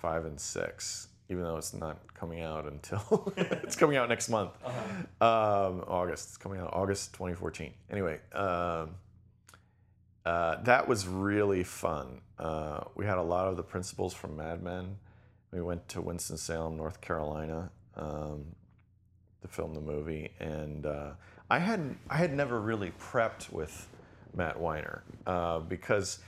five 0.00 0.26
and 0.26 0.38
six, 0.38 1.08
even 1.28 1.42
though 1.42 1.56
it's 1.56 1.74
not 1.74 1.98
coming 2.14 2.40
out 2.40 2.68
until 2.68 3.32
it's 3.36 3.74
coming 3.74 3.96
out 3.96 4.08
next 4.08 4.28
month, 4.28 4.52
uh-huh. 4.64 5.66
um, 5.66 5.84
August. 5.88 6.28
It's 6.28 6.36
coming 6.36 6.60
out 6.60 6.72
August 6.72 7.14
2014. 7.14 7.72
Anyway, 7.90 8.20
um, 8.32 8.90
uh, 10.24 10.62
that 10.62 10.86
was 10.86 11.08
really 11.08 11.64
fun. 11.64 12.20
Uh, 12.38 12.84
we 12.94 13.04
had 13.04 13.18
a 13.18 13.22
lot 13.22 13.48
of 13.48 13.56
the 13.56 13.64
principals 13.64 14.14
from 14.14 14.36
Mad 14.36 14.62
Men. 14.62 14.98
we 15.50 15.60
went 15.60 15.88
to 15.88 16.00
Winston 16.00 16.36
Salem, 16.36 16.76
North 16.76 17.00
Carolina, 17.00 17.72
um, 17.96 18.54
to 19.40 19.48
film 19.48 19.74
the 19.74 19.80
movie, 19.80 20.30
and 20.38 20.86
uh, 20.86 21.10
I 21.50 21.58
had 21.58 21.96
I 22.08 22.18
had 22.18 22.32
never 22.32 22.60
really 22.60 22.92
prepped 23.00 23.52
with 23.52 23.88
Matt 24.34 24.58
Weiner 24.58 25.04
uh, 25.26 25.60
because 25.60 26.18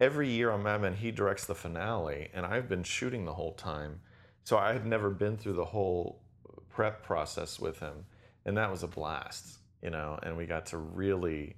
every 0.00 0.28
year 0.28 0.50
on 0.50 0.62
Mad 0.62 0.82
Men 0.82 0.94
he 0.94 1.10
directs 1.10 1.46
the 1.46 1.54
finale, 1.54 2.28
and 2.34 2.44
I've 2.44 2.68
been 2.68 2.82
shooting 2.82 3.24
the 3.24 3.34
whole 3.34 3.52
time, 3.52 4.00
so 4.44 4.58
I 4.58 4.72
had 4.72 4.86
never 4.86 5.10
been 5.10 5.36
through 5.36 5.54
the 5.54 5.64
whole 5.64 6.20
prep 6.68 7.02
process 7.02 7.60
with 7.60 7.78
him, 7.80 8.04
and 8.44 8.56
that 8.56 8.70
was 8.70 8.82
a 8.82 8.88
blast, 8.88 9.58
you 9.82 9.90
know. 9.90 10.18
And 10.22 10.36
we 10.36 10.46
got 10.46 10.66
to 10.66 10.78
really, 10.78 11.56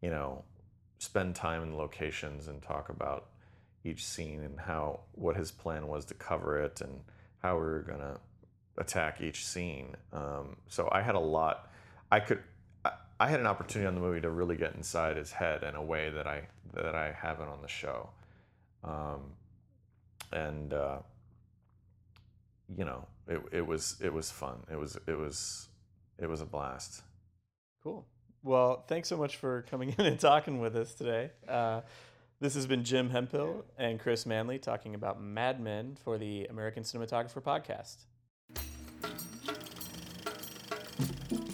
you 0.00 0.10
know, 0.10 0.44
spend 0.98 1.34
time 1.34 1.62
in 1.62 1.76
locations 1.76 2.48
and 2.48 2.62
talk 2.62 2.88
about 2.88 3.26
each 3.84 4.04
scene 4.04 4.42
and 4.42 4.60
how 4.60 5.00
what 5.12 5.36
his 5.36 5.50
plan 5.50 5.88
was 5.88 6.04
to 6.06 6.14
cover 6.14 6.60
it 6.60 6.80
and 6.80 7.00
how 7.42 7.56
we 7.56 7.62
were 7.62 7.82
gonna 7.86 8.18
attack 8.78 9.20
each 9.20 9.44
scene. 9.44 9.96
Um, 10.12 10.56
so 10.68 10.88
I 10.92 11.02
had 11.02 11.14
a 11.14 11.20
lot. 11.20 11.70
I 12.10 12.20
could. 12.20 12.42
I, 13.22 13.28
had 13.28 13.40
an 13.40 13.46
opportunity 13.46 13.86
on 13.86 13.94
the 13.94 14.00
movie 14.00 14.20
to 14.20 14.30
really 14.30 14.56
get 14.56 14.74
inside 14.74 15.16
his 15.16 15.30
head 15.30 15.62
in 15.62 15.74
a 15.74 15.82
way 15.82 16.10
that 16.10 16.26
I 16.26 16.48
that 16.74 16.94
I 16.94 17.12
haven't 17.12 17.48
on 17.48 17.62
the 17.62 17.68
show, 17.68 18.10
um, 18.82 19.20
and 20.32 20.72
uh, 20.72 20.98
you 22.76 22.84
know, 22.84 23.06
it, 23.28 23.40
it 23.52 23.66
was 23.66 23.96
it 24.02 24.12
was 24.12 24.30
fun. 24.30 24.64
It 24.70 24.76
was 24.76 24.98
it 25.06 25.16
was 25.16 25.68
it 26.18 26.28
was 26.28 26.40
a 26.40 26.46
blast. 26.46 27.02
Cool. 27.82 28.06
Well, 28.42 28.84
thanks 28.88 29.08
so 29.08 29.16
much 29.16 29.36
for 29.36 29.62
coming 29.70 29.94
in 29.98 30.06
and 30.06 30.18
talking 30.18 30.60
with 30.60 30.74
us 30.76 30.94
today. 30.94 31.30
Uh, 31.48 31.82
this 32.40 32.54
has 32.54 32.66
been 32.66 32.82
Jim 32.82 33.10
Hemphill 33.10 33.64
and 33.78 34.00
Chris 34.00 34.26
Manley 34.26 34.58
talking 34.58 34.96
about 34.96 35.22
Mad 35.22 35.60
Men 35.60 35.96
for 36.02 36.18
the 36.18 36.46
American 36.46 36.82
Cinematographer 36.82 37.40
Podcast. 37.40 37.98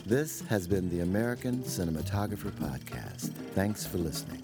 This 0.08 0.40
has 0.48 0.66
been 0.66 0.88
the 0.88 1.00
American 1.00 1.58
Cinematographer 1.64 2.50
Podcast. 2.52 3.30
Thanks 3.54 3.84
for 3.84 3.98
listening. 3.98 4.42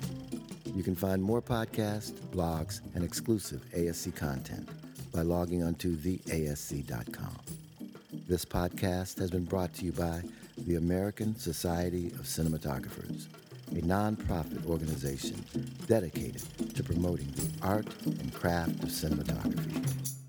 You 0.76 0.82
can 0.82 0.94
find 0.94 1.22
more 1.22 1.40
podcasts, 1.40 2.12
blogs, 2.34 2.82
and 2.94 3.02
exclusive 3.02 3.64
ASC 3.74 4.14
content 4.14 4.68
by 5.10 5.22
logging 5.22 5.62
onto 5.62 5.96
theasc.com. 5.96 7.38
This 8.28 8.44
podcast 8.44 9.18
has 9.18 9.30
been 9.30 9.46
brought 9.46 9.72
to 9.76 9.86
you 9.86 9.92
by 9.92 10.20
the 10.66 10.76
American 10.76 11.34
Society 11.34 12.08
of 12.08 12.26
Cinematographers, 12.26 13.28
a 13.70 13.80
nonprofit 13.80 14.66
organization 14.66 15.42
dedicated 15.86 16.42
to 16.74 16.84
promoting 16.84 17.32
the 17.36 17.50
art 17.66 17.86
and 18.04 18.34
craft 18.34 18.82
of 18.82 18.90
cinematography. 18.90 20.23